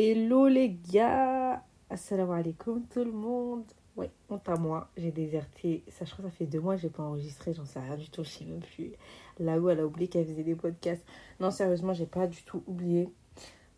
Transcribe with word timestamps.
Hello 0.00 0.46
les 0.46 0.78
gars 0.92 1.60
Assalamu 1.90 2.32
alaikum 2.32 2.86
tout 2.86 3.02
le 3.02 3.10
monde 3.10 3.64
Ouais, 3.96 4.12
honte 4.30 4.48
à 4.48 4.54
moi, 4.54 4.88
j'ai 4.96 5.10
déserté. 5.10 5.82
Ça, 5.88 6.04
je 6.04 6.12
crois 6.12 6.26
que 6.26 6.30
ça 6.30 6.36
fait 6.36 6.46
deux 6.46 6.60
mois 6.60 6.76
que 6.76 6.82
j'ai 6.82 6.88
pas 6.88 7.02
enregistré, 7.02 7.52
j'en 7.52 7.64
sais 7.64 7.80
rien 7.80 7.96
du 7.96 8.08
tout, 8.08 8.22
je 8.22 8.28
sais 8.28 8.44
même 8.44 8.60
plus. 8.60 8.92
Là 9.40 9.58
où 9.58 9.68
elle 9.68 9.80
a 9.80 9.84
oublié 9.84 10.06
qu'elle 10.06 10.24
faisait 10.24 10.44
des 10.44 10.54
podcasts. 10.54 11.04
Non, 11.40 11.50
sérieusement, 11.50 11.94
j'ai 11.94 12.06
pas 12.06 12.28
du 12.28 12.44
tout 12.44 12.62
oublié. 12.68 13.08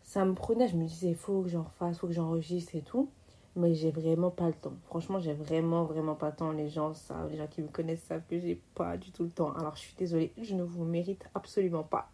Ça 0.03 0.23
me 0.23 0.35
prenait, 0.35 0.67
je 0.67 0.77
me 0.77 0.85
disais, 0.85 1.09
il 1.09 1.15
faut 1.15 1.41
que 1.41 1.49
j'en 1.49 1.65
fasse, 1.79 1.97
faut 1.97 2.05
que 2.05 2.13
j'enregistre 2.13 2.75
et 2.75 2.83
tout. 2.83 3.09
Mais 3.55 3.73
j'ai 3.73 3.89
vraiment 3.89 4.29
pas 4.29 4.45
le 4.45 4.53
temps. 4.53 4.75
Franchement, 4.83 5.19
j'ai 5.19 5.33
vraiment, 5.33 5.85
vraiment 5.85 6.13
pas 6.13 6.29
le 6.29 6.35
temps. 6.35 6.51
Les 6.51 6.69
gens 6.69 6.93
savent, 6.93 7.31
les 7.31 7.37
gens 7.37 7.47
qui 7.47 7.63
me 7.63 7.67
connaissent 7.67 8.03
savent 8.03 8.21
que 8.29 8.37
j'ai 8.39 8.61
pas 8.75 8.95
du 8.95 9.11
tout 9.11 9.23
le 9.23 9.31
temps. 9.31 9.53
Alors, 9.55 9.75
je 9.75 9.81
suis 9.81 9.95
désolée, 9.97 10.33
je 10.39 10.53
ne 10.53 10.61
vous 10.61 10.83
mérite 10.85 11.25
absolument 11.33 11.81
pas. 11.81 12.11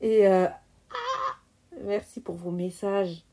Et 0.00 0.28
euh, 0.28 0.46
Merci 1.84 2.20
pour 2.20 2.36
vos 2.36 2.50
messages. 2.50 3.24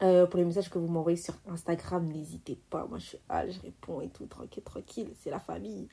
Euh, 0.00 0.26
pour 0.26 0.38
les 0.38 0.44
messages 0.44 0.70
que 0.70 0.78
vous 0.78 0.86
m'envoyez 0.86 1.16
sur 1.16 1.34
Instagram, 1.48 2.06
n'hésitez 2.06 2.56
pas. 2.70 2.86
Moi, 2.86 2.98
je 2.98 3.06
suis 3.06 3.18
ah, 3.28 3.48
je 3.48 3.60
réponds 3.60 4.00
et 4.00 4.08
tout, 4.08 4.26
tranquille, 4.26 4.62
tranquille. 4.62 5.10
C'est 5.18 5.30
la 5.30 5.40
famille. 5.40 5.88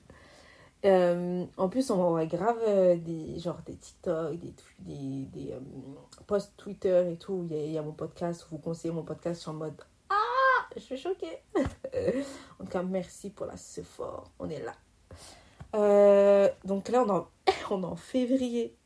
Euh, 0.86 1.46
en 1.58 1.70
plus, 1.70 1.90
on 1.90 1.98
m'envoie 1.98 2.28
grave 2.28 2.60
euh, 2.68 2.96
des, 2.96 3.40
genre 3.40 3.60
des 3.66 3.76
TikTok, 3.76 4.38
des, 4.38 4.54
des, 4.80 5.26
des 5.26 5.56
posts 6.28 6.54
Twitter 6.58 7.12
et 7.12 7.18
tout. 7.18 7.48
Il 7.50 7.72
y, 7.72 7.78
a, 7.78 7.82
mon 7.82 7.94
podcast, 7.94 8.46
vous 8.52 8.60
conseillez 8.60 8.94
mon 8.94 9.04
podcast. 9.04 9.44
Je 9.44 9.50
en 9.50 9.54
mode 9.54 9.82
Ah, 10.10 10.68
je 10.76 10.82
suis 10.82 10.98
choquée. 10.98 11.40
en 11.56 12.66
tout 12.66 12.72
cas, 12.72 12.84
merci 12.84 13.32
pour 13.32 13.48
la 13.48 13.58
ce 13.58 13.82
fort. 13.82 14.32
On 14.38 14.48
est 14.50 14.62
là. 14.62 14.76
donc 16.64 16.90
là, 16.90 17.04
on, 17.08 17.26
on 17.72 17.82
est 17.82 17.86
en 17.86 17.96
février. 17.96 18.78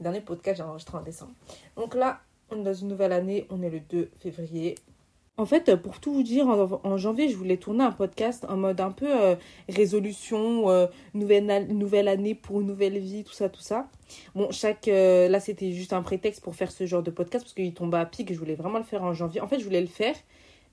Dernier 0.00 0.20
podcast, 0.20 0.58
j'ai 0.58 0.62
enregistré 0.62 0.96
en 0.96 1.02
décembre. 1.02 1.32
Donc 1.76 1.94
là, 1.94 2.20
on 2.50 2.60
est 2.60 2.64
dans 2.64 2.74
une 2.74 2.88
nouvelle 2.88 3.12
année, 3.12 3.46
on 3.50 3.62
est 3.62 3.70
le 3.70 3.80
2 3.80 4.10
février. 4.18 4.76
En 5.38 5.46
fait, 5.46 5.76
pour 5.76 6.00
tout 6.00 6.12
vous 6.12 6.22
dire, 6.22 6.48
en, 6.48 6.96
janvier, 6.96 7.28
je 7.28 7.36
voulais 7.36 7.58
tourner 7.58 7.84
un 7.84 7.92
podcast 7.92 8.44
en 8.48 8.56
mode 8.56 8.80
un 8.80 8.90
peu 8.90 9.06
euh, 9.08 9.36
résolution, 9.68 10.68
euh, 10.68 10.86
nouvelle, 11.14 12.08
année 12.08 12.34
pour 12.34 12.60
une 12.60 12.66
nouvelle 12.66 12.98
vie, 12.98 13.22
tout 13.22 13.32
ça, 13.32 13.48
tout 13.48 13.60
ça. 13.60 13.88
Bon, 14.34 14.50
chaque. 14.50 14.88
Euh, 14.88 15.28
là, 15.28 15.38
c'était 15.38 15.70
juste 15.70 15.92
un 15.92 16.02
prétexte 16.02 16.42
pour 16.42 16.56
faire 16.56 16.72
ce 16.72 16.86
genre 16.86 17.04
de 17.04 17.12
podcast 17.12 17.44
parce 17.44 17.54
qu'il 17.54 17.72
tombait 17.72 17.98
à 17.98 18.06
pic. 18.06 18.32
Je 18.32 18.38
voulais 18.38 18.56
vraiment 18.56 18.78
le 18.78 18.84
faire 18.84 19.04
en 19.04 19.14
janvier. 19.14 19.40
En 19.40 19.46
fait, 19.46 19.60
je 19.60 19.64
voulais 19.64 19.80
le 19.80 19.86
faire, 19.86 20.16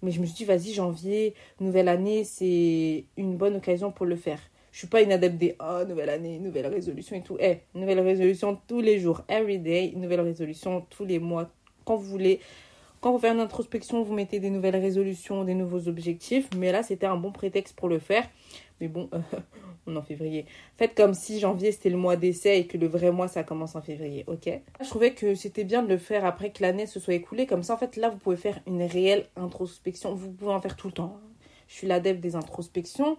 mais 0.02 0.10
je 0.10 0.20
me 0.20 0.26
suis 0.26 0.36
dit, 0.36 0.46
vas-y, 0.46 0.74
janvier, 0.74 1.36
nouvelle 1.60 1.88
année, 1.88 2.24
c'est 2.24 3.06
une 3.18 3.38
bonne 3.38 3.56
occasion 3.56 3.92
pour 3.92 4.08
le 4.08 4.16
faire. 4.16 4.40
Je 4.76 4.80
suis 4.80 4.88
pas 4.88 5.02
une 5.02 5.14
adepte 5.14 5.38
des 5.38 5.56
oh, 5.62 5.86
nouvelle 5.88 6.10
année, 6.10 6.38
nouvelle 6.38 6.68
résolution 6.68 7.16
et 7.16 7.22
tout. 7.22 7.38
Eh, 7.40 7.60
nouvelle 7.76 8.02
résolution 8.02 8.60
tous 8.68 8.82
les 8.82 9.00
jours, 9.00 9.22
every 9.30 9.58
day, 9.58 9.94
nouvelle 9.96 10.20
résolution 10.20 10.86
tous 10.90 11.06
les 11.06 11.18
mois, 11.18 11.50
quand 11.86 11.96
vous 11.96 12.04
voulez. 12.04 12.42
Quand 13.00 13.14
vous 13.14 13.20
faites 13.20 13.32
une 13.32 13.40
introspection, 13.40 14.04
vous 14.04 14.14
mettez 14.14 14.42
des 14.42 14.50
nouvelles 14.50 14.76
résolutions, 14.76 15.46
des 15.46 15.54
nouveaux 15.54 15.88
objectifs. 15.88 16.50
Mais 16.58 16.74
là, 16.74 16.84
c'était 16.84 17.06
un 17.06 17.16
bon 17.16 17.32
prétexte 17.32 17.74
pour 17.78 17.88
le 17.88 18.00
faire. 18.00 18.30
Mais 18.82 18.90
bon, 18.90 19.10
on 19.88 19.96
est 19.96 19.98
en 19.98 20.02
février. 20.02 20.46
Faites 20.76 20.94
comme 20.94 21.14
si 21.14 21.40
janvier 21.40 21.72
c'était 21.72 21.90
le 21.90 21.96
mois 21.96 22.18
d'essai 22.18 22.60
et 22.60 22.68
que 22.68 22.78
le 22.78 22.88
vrai 22.88 23.12
mois 23.12 23.30
ça 23.30 23.44
commence 23.44 23.78
en 23.78 23.82
février, 23.82 24.26
ok? 24.28 24.50
Je 24.82 24.90
trouvais 24.90 25.14
que 25.14 25.36
c'était 25.36 25.64
bien 25.64 25.84
de 25.84 25.88
le 25.88 25.98
faire 25.98 26.26
après 26.26 26.50
que 26.50 26.62
l'année 26.62 26.86
se 26.86 27.00
soit 27.00 27.14
écoulée. 27.14 27.46
Comme 27.46 27.64
ça, 27.64 27.76
en 27.76 27.78
fait, 27.78 27.96
là, 27.96 28.10
vous 28.10 28.18
pouvez 28.18 28.36
faire 28.36 28.60
une 28.68 28.84
réelle 28.84 29.26
introspection. 29.38 30.14
Vous 30.14 30.34
pouvez 30.34 30.52
en 30.52 30.60
faire 30.60 30.76
tout 30.76 30.88
le 30.88 30.94
temps. 30.94 31.18
Je 31.70 31.76
suis 31.76 31.88
l'adepte 31.88 32.20
des 32.20 32.36
introspections. 32.36 33.16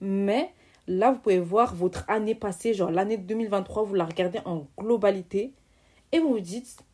Mais 0.00 0.48
Là, 0.86 1.12
vous 1.12 1.18
pouvez 1.18 1.40
voir 1.40 1.74
votre 1.74 2.04
année 2.08 2.34
passée, 2.34 2.74
genre 2.74 2.90
l'année 2.90 3.16
2023, 3.16 3.84
vous 3.84 3.94
la 3.94 4.04
regardez 4.04 4.40
en 4.44 4.66
globalité 4.78 5.54
et 6.12 6.18
vous 6.18 6.28
vous 6.28 6.40
dites, 6.40 6.84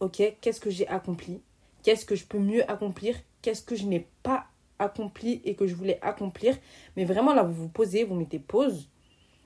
ok, 0.00 0.20
qu'est-ce 0.40 0.60
que 0.60 0.70
j'ai 0.70 0.88
accompli? 0.88 1.40
Qu'est-ce 1.82 2.04
que 2.04 2.16
je 2.16 2.26
peux 2.26 2.38
mieux 2.38 2.68
accomplir? 2.70 3.16
Qu'est-ce 3.40 3.62
que 3.62 3.76
je 3.76 3.86
n'ai 3.86 4.08
pas 4.22 4.46
accompli 4.78 5.40
et 5.44 5.54
que 5.54 5.66
je 5.66 5.74
voulais 5.74 5.98
accomplir? 6.02 6.56
Mais 6.96 7.04
vraiment, 7.04 7.32
là, 7.32 7.44
vous 7.44 7.54
vous 7.54 7.68
posez, 7.68 8.04
vous 8.04 8.16
mettez 8.16 8.40
pause 8.40 8.88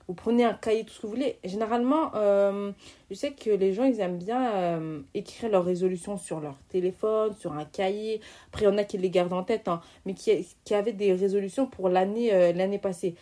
vous 0.06 0.14
prenez 0.14 0.44
un 0.44 0.52
cahier, 0.52 0.84
tout 0.84 0.92
ce 0.92 1.00
que 1.00 1.06
vous 1.06 1.14
voulez. 1.14 1.38
Généralement, 1.44 2.12
euh, 2.14 2.72
je 3.10 3.14
sais 3.14 3.32
que 3.32 3.50
les 3.50 3.72
gens, 3.72 3.84
ils 3.84 4.00
aiment 4.00 4.18
bien 4.18 4.52
euh, 4.52 5.00
écrire 5.14 5.50
leurs 5.50 5.64
résolutions 5.64 6.18
sur 6.18 6.40
leur 6.40 6.58
téléphone, 6.68 7.34
sur 7.38 7.52
un 7.54 7.64
cahier. 7.64 8.20
Après, 8.48 8.62
il 8.62 8.68
y 8.68 8.68
en 8.68 8.76
a 8.76 8.84
qui 8.84 8.98
les 8.98 9.10
gardent 9.10 9.32
en 9.32 9.44
tête, 9.44 9.68
hein, 9.68 9.80
mais 10.04 10.14
qui, 10.14 10.46
qui 10.64 10.74
avaient 10.74 10.92
des 10.92 11.14
résolutions 11.14 11.66
pour 11.66 11.88
l'année 11.88 12.34
euh, 12.34 12.52
l'année 12.52 12.78
passée. 12.78 13.14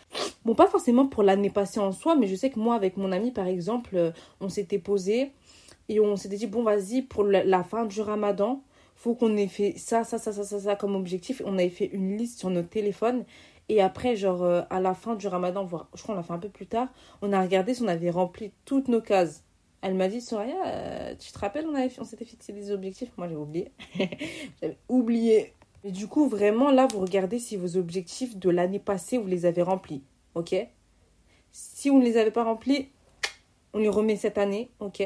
Bon, 0.45 0.55
pas 0.55 0.67
forcément 0.67 1.07
pour 1.07 1.23
l'année 1.23 1.49
passée 1.49 1.79
en 1.79 1.91
soi, 1.91 2.15
mais 2.15 2.27
je 2.27 2.35
sais 2.35 2.49
que 2.49 2.59
moi, 2.59 2.75
avec 2.75 2.97
mon 2.97 3.11
ami, 3.11 3.31
par 3.31 3.47
exemple, 3.47 4.13
on 4.41 4.49
s'était 4.49 4.79
posé 4.79 5.31
et 5.89 5.99
on 5.99 6.15
s'était 6.15 6.35
dit, 6.35 6.47
bon, 6.47 6.63
vas-y, 6.63 7.01
pour 7.01 7.23
la, 7.23 7.63
fin 7.63 7.85
du 7.85 8.01
ramadan, 8.01 8.61
faut 8.95 9.15
qu'on 9.15 9.35
ait 9.37 9.47
fait 9.47 9.73
ça, 9.77 10.03
ça, 10.03 10.17
ça, 10.17 10.31
ça, 10.31 10.43
ça, 10.43 10.75
comme 10.75 10.95
objectif. 10.95 11.41
On 11.45 11.57
avait 11.57 11.69
fait 11.69 11.89
une 11.93 12.17
liste 12.17 12.39
sur 12.39 12.49
nos 12.49 12.61
téléphones 12.61 13.25
et 13.69 13.81
après, 13.81 14.15
genre, 14.15 14.43
euh, 14.43 14.61
à 14.69 14.79
la 14.79 14.93
fin 14.93 15.15
du 15.15 15.27
ramadan, 15.27 15.65
voire, 15.65 15.89
je 15.95 16.03
crois 16.03 16.15
qu'on 16.15 16.19
l'a 16.19 16.23
fait 16.23 16.33
un 16.33 16.39
peu 16.39 16.49
plus 16.49 16.67
tard, 16.67 16.89
on 17.21 17.31
a 17.33 17.41
regardé 17.41 17.73
si 17.73 17.81
on 17.81 17.87
avait 17.87 18.09
rempli 18.09 18.51
toutes 18.65 18.87
nos 18.87 19.01
cases. 19.01 19.43
Elle 19.81 19.95
m'a 19.95 20.07
dit, 20.07 20.21
Soraya, 20.21 20.55
euh, 20.65 21.15
tu 21.19 21.31
te 21.31 21.39
rappelles, 21.39 21.65
on, 21.67 21.75
avait, 21.75 21.91
on 21.99 22.05
s'était 22.05 22.25
fixé 22.25 22.53
des 22.53 22.71
objectifs? 22.71 23.11
Moi, 23.17 23.27
j'ai 23.27 23.35
oublié. 23.35 23.71
J'avais 24.61 24.77
oublié. 24.87 25.53
Et 25.83 25.91
du 25.91 26.07
coup, 26.07 26.27
vraiment, 26.29 26.71
là, 26.71 26.87
vous 26.87 26.99
regardez 26.99 27.39
si 27.39 27.57
vos 27.57 27.75
objectifs 27.75 28.37
de 28.37 28.49
l'année 28.49 28.79
passée, 28.79 29.17
vous 29.17 29.27
les 29.27 29.45
avez 29.45 29.61
remplis. 29.61 30.01
Ok? 30.35 30.55
Si 31.51 31.89
vous 31.89 31.99
ne 31.99 32.03
les 32.03 32.17
avez 32.17 32.31
pas 32.31 32.43
remplis, 32.43 32.89
on 33.73 33.79
les 33.79 33.89
remet 33.89 34.15
cette 34.15 34.37
année. 34.37 34.71
Ok? 34.79 35.03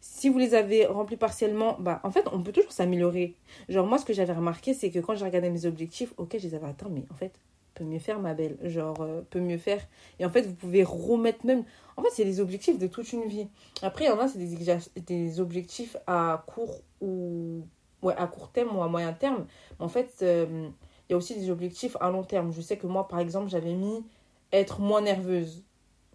Si 0.00 0.28
vous 0.28 0.38
les 0.38 0.54
avez 0.54 0.86
remplis 0.86 1.16
partiellement, 1.16 1.76
bah 1.80 2.00
en 2.04 2.10
fait, 2.10 2.24
on 2.32 2.42
peut 2.42 2.52
toujours 2.52 2.72
s'améliorer. 2.72 3.34
Genre, 3.68 3.86
moi, 3.86 3.98
ce 3.98 4.04
que 4.04 4.12
j'avais 4.12 4.32
remarqué, 4.32 4.74
c'est 4.74 4.90
que 4.90 5.00
quand 5.00 5.16
j'ai 5.16 5.24
regardé 5.24 5.50
mes 5.50 5.66
objectifs, 5.66 6.14
ok, 6.18 6.36
je 6.38 6.46
les 6.46 6.54
avais 6.54 6.68
atteints, 6.68 6.88
mais 6.88 7.04
en 7.10 7.14
fait, 7.14 7.32
peut 7.74 7.84
mieux 7.84 7.98
faire, 7.98 8.20
ma 8.20 8.34
belle. 8.34 8.58
Genre, 8.62 8.96
euh, 9.00 9.22
peut 9.28 9.40
mieux 9.40 9.58
faire. 9.58 9.80
Et 10.20 10.24
en 10.24 10.30
fait, 10.30 10.42
vous 10.42 10.54
pouvez 10.54 10.84
remettre 10.84 11.44
même. 11.46 11.64
En 11.96 12.02
fait, 12.02 12.10
c'est 12.12 12.24
des 12.24 12.40
objectifs 12.40 12.78
de 12.78 12.86
toute 12.86 13.12
une 13.12 13.24
vie. 13.24 13.48
Après, 13.82 14.04
il 14.04 14.08
y 14.08 14.10
en 14.10 14.18
a, 14.20 14.28
c'est 14.28 14.38
des, 14.38 15.00
des 15.00 15.40
objectifs 15.40 15.96
à 16.06 16.44
court 16.46 16.82
ou. 17.00 17.62
Ouais, 18.00 18.14
à 18.16 18.28
court 18.28 18.52
terme 18.52 18.76
ou 18.76 18.82
à 18.82 18.88
moyen 18.88 19.12
terme. 19.12 19.46
Mais 19.78 19.84
en 19.84 19.88
fait, 19.88 20.14
euh, 20.22 20.68
il 21.08 21.12
y 21.12 21.14
a 21.14 21.16
aussi 21.16 21.34
des 21.34 21.50
objectifs 21.50 21.96
à 22.00 22.10
long 22.10 22.22
terme. 22.22 22.52
Je 22.52 22.60
sais 22.60 22.76
que 22.76 22.86
moi, 22.86 23.08
par 23.08 23.18
exemple, 23.18 23.48
j'avais 23.48 23.74
mis 23.74 24.04
être 24.52 24.80
moins 24.80 25.00
nerveuse. 25.00 25.64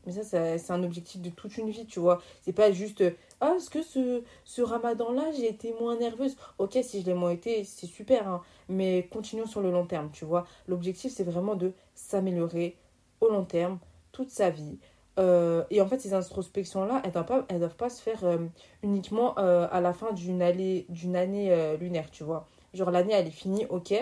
Mais 0.06 0.12
ça, 0.12 0.58
c'est 0.58 0.72
un 0.72 0.84
objectif 0.84 1.22
de 1.22 1.30
toute 1.30 1.58
une 1.58 1.70
vie, 1.70 1.86
tu 1.86 2.00
vois. 2.00 2.22
C'est 2.42 2.52
pas 2.52 2.72
juste, 2.72 3.04
ah, 3.40 3.54
est-ce 3.56 3.70
que 3.70 3.82
ce, 3.82 4.22
ce 4.44 4.62
ramadan-là, 4.62 5.32
j'ai 5.32 5.48
été 5.48 5.74
moins 5.80 5.98
nerveuse? 5.98 6.36
Ok, 6.58 6.78
si 6.84 7.02
je 7.02 7.06
l'ai 7.06 7.14
moins 7.14 7.32
été, 7.32 7.64
c'est 7.64 7.88
super, 7.88 8.28
hein. 8.28 8.42
mais 8.68 9.08
continuons 9.12 9.46
sur 9.46 9.62
le 9.62 9.72
long 9.72 9.86
terme, 9.86 10.10
tu 10.12 10.26
vois. 10.26 10.46
L'objectif, 10.68 11.14
c'est 11.14 11.24
vraiment 11.24 11.56
de 11.56 11.72
s'améliorer 11.96 12.76
au 13.22 13.30
long 13.30 13.46
terme, 13.46 13.80
toute 14.12 14.30
sa 14.30 14.50
vie. 14.50 14.78
Euh, 15.20 15.64
et 15.70 15.82
en 15.82 15.88
fait, 15.88 16.00
ces 16.00 16.14
introspections-là, 16.14 17.02
elles 17.04 17.10
ne 17.10 17.60
doivent, 17.60 17.76
pas, 17.76 17.90
se 17.90 18.02
faire 18.02 18.24
euh, 18.26 18.38
uniquement 18.82 19.38
euh, 19.38 19.68
à 19.72 19.80
la 19.80 19.94
fin 19.94 20.12
d'une 20.12 20.42
année, 20.42 20.86
d'une 20.90 21.16
année 21.16 21.78
lunaire, 21.80 22.10
tu 22.12 22.24
vois. 22.24 22.48
Genre, 22.74 22.92
l'année, 22.92 23.14
elle 23.14 23.28
est 23.28 23.32
finie, 23.32 23.66
ok, 23.70 23.94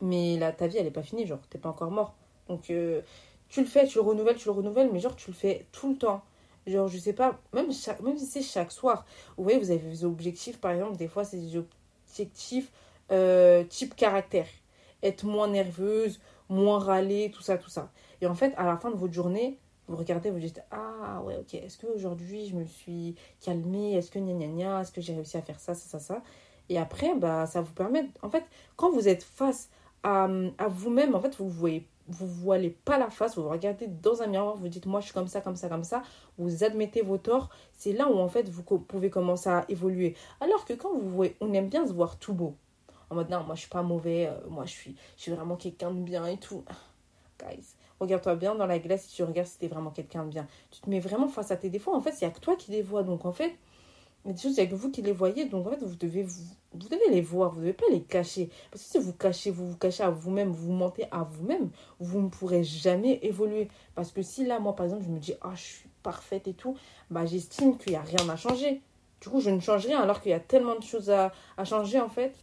mais 0.00 0.38
ta 0.56 0.66
vie, 0.66 0.78
elle 0.78 0.84
n'est 0.84 0.90
pas 0.90 1.02
finie, 1.02 1.26
genre, 1.26 1.40
t'es 1.50 1.58
pas 1.58 1.68
encore 1.68 1.90
mort. 1.90 2.14
Donc, 2.48 2.62
tu 2.62 3.60
le 3.60 3.66
fais, 3.66 3.86
tu 3.86 3.98
le 3.98 4.02
renouvelles, 4.02 4.36
tu 4.36 4.46
le 4.48 4.52
renouvelles, 4.52 4.90
mais 4.92 5.00
genre 5.00 5.16
tu 5.16 5.30
le 5.30 5.36
fais 5.36 5.66
tout 5.72 5.90
le 5.90 5.96
temps. 5.96 6.22
Genre, 6.66 6.88
je 6.88 6.98
sais 6.98 7.14
pas, 7.14 7.38
même, 7.54 7.68
même 8.02 8.18
si 8.18 8.26
c'est 8.26 8.42
chaque 8.42 8.72
soir. 8.72 9.06
Vous 9.36 9.44
voyez, 9.44 9.58
vous 9.58 9.70
avez 9.70 9.80
des 9.80 10.04
objectifs, 10.04 10.58
par 10.60 10.72
exemple, 10.72 10.96
des 10.96 11.08
fois, 11.08 11.24
c'est 11.24 11.38
des 11.38 11.56
objectifs 11.56 12.70
euh, 13.10 13.64
type 13.64 13.96
caractère. 13.96 14.46
Être 15.02 15.24
moins 15.24 15.48
nerveuse, 15.48 16.20
moins 16.48 16.78
râler, 16.78 17.30
tout 17.34 17.42
ça, 17.42 17.56
tout 17.56 17.70
ça. 17.70 17.90
Et 18.20 18.26
en 18.26 18.34
fait, 18.34 18.52
à 18.56 18.64
la 18.64 18.76
fin 18.76 18.90
de 18.90 18.96
votre 18.96 19.14
journée, 19.14 19.58
vous 19.86 19.96
regardez, 19.96 20.30
vous 20.30 20.38
dites 20.38 20.60
Ah 20.70 21.22
ouais, 21.24 21.36
ok, 21.36 21.54
est-ce 21.54 21.78
qu'aujourd'hui 21.78 22.46
je 22.46 22.54
me 22.54 22.64
suis 22.66 23.14
calmée? 23.40 23.94
Est-ce 23.94 24.10
que 24.10 24.18
gna 24.18 24.34
gna 24.34 24.46
gna? 24.46 24.80
Est-ce 24.82 24.92
que 24.92 25.00
j'ai 25.00 25.14
réussi 25.14 25.38
à 25.38 25.42
faire 25.42 25.58
ça, 25.60 25.74
ça, 25.74 25.88
ça, 25.88 25.98
ça? 25.98 26.22
Et 26.68 26.78
après, 26.78 27.14
bah, 27.14 27.46
ça 27.46 27.62
vous 27.62 27.72
permet. 27.72 28.06
En 28.22 28.28
fait, 28.28 28.44
quand 28.76 28.90
vous 28.90 29.08
êtes 29.08 29.22
face 29.22 29.70
à, 30.02 30.28
à 30.58 30.68
vous-même, 30.68 31.14
en 31.14 31.20
fait, 31.20 31.34
vous 31.36 31.48
voyez 31.48 31.86
vous 32.08 32.26
voilez 32.26 32.70
pas 32.70 32.98
la 32.98 33.10
face, 33.10 33.36
vous, 33.36 33.48
regardez 33.48 33.86
dans 33.86 34.22
un 34.22 34.26
miroir, 34.26 34.56
vous 34.56 34.68
dites 34.68 34.86
moi 34.86 35.00
je 35.00 35.06
suis 35.06 35.14
comme 35.14 35.28
ça, 35.28 35.40
comme 35.40 35.56
ça, 35.56 35.68
comme 35.68 35.84
ça, 35.84 36.02
vous 36.38 36.64
admettez 36.64 37.02
vos 37.02 37.18
torts, 37.18 37.50
c'est 37.74 37.92
là 37.92 38.08
où 38.08 38.18
en 38.18 38.28
fait 38.28 38.48
vous 38.48 38.62
pouvez 38.62 39.10
commencer 39.10 39.50
à 39.50 39.64
évoluer. 39.68 40.16
Alors 40.40 40.64
que 40.64 40.72
quand 40.72 40.92
vous 40.92 41.08
voyez, 41.08 41.36
on 41.40 41.52
aime 41.52 41.68
bien 41.68 41.86
se 41.86 41.92
voir 41.92 42.18
tout 42.18 42.32
beau. 42.32 42.54
En 43.10 43.14
mode 43.14 43.30
non, 43.30 43.42
moi 43.44 43.54
je 43.54 43.60
suis 43.60 43.70
pas 43.70 43.82
mauvais, 43.82 44.26
euh, 44.26 44.48
moi 44.48 44.64
je 44.64 44.72
suis, 44.72 44.96
je 45.16 45.22
suis 45.22 45.32
vraiment 45.32 45.56
quelqu'un 45.56 45.90
de 45.90 46.00
bien 46.00 46.26
et 46.26 46.38
tout. 46.38 46.64
Guys, 47.38 47.74
regarde-toi 48.00 48.34
bien 48.34 48.54
dans 48.54 48.66
la 48.66 48.78
glace 48.78 49.04
si 49.04 49.14
tu 49.14 49.22
regardes 49.22 49.48
si 49.48 49.58
t'es 49.58 49.68
vraiment 49.68 49.90
quelqu'un 49.90 50.24
de 50.24 50.30
bien. 50.30 50.46
Tu 50.70 50.80
te 50.80 50.90
mets 50.90 51.00
vraiment 51.00 51.28
face 51.28 51.50
à 51.50 51.56
tes 51.56 51.70
défauts. 51.70 51.94
En 51.94 52.00
fait, 52.00 52.14
il 52.20 52.24
n'y 52.24 52.30
a 52.30 52.30
que 52.30 52.40
toi 52.40 52.56
qui 52.56 52.70
les 52.72 52.82
vois. 52.82 53.02
Donc 53.02 53.24
en 53.24 53.32
fait, 53.32 53.54
a 54.30 54.34
des 54.34 54.40
choses, 54.40 54.56
il 54.58 54.68
que 54.68 54.74
vous 54.74 54.90
qui 54.90 55.02
les 55.02 55.12
voyez. 55.12 55.46
Donc 55.46 55.66
en 55.66 55.70
fait, 55.70 55.82
vous 55.82 55.96
devez, 55.96 56.22
vous, 56.22 56.42
vous 56.72 56.88
devez 56.88 57.10
les 57.10 57.20
voir. 57.20 57.50
Vous 57.50 57.60
ne 57.60 57.62
devez 57.62 57.72
pas 57.72 57.86
les 57.90 58.02
cacher. 58.02 58.50
Parce 58.70 58.84
que 58.84 58.90
si 58.90 58.98
vous 58.98 59.12
cachez, 59.12 59.50
vous 59.50 59.70
vous 59.70 59.76
cachez 59.76 60.02
à 60.02 60.10
vous-même, 60.10 60.50
vous 60.50 60.72
mentez 60.72 61.06
à 61.10 61.22
vous-même, 61.22 61.70
vous 62.00 62.20
ne 62.20 62.28
pourrez 62.28 62.64
jamais 62.64 63.18
évoluer. 63.22 63.68
Parce 63.94 64.12
que 64.12 64.22
si 64.22 64.44
là, 64.44 64.58
moi 64.58 64.74
par 64.74 64.86
exemple, 64.86 65.04
je 65.04 65.10
me 65.10 65.18
dis, 65.18 65.34
ah, 65.42 65.52
je 65.54 65.62
suis 65.62 65.88
parfaite 66.02 66.48
et 66.48 66.54
tout, 66.54 66.76
bah 67.10 67.26
j'estime 67.26 67.76
qu'il 67.76 67.92
n'y 67.92 67.98
a 67.98 68.02
rien 68.02 68.28
à 68.28 68.36
changer. 68.36 68.82
Du 69.20 69.28
coup, 69.28 69.40
je 69.40 69.50
ne 69.50 69.60
change 69.60 69.86
rien 69.86 70.00
alors 70.00 70.20
qu'il 70.20 70.30
y 70.30 70.34
a 70.34 70.40
tellement 70.40 70.76
de 70.76 70.82
choses 70.82 71.10
à, 71.10 71.32
à 71.56 71.64
changer 71.64 72.00
en 72.00 72.08
fait. 72.08 72.34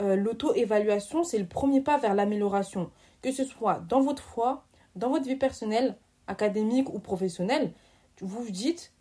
Euh, 0.00 0.16
L'auto-évaluation, 0.16 1.24
c'est 1.24 1.38
le 1.38 1.46
premier 1.46 1.80
pas 1.80 1.98
vers 1.98 2.14
l'amélioration. 2.14 2.90
Que 3.22 3.32
ce 3.32 3.44
soit 3.44 3.80
dans 3.88 4.00
votre 4.00 4.22
foi, 4.22 4.64
dans 4.96 5.10
votre 5.10 5.24
vie 5.24 5.36
personnelle, 5.36 5.96
académique 6.26 6.92
ou 6.92 6.98
professionnelle, 6.98 7.72
vous 8.20 8.42
vous 8.42 8.50
dites 8.50 8.92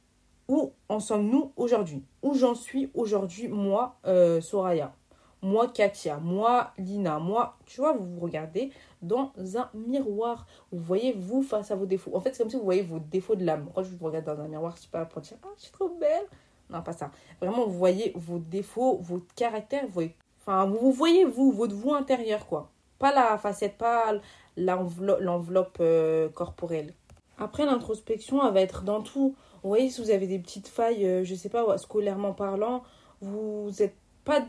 où 0.51 0.73
en 0.89 0.99
sommes-nous 0.99 1.53
aujourd'hui? 1.55 2.03
Où 2.21 2.33
j'en 2.33 2.55
suis 2.55 2.91
aujourd'hui, 2.93 3.47
moi, 3.47 3.95
euh, 4.05 4.41
Soraya? 4.41 4.93
Moi, 5.41 5.69
Katia 5.69 6.17
Moi, 6.17 6.71
Lina 6.77 7.19
Moi, 7.19 7.55
tu 7.65 7.79
vois, 7.79 7.93
vous 7.93 8.05
vous 8.05 8.19
regardez 8.19 8.69
dans 9.01 9.31
un 9.55 9.69
miroir. 9.73 10.45
Vous 10.73 10.83
voyez 10.83 11.13
vous 11.13 11.41
face 11.41 11.71
à 11.71 11.75
vos 11.77 11.85
défauts. 11.85 12.11
En 12.13 12.19
fait, 12.19 12.35
c'est 12.35 12.43
comme 12.43 12.49
si 12.49 12.57
vous 12.57 12.65
voyez 12.65 12.81
vos 12.81 12.99
défauts 12.99 13.35
de 13.35 13.45
l'âme. 13.45 13.69
Quand 13.73 13.81
je 13.81 13.95
vous 13.95 14.05
regarde 14.05 14.25
dans 14.25 14.41
un 14.41 14.49
miroir, 14.49 14.75
je 14.75 14.81
sais 14.81 14.89
pas 14.91 15.05
pour 15.05 15.21
dire 15.21 15.37
Ah, 15.41 15.47
je 15.55 15.63
suis 15.63 15.71
trop 15.71 15.87
belle. 15.87 16.25
Non, 16.69 16.81
pas 16.81 16.91
ça. 16.91 17.11
Vraiment, 17.39 17.65
vous 17.65 17.77
voyez 17.77 18.11
vos 18.15 18.37
défauts, 18.37 18.97
votre 19.01 19.33
caractère. 19.33 19.85
Vous 19.85 19.93
voyez, 19.93 20.15
enfin, 20.41 20.65
vous 20.65 20.91
voyez 20.91 21.23
vous, 21.23 21.53
votre 21.53 21.73
vous 21.73 21.93
intérieur, 21.93 22.45
quoi. 22.45 22.69
Pas 22.99 23.13
la 23.13 23.37
facette, 23.37 23.77
pas 23.77 24.13
l'enveloppe 24.57 25.77
euh, 25.79 26.27
corporelle. 26.27 26.93
Après, 27.37 27.65
l'introspection, 27.65 28.45
elle 28.45 28.53
va 28.53 28.59
être 28.59 28.83
dans 28.83 29.01
tout. 29.01 29.33
Vous 29.63 29.69
voyez, 29.69 29.89
si 29.89 30.01
vous 30.01 30.09
avez 30.09 30.27
des 30.27 30.39
petites 30.39 30.67
failles, 30.67 31.05
euh, 31.05 31.23
je 31.23 31.35
sais 31.35 31.49
pas, 31.49 31.77
scolairement 31.77 32.33
parlant, 32.33 32.83
vous 33.21 33.69
n'êtes 33.79 33.95
pas, 34.23 34.45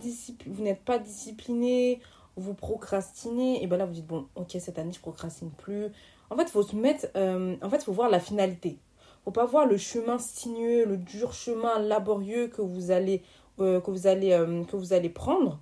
vous 0.47 0.62
n'êtes 0.62 0.82
pas 0.82 0.99
discipliné, 0.99 2.00
vous 2.37 2.55
procrastinez, 2.55 3.62
et 3.62 3.67
ben 3.67 3.76
là, 3.76 3.85
vous 3.85 3.93
dites, 3.93 4.06
bon, 4.06 4.26
ok, 4.37 4.56
cette 4.59 4.79
année, 4.79 4.93
je 4.93 5.00
procrastine 5.00 5.50
plus. 5.50 5.88
En 6.31 6.37
fait, 6.37 6.49
faut 6.49 6.62
se 6.62 6.76
mettre, 6.76 7.09
euh, 7.17 7.56
en 7.62 7.69
fait, 7.69 7.82
faut 7.82 7.93
voir 7.93 8.09
la 8.09 8.20
finalité. 8.20 8.79
faut 9.25 9.31
pas 9.31 9.44
voir 9.44 9.67
le 9.67 9.76
chemin 9.76 10.19
sinueux, 10.19 10.87
le 10.87 10.97
dur 10.97 11.32
chemin 11.32 11.79
laborieux 11.79 12.49
que 12.49 12.62
vous 12.62 12.91
allez, 12.91 13.23
que 13.59 13.91
vous 13.91 14.06
allez, 14.06 14.31
que 14.69 14.76
vous 14.76 14.93
allez 14.93 15.11
prendre 15.11 15.61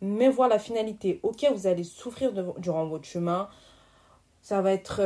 mais 0.00 0.28
voir 0.28 0.48
la 0.48 0.58
finalité. 0.58 1.20
Ok, 1.22 1.46
vous 1.52 1.66
allez 1.66 1.84
souffrir 1.84 2.32
durant 2.58 2.86
votre 2.86 3.04
chemin. 3.04 3.48
Ça 4.42 4.60
va 4.62 4.72
être. 4.72 5.00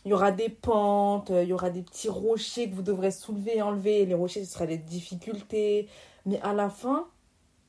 Euh, 0.00 0.06
il 0.06 0.10
y 0.10 0.14
aura 0.14 0.32
des 0.32 0.48
pentes, 0.48 1.30
il 1.30 1.48
y 1.48 1.52
aura 1.52 1.70
des 1.70 1.82
petits 1.82 2.08
rochers 2.08 2.68
que 2.70 2.74
vous 2.74 2.82
devrez 2.82 3.10
soulever 3.10 3.62
enlever. 3.62 4.06
Les 4.06 4.14
rochers, 4.14 4.44
ce 4.44 4.52
sera 4.52 4.66
des 4.66 4.78
difficultés. 4.78 5.88
Mais 6.26 6.40
à 6.42 6.52
la 6.52 6.70
fin, 6.70 7.06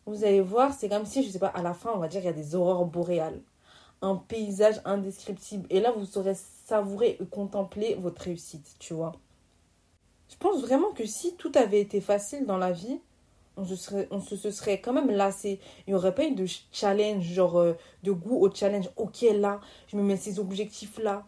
vous 0.06 0.24
allez 0.24 0.42
voir, 0.42 0.74
c'est 0.74 0.90
comme 0.90 1.06
si, 1.06 1.24
je 1.24 1.30
sais 1.30 1.40
pas, 1.40 1.48
à 1.48 1.62
la 1.62 1.74
fin, 1.74 1.92
on 1.94 2.00
va 2.00 2.08
dire, 2.08 2.22
il 2.22 2.26
y 2.26 2.30
a 2.30 2.34
des 2.34 2.56
aurores 2.56 2.86
boréales. 2.86 3.42
Un 4.02 4.16
paysage 4.16 4.82
indescriptible. 4.86 5.68
Et 5.70 5.80
là, 5.80 5.92
vous 5.92 6.06
saurez 6.06 6.36
savourer 6.66 7.18
et 7.20 7.26
contempler 7.26 7.96
votre 7.96 8.22
réussite, 8.24 8.76
tu 8.80 8.94
vois. 8.94 9.14
Je 10.30 10.38
pense 10.38 10.62
vraiment 10.62 10.92
que 10.92 11.06
si 11.06 11.36
tout 11.36 11.52
avait 11.56 11.82
été 11.82 12.02
facile 12.02 12.46
dans 12.46 12.58
la 12.58 12.72
vie, 12.72 13.00
on 13.58 13.66
se 13.66 13.76
serait, 13.76 14.08
on 14.12 14.22
se, 14.22 14.36
serait 14.50 14.80
quand 14.80 14.94
même 14.94 15.12
lassé. 15.12 15.60
Il 15.86 15.92
n'y 15.92 15.96
aurait 15.96 16.16
pas 16.16 16.26
eu 16.26 16.32
de 16.32 16.46
challenge, 16.72 17.24
genre 17.24 17.58
euh, 17.60 17.74
de 18.04 18.12
goût 18.12 18.38
au 18.38 18.50
challenge. 18.54 18.90
Ok, 18.96 19.22
là, 19.34 19.60
je 19.88 19.98
me 19.98 20.04
mets 20.04 20.18
ces 20.18 20.40
objectifs-là. 20.40 21.26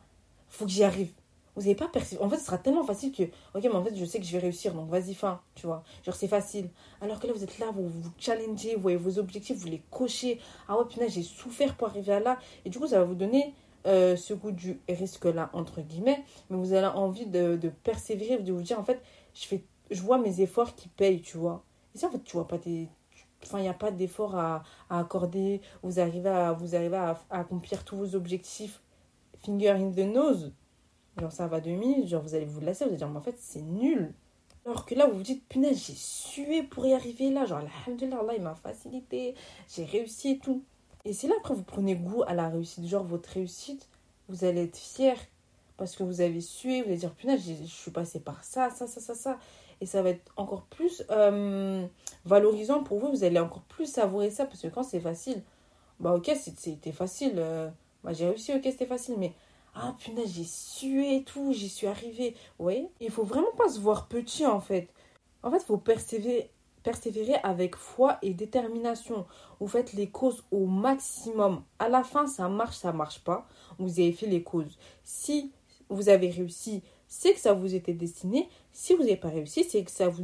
Faut 0.55 0.65
que 0.65 0.71
j'y 0.71 0.83
arrive. 0.83 1.11
Vous 1.55 1.61
n'avez 1.61 1.75
pas 1.75 1.87
perçu. 1.87 2.17
En 2.19 2.29
fait, 2.29 2.37
ce 2.37 2.45
sera 2.45 2.57
tellement 2.57 2.83
facile 2.83 3.11
que, 3.11 3.23
ok, 3.23 3.63
mais 3.63 3.75
en 3.75 3.83
fait, 3.83 3.95
je 3.95 4.05
sais 4.05 4.19
que 4.19 4.25
je 4.25 4.31
vais 4.31 4.39
réussir, 4.39 4.73
donc 4.73 4.89
vas-y, 4.89 5.13
fin, 5.13 5.39
tu 5.53 5.67
vois. 5.67 5.83
Genre, 6.03 6.15
c'est 6.15 6.27
facile. 6.27 6.69
Alors 6.99 7.19
que 7.19 7.27
là, 7.27 7.33
vous 7.33 7.43
êtes 7.43 7.59
là, 7.59 7.67
vous 7.71 7.87
vous 7.87 8.09
challengez, 8.17 8.75
vous 8.75 8.81
voyez 8.81 8.97
vos 8.97 9.19
objectifs, 9.19 9.57
vous 9.57 9.67
les 9.67 9.83
cochez. 9.91 10.39
Ah 10.67 10.77
ouais, 10.77 10.85
putain, 10.89 11.07
j'ai 11.07 11.21
souffert 11.21 11.75
pour 11.75 11.89
arriver 11.89 12.13
à 12.13 12.19
là. 12.19 12.39
Et 12.65 12.69
du 12.69 12.79
coup, 12.79 12.87
ça 12.87 12.97
va 12.97 13.03
vous 13.03 13.13
donner 13.13 13.53
euh, 13.85 14.15
ce 14.15 14.33
goût 14.33 14.51
du 14.51 14.79
risque-là, 14.89 15.51
entre 15.53 15.81
guillemets. 15.81 16.23
Mais 16.49 16.57
vous 16.57 16.73
avez 16.73 16.87
envie 16.87 17.27
de, 17.27 17.71
persévérer, 17.83 18.39
de 18.39 18.51
vous 18.51 18.61
dire, 18.61 18.79
en 18.79 18.83
fait, 18.83 19.01
je, 19.35 19.45
fais, 19.45 19.63
je 19.91 20.01
vois 20.01 20.17
mes 20.17 20.41
efforts 20.41 20.75
qui 20.75 20.87
payent, 20.87 21.21
tu 21.21 21.37
vois. 21.37 21.63
Et 21.93 21.99
ça, 21.99 22.07
en 22.07 22.11
fait, 22.11 22.23
tu 22.23 22.33
vois 22.33 22.47
pas 22.47 22.57
des. 22.57 22.89
Enfin, 23.43 23.59
il 23.59 23.63
n'y 23.63 23.69
a 23.69 23.73
pas 23.73 23.91
d'effort 23.91 24.35
à, 24.35 24.63
à, 24.89 24.99
accorder. 24.99 25.61
Vous 25.83 25.99
arrivez, 25.99 26.29
à, 26.29 26.53
vous 26.53 26.75
arrivez 26.75 26.97
à, 26.97 27.21
accomplir 27.29 27.85
tous 27.85 27.97
vos 27.97 28.15
objectifs 28.15 28.81
finger 29.43 29.71
in 29.71 29.91
the 29.91 29.99
nose. 29.99 30.53
Genre, 31.19 31.31
ça 31.31 31.47
va 31.47 31.59
deux 31.59 31.71
minutes. 31.71 32.07
Genre, 32.07 32.21
vous 32.21 32.35
allez 32.35 32.45
vous 32.45 32.59
lasser. 32.61 32.85
Vous 32.85 32.89
allez 32.89 32.97
dire, 32.97 33.09
mais 33.09 33.17
en 33.17 33.21
fait, 33.21 33.35
c'est 33.37 33.61
nul. 33.61 34.13
Alors 34.65 34.85
que 34.85 34.95
là, 34.95 35.07
vous 35.07 35.17
vous 35.17 35.23
dites, 35.23 35.47
punaise, 35.47 35.83
j'ai 35.85 35.93
sué 35.95 36.63
pour 36.63 36.85
y 36.85 36.93
arriver 36.93 37.29
là. 37.29 37.45
Genre, 37.45 37.59
alhamdoulilah, 37.85 38.19
Allah, 38.19 38.33
il 38.35 38.41
m'a 38.41 38.55
facilité. 38.55 39.35
J'ai 39.73 39.85
réussi 39.85 40.31
et 40.31 40.37
tout. 40.39 40.63
Et 41.05 41.13
c'est 41.13 41.27
là, 41.27 41.35
après, 41.39 41.53
vous 41.53 41.63
prenez 41.63 41.95
goût 41.95 42.23
à 42.25 42.33
la 42.33 42.49
réussite. 42.49 42.85
Genre, 42.87 43.03
votre 43.03 43.29
réussite, 43.29 43.89
vous 44.29 44.45
allez 44.45 44.63
être 44.63 44.77
fier 44.77 45.17
parce 45.77 45.95
que 45.95 46.03
vous 46.03 46.21
avez 46.21 46.41
sué. 46.41 46.81
Vous 46.81 46.89
allez 46.89 46.97
dire, 46.97 47.13
punaise, 47.13 47.41
je 47.45 47.65
suis 47.65 47.91
passé 47.91 48.19
par 48.19 48.43
ça, 48.43 48.69
ça, 48.69 48.87
ça, 48.87 49.01
ça, 49.01 49.15
ça 49.15 49.37
et 49.83 49.85
ça 49.85 50.01
va 50.01 50.11
être 50.11 50.31
encore 50.37 50.63
plus 50.63 51.03
euh, 51.11 51.85
valorisant 52.23 52.83
pour 52.83 52.99
vous. 52.99 53.09
Vous 53.09 53.25
allez 53.25 53.39
encore 53.39 53.63
plus 53.63 53.85
savourer 53.85 54.29
ça 54.29 54.45
parce 54.45 54.61
que 54.61 54.69
quand 54.69 54.83
c'est 54.83 55.01
facile, 55.01 55.43
bah 55.99 56.13
ok, 56.13 56.31
c'était 56.35 56.93
facile. 56.93 57.33
Euh, 57.37 57.69
j'ai 58.11 58.27
réussi, 58.27 58.53
ok, 58.53 58.61
c'était 58.63 58.85
facile, 58.85 59.15
mais 59.17 59.33
ah 59.75 59.95
punaise, 59.97 60.31
j'ai 60.35 60.43
sué 60.43 61.15
et 61.15 61.23
tout, 61.23 61.53
j'y 61.53 61.69
suis 61.69 61.87
arrivée. 61.87 62.35
Oui, 62.59 62.87
il 62.99 63.09
faut 63.09 63.23
vraiment 63.23 63.51
pas 63.57 63.69
se 63.69 63.79
voir 63.79 64.07
petit 64.07 64.45
en 64.45 64.59
fait. 64.59 64.89
En 65.41 65.51
fait, 65.51 65.57
il 65.57 65.65
faut 65.65 65.77
persévérer, 65.77 67.35
avec 67.43 67.75
foi 67.75 68.17
et 68.21 68.33
détermination. 68.33 69.25
Vous 69.59 69.67
faites 69.67 69.93
les 69.93 70.09
causes 70.09 70.43
au 70.51 70.65
maximum. 70.65 71.63
À 71.79 71.89
la 71.89 72.03
fin, 72.03 72.27
ça 72.27 72.49
marche, 72.49 72.77
ça 72.77 72.91
marche 72.91 73.19
pas. 73.19 73.47
Vous 73.79 73.99
avez 73.99 74.11
fait 74.11 74.27
les 74.27 74.43
causes. 74.43 74.77
Si 75.03 75.51
vous 75.89 76.09
avez 76.09 76.29
réussi, 76.29 76.83
c'est 77.07 77.33
que 77.33 77.39
ça 77.39 77.53
vous 77.53 77.73
était 77.73 77.93
destiné. 77.93 78.49
Si 78.71 78.93
vous 78.93 79.03
n'avez 79.03 79.17
pas 79.17 79.29
réussi, 79.29 79.63
c'est 79.63 79.83
que 79.83 79.91
ça 79.91 80.07
vous 80.07 80.23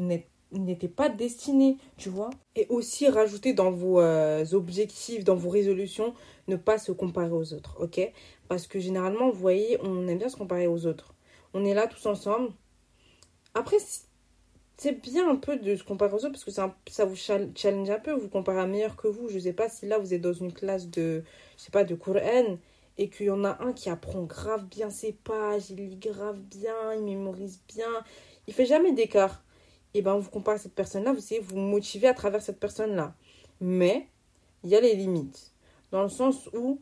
n'était 0.51 0.87
pas 0.87 1.09
destiné, 1.09 1.77
tu 1.97 2.09
vois. 2.09 2.29
Et 2.55 2.65
aussi 2.69 3.07
rajouter 3.07 3.53
dans 3.53 3.71
vos 3.71 4.01
euh, 4.01 4.45
objectifs, 4.53 5.23
dans 5.23 5.35
vos 5.35 5.49
résolutions, 5.49 6.13
ne 6.47 6.55
pas 6.55 6.77
se 6.77 6.91
comparer 6.91 7.31
aux 7.31 7.53
autres, 7.53 7.77
ok? 7.79 8.11
Parce 8.47 8.67
que 8.67 8.79
généralement, 8.79 9.29
vous 9.29 9.39
voyez, 9.39 9.77
on 9.81 10.07
aime 10.07 10.17
bien 10.17 10.29
se 10.29 10.37
comparer 10.37 10.67
aux 10.67 10.85
autres. 10.85 11.13
On 11.53 11.65
est 11.65 11.73
là 11.73 11.87
tous 11.87 12.05
ensemble. 12.05 12.49
Après, 13.53 13.77
c'est 14.77 15.01
bien 15.01 15.29
un 15.29 15.35
peu 15.35 15.57
de 15.57 15.75
se 15.75 15.83
comparer 15.83 16.13
aux 16.13 16.25
autres 16.25 16.31
parce 16.31 16.45
que 16.45 16.51
ça, 16.51 17.05
vous 17.05 17.15
challenge 17.15 17.89
un 17.89 17.99
peu, 17.99 18.13
vous 18.13 18.29
comparez 18.29 18.59
à 18.61 18.65
meilleur 18.65 18.95
que 18.95 19.07
vous. 19.07 19.29
Je 19.29 19.39
sais 19.39 19.53
pas 19.53 19.69
si 19.69 19.85
là 19.85 19.97
vous 19.97 20.13
êtes 20.13 20.21
dans 20.21 20.33
une 20.33 20.53
classe 20.53 20.89
de, 20.89 21.23
je 21.57 21.63
sais 21.63 21.71
pas, 21.71 21.83
de 21.83 21.95
Coran 21.95 22.57
et 22.97 23.09
qu'il 23.09 23.27
y 23.27 23.29
en 23.29 23.45
a 23.45 23.57
un 23.61 23.73
qui 23.73 23.89
apprend 23.89 24.23
grave 24.23 24.65
bien 24.67 24.89
ses 24.89 25.13
pages, 25.13 25.69
il 25.69 25.77
lit 25.77 25.95
grave 25.97 26.39
bien, 26.39 26.93
il 26.95 27.03
mémorise 27.03 27.61
bien, 27.67 27.89
il 28.47 28.53
fait 28.53 28.65
jamais 28.65 28.91
d'écart. 28.91 29.43
Et 29.93 30.01
ben 30.01 30.17
vous 30.17 30.29
comparez 30.29 30.55
à 30.55 30.59
cette 30.59 30.75
personne-là, 30.75 31.13
vous 31.13 31.19
essayez 31.19 31.41
vous 31.41 31.57
motiver 31.57 32.07
à 32.07 32.13
travers 32.13 32.41
cette 32.41 32.59
personne-là. 32.59 33.15
Mais 33.59 34.07
il 34.63 34.69
y 34.69 34.75
a 34.75 34.81
les 34.81 34.95
limites. 34.95 35.53
Dans 35.91 36.03
le 36.03 36.09
sens 36.09 36.49
où 36.53 36.79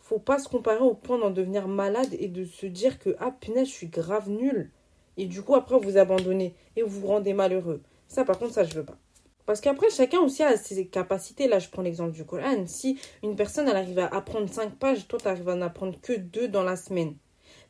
faut 0.00 0.18
pas 0.18 0.38
se 0.38 0.48
comparer 0.48 0.80
au 0.80 0.94
point 0.94 1.18
d'en 1.18 1.30
devenir 1.30 1.68
malade 1.68 2.14
et 2.18 2.28
de 2.28 2.44
se 2.44 2.66
dire 2.66 2.98
que 2.98 3.16
ah 3.18 3.32
punaise, 3.32 3.68
je 3.68 3.72
suis 3.72 3.88
grave 3.88 4.30
nul. 4.30 4.70
Et 5.16 5.26
du 5.26 5.42
coup 5.42 5.54
après 5.54 5.78
vous 5.78 5.98
abandonnez 5.98 6.54
et 6.76 6.82
vous 6.82 7.00
vous 7.00 7.06
rendez 7.08 7.32
malheureux. 7.32 7.82
Ça 8.08 8.24
par 8.24 8.38
contre 8.38 8.54
ça 8.54 8.64
je 8.64 8.74
veux 8.74 8.84
pas. 8.84 8.98
Parce 9.46 9.60
qu'après, 9.60 9.90
chacun 9.90 10.18
aussi 10.20 10.42
a 10.42 10.56
ses 10.56 10.88
capacités. 10.88 11.46
Là, 11.46 11.60
je 11.60 11.68
prends 11.68 11.82
l'exemple 11.82 12.10
du 12.10 12.24
Coran. 12.24 12.66
Si 12.66 12.98
une 13.22 13.36
personne, 13.36 13.68
elle 13.68 13.76
arrive 13.76 14.00
à 14.00 14.08
apprendre 14.08 14.48
5 14.48 14.74
pages, 14.74 15.06
toi, 15.06 15.20
tu 15.20 15.28
arrives 15.28 15.48
à 15.48 15.54
en 15.54 15.62
apprendre 15.62 15.98
que 16.02 16.12
2 16.12 16.48
dans 16.48 16.64
la 16.64 16.74
semaine. 16.74 17.14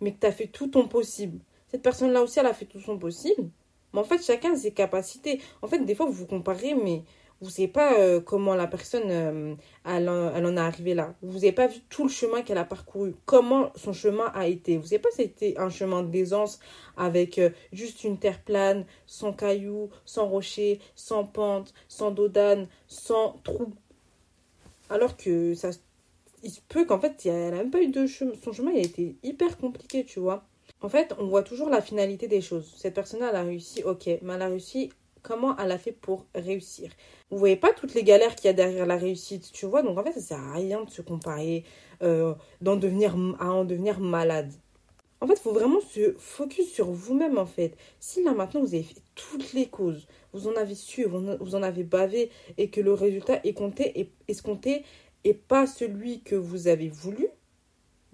Mais 0.01 0.15
que 0.15 0.21
tu 0.21 0.27
as 0.27 0.33
fait 0.33 0.47
tout 0.47 0.69
ton 0.69 0.89
possible. 0.89 1.41
Cette 1.69 1.83
personne-là 1.83 2.23
aussi, 2.23 2.39
elle 2.39 2.47
a 2.47 2.55
fait 2.55 2.65
tout 2.65 2.81
son 2.81 2.99
possible. 2.99 3.51
Mais 3.97 4.03
en 4.03 4.05
fait, 4.05 4.23
chacun 4.23 4.53
a 4.53 4.57
ses 4.57 4.73
capacités. 4.73 5.41
En 5.63 5.69
fait, 5.69 5.79
des 5.79 5.95
fois, 5.95 6.05
vous 6.05 6.13
vous 6.13 6.27
comparez, 6.27 6.75
mais 6.75 7.03
vous 7.41 7.47
ne 7.47 7.51
savez 7.51 7.69
pas 7.69 7.99
euh, 7.99 8.21
comment 8.21 8.55
la 8.55 8.67
personne 8.67 9.11
euh, 9.11 9.55
elle, 9.87 10.11
en 10.11 10.57
est 10.57 10.61
arrivée 10.61 10.93
là. 10.93 11.15
Vous 11.23 11.39
n'avez 11.39 11.53
pas 11.53 11.67
vu 11.67 11.81
tout 11.89 12.03
le 12.03 12.11
chemin 12.11 12.43
qu'elle 12.43 12.59
a 12.59 12.65
parcouru, 12.65 13.15
comment 13.25 13.73
son 13.75 13.95
chemin 13.95 14.27
a 14.35 14.49
été. 14.49 14.77
Vous 14.77 14.85
savez 14.85 14.99
pas 14.99 15.09
si 15.13 15.23
c'était 15.23 15.55
un 15.57 15.71
chemin 15.71 16.03
d'aisance 16.03 16.61
avec 16.99 17.39
euh, 17.39 17.49
juste 17.73 18.05
une 18.05 18.19
terre 18.19 18.43
plane, 18.43 18.85
sans 19.07 19.33
cailloux, 19.33 19.89
sans 20.05 20.29
rochers, 20.29 20.79
sans 20.95 21.25
pente, 21.25 21.73
sans 21.89 22.11
dodane, 22.11 22.69
sans 22.89 23.37
trou. 23.45 23.73
Alors 24.91 25.17
que 25.17 25.55
ça, 25.55 25.71
il 26.43 26.51
se 26.51 26.61
peut 26.69 26.85
qu'en 26.85 27.01
fait, 27.01 27.25
elle 27.25 27.51
n'a 27.53 27.57
même 27.57 27.71
pas 27.71 27.81
eu 27.81 27.89
de 27.89 28.07
chemin. 28.07 28.33
Son 28.45 28.53
chemin 28.53 28.73
a 28.73 28.79
été 28.79 29.17
hyper 29.23 29.57
compliqué, 29.57 30.05
tu 30.05 30.21
vois. 30.21 30.45
En 30.83 30.89
fait, 30.89 31.15
on 31.19 31.27
voit 31.27 31.43
toujours 31.43 31.71
la 31.71 31.81
finalité 31.81 32.29
des 32.29 32.41
choses. 32.41 32.75
Cette 32.77 32.95
personne-là, 32.95 33.31
elle 33.31 33.37
a 33.37 33.43
réussi, 33.43 33.83
ok, 33.83 34.07
mais 34.23 34.35
elle 34.35 34.43
a 34.43 34.49
réussi 34.49 34.91
comment 35.23 35.57
elle 35.59 35.73
a 35.73 35.79
fait 35.79 35.93
pour 35.93 36.27
réussir? 36.35 36.91
Vous 37.31 37.39
voyez 37.39 37.57
pas 37.57 37.73
toutes 37.73 37.95
les 37.95 38.05
galères 38.05 38.37
qu'il 38.37 38.47
y 38.47 38.51
a 38.51 38.53
derrière 38.53 38.87
la 38.87 38.97
réussite, 38.97 39.51
tu 39.53 39.67
vois? 39.67 39.83
Donc 39.83 39.99
en 39.99 40.05
fait, 40.05 40.13
ça 40.13 40.21
sert 40.21 40.39
à 40.39 40.53
rien 40.53 40.85
de 40.85 40.91
se 40.91 41.03
comparer, 41.03 41.65
euh, 42.03 42.35
à 42.65 42.71
en 42.71 42.77
devenir 43.65 43.99
malade. 44.01 44.53
En 45.21 45.27
fait, 45.27 45.33
il 45.35 45.41
faut 45.41 45.53
vraiment 45.53 45.81
se 45.81 46.15
focus 46.19 46.71
sur 46.71 46.91
vous-même, 46.91 47.39
en 47.39 47.47
fait. 47.47 47.77
Si 47.99 48.23
là, 48.23 48.33
maintenant, 48.33 48.61
vous 48.61 48.75
avez 48.75 48.83
fait 48.83 49.01
toutes 49.15 49.55
les 49.55 49.67
causes, 49.67 50.07
vous 50.33 50.47
en 50.47 50.55
avez 50.57 50.75
su, 50.75 51.05
vous 51.05 51.55
en 51.55 51.63
avez 51.63 51.85
bavé, 51.85 52.31
et 52.59 52.69
que 52.69 52.83
le 52.83 52.93
résultat 52.93 53.41
est 53.43 53.55
compté, 53.55 54.13
escompté, 54.29 54.85
et 55.25 55.33
pas 55.33 55.67
celui 55.67 56.21
que 56.21 56.37
vous 56.37 56.69
avez 56.69 56.91
voulu, 56.91 57.29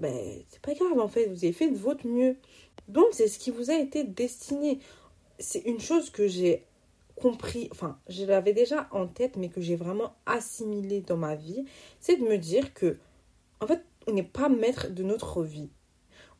ben, 0.03 0.43
c'est 0.49 0.61
pas 0.61 0.75
grave, 0.75 0.99
en 0.99 1.09
fait. 1.09 1.27
Vous 1.27 1.45
avez 1.45 1.53
fait 1.53 1.71
de 1.71 1.77
votre 1.77 2.07
mieux. 2.07 2.37
Donc, 2.89 3.07
c'est 3.13 3.29
ce 3.29 3.39
qui 3.39 3.51
vous 3.51 3.71
a 3.71 3.75
été 3.75 4.05
destiné. 4.05 4.81
C'est 5.39 5.61
une 5.61 5.81
chose 5.81 6.11
que 6.11 6.29
j'ai 6.29 6.65
compris, 7.15 7.69
enfin, 7.71 7.99
je 8.09 8.25
l'avais 8.25 8.53
déjà 8.53 8.89
en 8.91 9.07
tête, 9.07 9.37
mais 9.37 9.49
que 9.49 9.61
j'ai 9.61 9.77
vraiment 9.77 10.15
assimilé 10.27 11.01
dans 11.01 11.17
ma 11.17 11.37
vie, 11.37 11.65
c'est 12.01 12.17
de 12.17 12.25
me 12.25 12.37
dire 12.37 12.75
que, 12.75 12.99
en 13.61 13.67
fait, 13.67 13.85
on 14.07 14.13
n'est 14.13 14.23
pas 14.23 14.49
maître 14.49 14.89
de 14.91 15.03
notre 15.05 15.43
vie. 15.43 15.71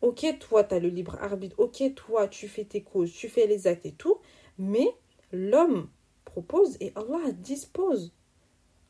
Ok, 0.01 0.27
toi, 0.41 0.65
tu 0.65 0.75
as 0.75 0.81
le 0.81 0.89
libre 0.89 1.17
arbitre. 1.21 1.55
Ok, 1.59 1.83
toi, 1.95 2.27
tu 2.27 2.49
fais 2.49 2.65
tes 2.65 2.83
causes, 2.83 3.13
tu 3.13 3.29
fais 3.29 3.47
les 3.47 3.69
actes 3.69 3.87
et 3.87 3.93
tout. 3.93 4.19
Mais 4.59 4.89
l'homme 5.31 5.89
propose 6.25 6.77
et 6.81 6.93
Allah 6.97 7.31
dispose. 7.31 8.13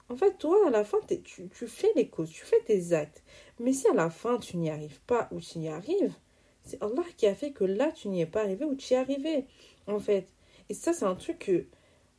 En 0.08 0.16
fait, 0.16 0.38
toi, 0.38 0.56
à 0.66 0.70
la 0.70 0.84
fin, 0.84 0.98
tu, 1.24 1.48
tu 1.48 1.66
fais 1.66 1.90
les 1.96 2.08
causes, 2.08 2.30
tu 2.30 2.44
fais 2.44 2.60
tes 2.66 2.94
actes. 2.94 3.22
Mais 3.62 3.73
si 3.73 3.87
à 3.87 3.95
la 3.95 4.11
fin, 4.11 4.38
tu 4.38 4.57
n'y 4.57 4.71
arrives 4.71 5.00
pas 5.07 5.28
ou 5.31 5.40
tu 5.40 5.61
y 5.61 5.69
arrives, 5.69 6.12
c'est 6.64 6.83
Allah 6.83 7.04
qui 7.16 7.26
a 7.26 7.35
fait 7.35 7.52
que 7.52 7.62
là, 7.62 7.92
tu 7.92 8.09
n'y 8.09 8.21
es 8.21 8.26
pas 8.26 8.42
arrivé 8.42 8.64
ou 8.64 8.75
tu 8.75 8.92
y 8.92 8.97
es 8.97 8.99
arrivé. 8.99 9.47
En 9.87 10.00
fait. 10.00 10.26
Et 10.69 10.75
ça, 10.75 10.92
c'est 10.92 11.04
un 11.04 11.14
truc 11.14 11.69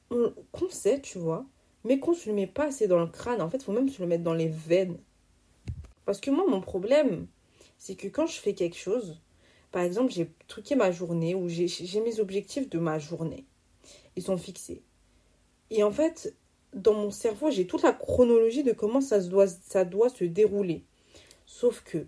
qu'on 0.10 0.70
sait, 0.70 1.02
tu 1.02 1.18
vois, 1.18 1.46
mais 1.84 2.00
qu'on 2.00 2.14
se 2.14 2.30
le 2.30 2.36
met 2.36 2.48
pas 2.48 2.68
assez 2.68 2.88
dans 2.88 3.00
le 3.00 3.08
crâne. 3.08 3.42
En 3.42 3.50
fait, 3.50 3.58
il 3.58 3.64
faut 3.64 3.74
même 3.74 3.90
se 3.90 4.02
le 4.02 4.08
mettre 4.08 4.24
dans 4.24 4.34
les 4.34 4.48
veines. 4.48 4.98
Parce 6.06 6.22
que 6.22 6.32
moi, 6.32 6.46
mon 6.48 6.62
problème, 6.62 7.28
c'est 7.78 7.96
que 7.96 8.08
quand 8.08 8.26
je 8.26 8.40
fais 8.40 8.54
quelque 8.54 8.78
chose, 8.78 9.22
par 9.72 9.82
exemple, 9.82 10.14
j'ai 10.14 10.32
truqué 10.48 10.76
ma 10.76 10.92
journée 10.92 11.36
ou 11.36 11.50
j'ai 11.50 12.02
mes 12.02 12.22
objectifs 12.22 12.70
de 12.70 12.80
ma 12.80 13.00
journée. 13.00 13.46
Ils 14.16 14.24
sont 14.24 14.38
fixés. 14.38 14.82
Et 15.72 15.84
en 15.84 15.92
fait, 15.92 16.36
dans 16.74 16.94
mon 16.94 17.12
cerveau, 17.12 17.52
j'ai 17.52 17.68
toute 17.68 17.82
la 17.82 17.92
chronologie 17.92 18.64
de 18.64 18.72
comment 18.72 19.02
ça, 19.02 19.20
doit, 19.20 19.48
ça 19.48 19.84
doit 19.84 20.10
se 20.10 20.24
dérouler. 20.24 20.86
Sauf 21.46 21.84
que, 21.84 22.08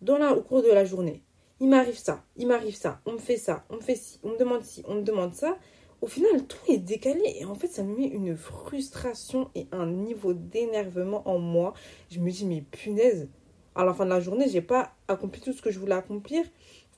dans 0.00 0.18
la, 0.18 0.32
au 0.34 0.42
cours 0.42 0.62
de 0.62 0.68
la 0.68 0.84
journée, 0.84 1.22
il 1.60 1.68
m'arrive 1.68 1.96
ça, 1.96 2.24
il 2.36 2.46
m'arrive 2.46 2.76
ça, 2.76 3.00
on 3.06 3.12
me 3.12 3.18
fait 3.18 3.36
ça, 3.36 3.64
on 3.70 3.76
me 3.76 3.80
fait 3.80 3.94
ci, 3.94 4.18
on 4.22 4.30
me 4.30 4.38
demande 4.38 4.62
ci, 4.62 4.82
on 4.86 4.96
me 4.96 5.02
demande 5.02 5.34
ça. 5.34 5.56
Au 6.02 6.06
final, 6.06 6.46
tout 6.46 6.58
est 6.68 6.78
décalé 6.78 7.36
et 7.40 7.46
en 7.46 7.54
fait, 7.54 7.68
ça 7.68 7.82
me 7.82 7.96
met 7.96 8.06
une 8.06 8.36
frustration 8.36 9.50
et 9.54 9.66
un 9.72 9.86
niveau 9.86 10.34
d'énervement 10.34 11.26
en 11.26 11.38
moi. 11.38 11.72
Je 12.10 12.20
me 12.20 12.30
dis, 12.30 12.44
mais 12.44 12.60
punaise, 12.60 13.28
à 13.74 13.84
la 13.84 13.94
fin 13.94 14.04
de 14.04 14.10
la 14.10 14.20
journée, 14.20 14.48
j'ai 14.48 14.60
pas 14.60 14.94
accompli 15.08 15.40
tout 15.40 15.54
ce 15.54 15.62
que 15.62 15.70
je 15.70 15.78
voulais 15.78 15.94
accomplir 15.94 16.44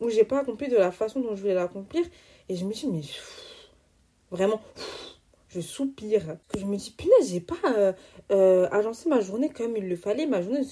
ou 0.01 0.11
j'ai 0.11 0.25
pas 0.25 0.41
accompli 0.41 0.69
de 0.69 0.77
la 0.77 0.91
façon 0.91 1.21
dont 1.21 1.35
je 1.35 1.43
voulais 1.43 1.55
l'accomplir. 1.55 2.05
Et 2.49 2.57
je 2.57 2.65
me 2.65 2.73
dis, 2.73 2.89
mais 2.89 3.03
vraiment, 4.31 4.61
je 5.49 5.61
soupire. 5.61 6.37
Je 6.57 6.65
me 6.65 6.77
dis, 6.77 6.91
punaise, 6.91 7.31
j'ai 7.31 7.41
pas 7.41 7.57
euh, 7.77 7.93
euh, 8.33 8.69
agencé 8.71 9.09
ma 9.09 9.21
journée 9.21 9.49
comme 9.49 9.77
il 9.77 9.89
le 9.89 9.97
fallait. 9.97 10.27
Ma 10.27 10.43
journée 10.43 10.61
ne 10.61 10.65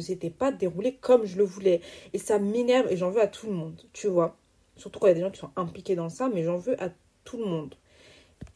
s'était 0.00 0.30
pas 0.30 0.52
déroulée 0.52 0.96
comme 0.96 1.24
je 1.24 1.36
le 1.36 1.44
voulais. 1.44 1.80
Et 2.12 2.18
ça 2.18 2.38
m'énerve 2.38 2.90
et 2.90 2.96
j'en 2.96 3.10
veux 3.10 3.20
à 3.20 3.26
tout 3.26 3.46
le 3.46 3.52
monde, 3.52 3.82
tu 3.92 4.08
vois. 4.08 4.36
Surtout 4.76 4.98
quand 4.98 5.06
il 5.06 5.10
y 5.10 5.12
a 5.12 5.14
des 5.14 5.20
gens 5.22 5.30
qui 5.30 5.40
sont 5.40 5.50
impliqués 5.56 5.94
dans 5.94 6.08
ça, 6.08 6.28
mais 6.32 6.44
j'en 6.44 6.56
veux 6.56 6.80
à 6.82 6.90
tout 7.24 7.38
le 7.38 7.46
monde. 7.46 7.74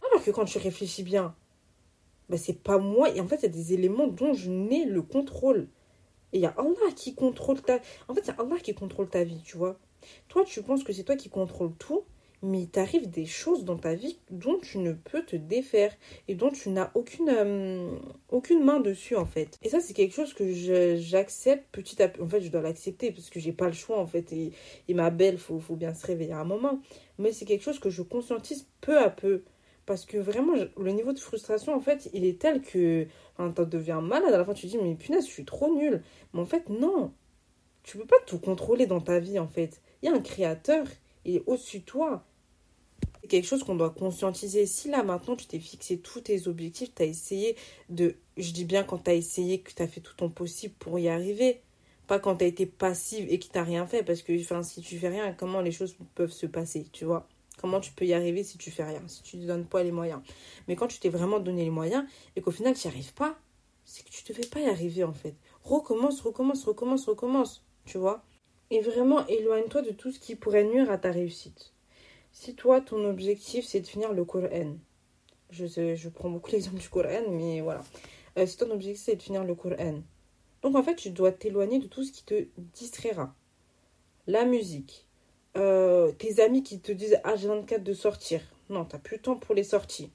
Alors 0.07 0.23
que 0.23 0.31
quand 0.31 0.45
tu 0.45 0.59
réfléchis 0.59 1.02
bien, 1.02 1.35
bah, 2.29 2.37
c'est 2.37 2.62
pas 2.62 2.79
moi. 2.79 3.11
Et 3.14 3.21
en 3.21 3.26
fait, 3.26 3.37
il 3.37 3.43
y 3.43 3.47
a 3.47 3.49
des 3.49 3.73
éléments 3.75 4.07
dont 4.07 4.35
je 4.35 4.50
n'ai 4.50 4.85
le 4.85 5.02
contrôle. 5.02 5.69
Et 6.33 6.38
il 6.38 6.40
y 6.43 6.47
a 6.47 6.55
Allah 6.57 6.93
qui 6.95 7.14
contrôle 7.14 7.61
ta... 7.61 7.81
En 8.09 8.14
fait, 8.14 8.25
c'est 8.25 8.38
Allah 8.38 8.57
qui 8.62 8.75
contrôle 8.75 9.09
ta 9.09 9.25
vie, 9.25 9.43
tu 9.45 9.57
vois. 9.57 9.79
Toi, 10.29 10.45
tu 10.45 10.62
penses 10.62 10.85
que 10.85 10.93
c'est 10.93 11.02
toi 11.02 11.17
qui 11.17 11.29
contrôle 11.29 11.75
tout, 11.75 12.05
mais 12.43 12.63
il 12.63 12.71
t'arrive 12.71 13.11
des 13.11 13.27
choses 13.27 13.65
dans 13.65 13.77
ta 13.77 13.95
vie 13.95 14.19
dont 14.31 14.59
tu 14.59 14.79
ne 14.79 14.93
peux 14.93 15.23
te 15.25 15.37
défaire 15.37 15.95
et 16.29 16.35
dont 16.35 16.51
tu 16.51 16.71
n'as 16.71 16.91
aucune, 16.95 17.29
euh, 17.29 17.91
aucune 18.31 18.65
main 18.65 18.81
dessus 18.81 19.17
en 19.17 19.27
fait. 19.27 19.59
Et 19.63 19.69
ça 19.69 19.81
c'est 19.81 19.95
quelque 19.95 20.15
chose 20.15 20.35
que 20.35 20.53
j'accepte 20.97 21.65
petit 21.73 22.03
à 22.03 22.09
petit. 22.09 22.23
En 22.23 22.29
fait 22.29 22.41
je 22.41 22.51
dois 22.51 22.63
l'accepter 22.63 23.13
parce 23.13 23.31
que 23.31 23.41
j'ai 23.41 23.53
pas 23.53 23.67
le 23.67 23.75
choix 23.75 23.99
en 23.99 24.07
fait 24.07 24.33
et, 24.33 24.53
et 24.89 24.95
ma 24.95 25.11
belle, 25.11 25.39
faut, 25.39 25.59
faut 25.59 25.77
bien 25.77 25.95
se 25.95 26.07
réveiller 26.07 26.33
à 26.33 26.41
un 26.41 26.45
moment. 26.45 26.81
Mais 27.19 27.33
c'est 27.33 27.45
quelque 27.45 27.63
chose 27.63 27.79
que 27.79 27.91
je 27.91 28.03
conscientise 28.03 28.67
peu 28.81 28.99
à 28.99 29.11
peu. 29.11 29.43
Parce 29.87 30.07
que 30.07 30.19
vraiment, 30.19 30.55
le 30.79 30.91
niveau 30.93 31.13
de 31.13 31.19
frustration, 31.19 31.75
en 31.75 31.81
fait, 31.81 32.11
il 32.13 32.25
est 32.25 32.41
tel 32.41 32.63
que 32.63 33.09
enfin, 33.37 33.53
tu 33.53 33.69
deviens 33.69 34.01
malade. 34.01 34.33
À 34.33 34.39
la 34.39 34.45
fin, 34.45 34.55
tu 34.55 34.67
te 34.67 34.71
dis, 34.71 34.79
mais 34.79 34.95
punaise, 34.95 35.27
je 35.27 35.33
suis 35.33 35.45
trop 35.45 35.75
nulle. 35.75 36.03
Mais 36.33 36.41
en 36.41 36.47
fait, 36.47 36.69
non. 36.69 37.13
Tu 37.83 37.99
peux 37.99 38.07
pas 38.07 38.21
tout 38.25 38.39
contrôler 38.39 38.87
dans 38.87 39.01
ta 39.01 39.19
vie, 39.19 39.39
en 39.41 39.49
fait. 39.49 39.81
Il 40.01 40.09
y 40.09 40.13
a 40.13 40.15
un 40.15 40.21
créateur, 40.21 40.87
il 41.25 41.37
est 41.37 41.43
au-dessus 41.47 41.81
de 41.81 41.85
toi 41.85 42.25
quelque 43.31 43.47
chose 43.47 43.65
qu'on 43.65 43.77
doit 43.77 43.91
conscientiser. 43.91 44.67
Si 44.67 44.91
là 44.91 45.03
maintenant 45.03 45.37
tu 45.37 45.47
t'es 45.47 45.61
fixé 45.61 45.99
tous 45.99 46.21
tes 46.21 46.49
objectifs, 46.49 46.95
tu 46.95 47.03
as 47.03 47.07
essayé 47.07 47.57
de, 47.89 48.17
je 48.37 48.53
dis 48.53 48.65
bien 48.65 48.85
quand 48.85 48.99
tu 48.99 49.11
as 49.11 49.15
essayé, 49.15 49.61
que 49.61 49.73
tu 49.73 49.83
as 49.83 49.89
fait 49.89 50.01
tout 50.01 50.15
ton 50.15 50.29
possible 50.29 50.75
pour 50.79 50.99
y 50.99 51.09
arriver, 51.09 51.63
pas 52.07 52.19
quand 52.19 52.37
tu 52.37 52.45
as 52.45 52.49
été 52.49 52.67
passive 52.67 53.27
et 53.31 53.39
que 53.39 53.47
tu 53.47 53.59
rien 53.59 53.87
fait, 53.87 54.03
parce 54.03 54.23
que 54.23 54.37
si 54.37 54.81
tu 54.83 54.99
fais 54.99 55.09
rien, 55.09 55.33
comment 55.33 55.61
les 55.61 55.73
choses 55.73 55.97
peuvent 56.15 56.33
se 56.33 56.47
passer, 56.47 56.87
tu 56.93 57.05
vois? 57.05 57.29
Comment 57.57 57.81
tu 57.81 57.93
peux 57.93 58.05
y 58.05 58.15
arriver 58.15 58.43
si 58.43 58.59
tu 58.59 58.71
fais 58.71 58.85
rien, 58.85 59.03
si 59.07 59.23
tu 59.23 59.37
ne 59.37 59.47
donnes 59.47 59.67
pas 59.67 59.83
les 59.83 59.93
moyens? 59.93 60.21
Mais 60.67 60.77
quand 60.77 60.89
tu 60.89 60.99
t'es 60.99 61.09
vraiment 61.09 61.41
donné 61.41 61.65
les 61.65 61.71
moyens 61.71 62.05
et 62.35 62.41
qu'au 62.41 62.51
final 62.51 62.75
tu 62.75 62.89
n'y 62.89 62.93
arrives 62.93 63.15
pas, 63.15 63.39
c'est 63.85 64.05
que 64.05 64.11
tu 64.11 64.25
ne 64.25 64.35
devais 64.35 64.49
pas 64.49 64.61
y 64.61 64.67
arriver 64.67 65.05
en 65.05 65.13
fait. 65.13 65.35
Recommence, 65.63 66.21
recommence, 66.21 66.65
recommence, 66.65 67.07
recommence, 67.07 67.65
tu 67.85 67.99
vois? 67.99 68.25
Et 68.71 68.81
vraiment 68.81 69.27
éloigne-toi 69.27 69.83
de 69.83 69.91
tout 69.91 70.11
ce 70.11 70.19
qui 70.19 70.37
pourrait 70.37 70.65
nuire 70.65 70.91
à 70.91 70.99
ta 70.99 71.11
réussite. 71.13 71.73
Si 72.33 72.55
toi, 72.55 72.81
ton 72.81 73.05
objectif, 73.05 73.67
c'est 73.67 73.81
de 73.81 73.87
finir 73.87 74.13
le 74.13 74.25
Coran, 74.25 74.77
je, 75.51 75.67
je 75.67 76.09
prends 76.09 76.31
beaucoup 76.31 76.51
l'exemple 76.53 76.79
du 76.79 76.89
Coran, 76.89 77.29
mais 77.31 77.61
voilà. 77.61 77.83
Euh, 78.39 78.47
si 78.47 78.57
ton 78.57 78.71
objectif, 78.71 79.05
c'est 79.05 79.17
de 79.17 79.23
finir 79.23 79.45
le 79.45 79.55
Coran, 79.55 80.03
donc 80.63 80.77
en 80.77 80.83
fait, 80.83 80.97
tu 80.97 81.11
dois 81.11 81.33
t'éloigner 81.33 81.79
de 81.79 81.87
tout 81.87 82.05
ce 82.05 82.13
qui 82.13 82.25
te 82.25 82.47
distraira. 82.75 83.35
La 84.27 84.45
musique, 84.45 85.07
euh, 85.57 86.13
tes 86.13 86.41
amis 86.41 86.63
qui 86.63 86.81
te 86.81 86.93
disent 86.93 87.19
Ah, 87.25 87.37
j'ai 87.37 87.49
24 87.49 87.83
de 87.83 87.95
sortir. 87.95 88.43
Non, 88.69 88.85
t'as 88.85 88.99
plus 88.99 89.17
le 89.17 89.23
temps 89.23 89.37
pour 89.37 89.55
les 89.55 89.65
sorties. 89.65 90.11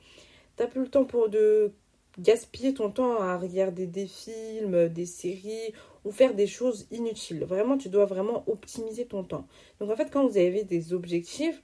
T'as 0.56 0.68
plus 0.68 0.82
le 0.82 0.88
temps 0.88 1.06
pour 1.06 1.30
de 1.30 1.74
gaspiller 2.20 2.74
ton 2.74 2.92
temps 2.92 3.20
à 3.20 3.38
regarder 3.38 3.88
des 3.88 4.08
films, 4.08 4.88
des 4.88 5.06
séries 5.06 5.74
ou 6.06 6.12
faire 6.12 6.34
des 6.34 6.48
choses 6.48 6.88
inutiles. 6.92 7.44
Vraiment, 7.44 7.78
tu 7.78 7.90
dois 7.90 8.06
vraiment 8.06 8.44
optimiser 8.48 9.06
ton 9.06 9.24
temps. 9.24 9.48
Donc 9.80 9.90
en 9.90 9.96
fait, 9.96 10.10
quand 10.12 10.26
vous 10.26 10.38
avez 10.38 10.64
des 10.64 10.94
objectifs, 10.94 11.62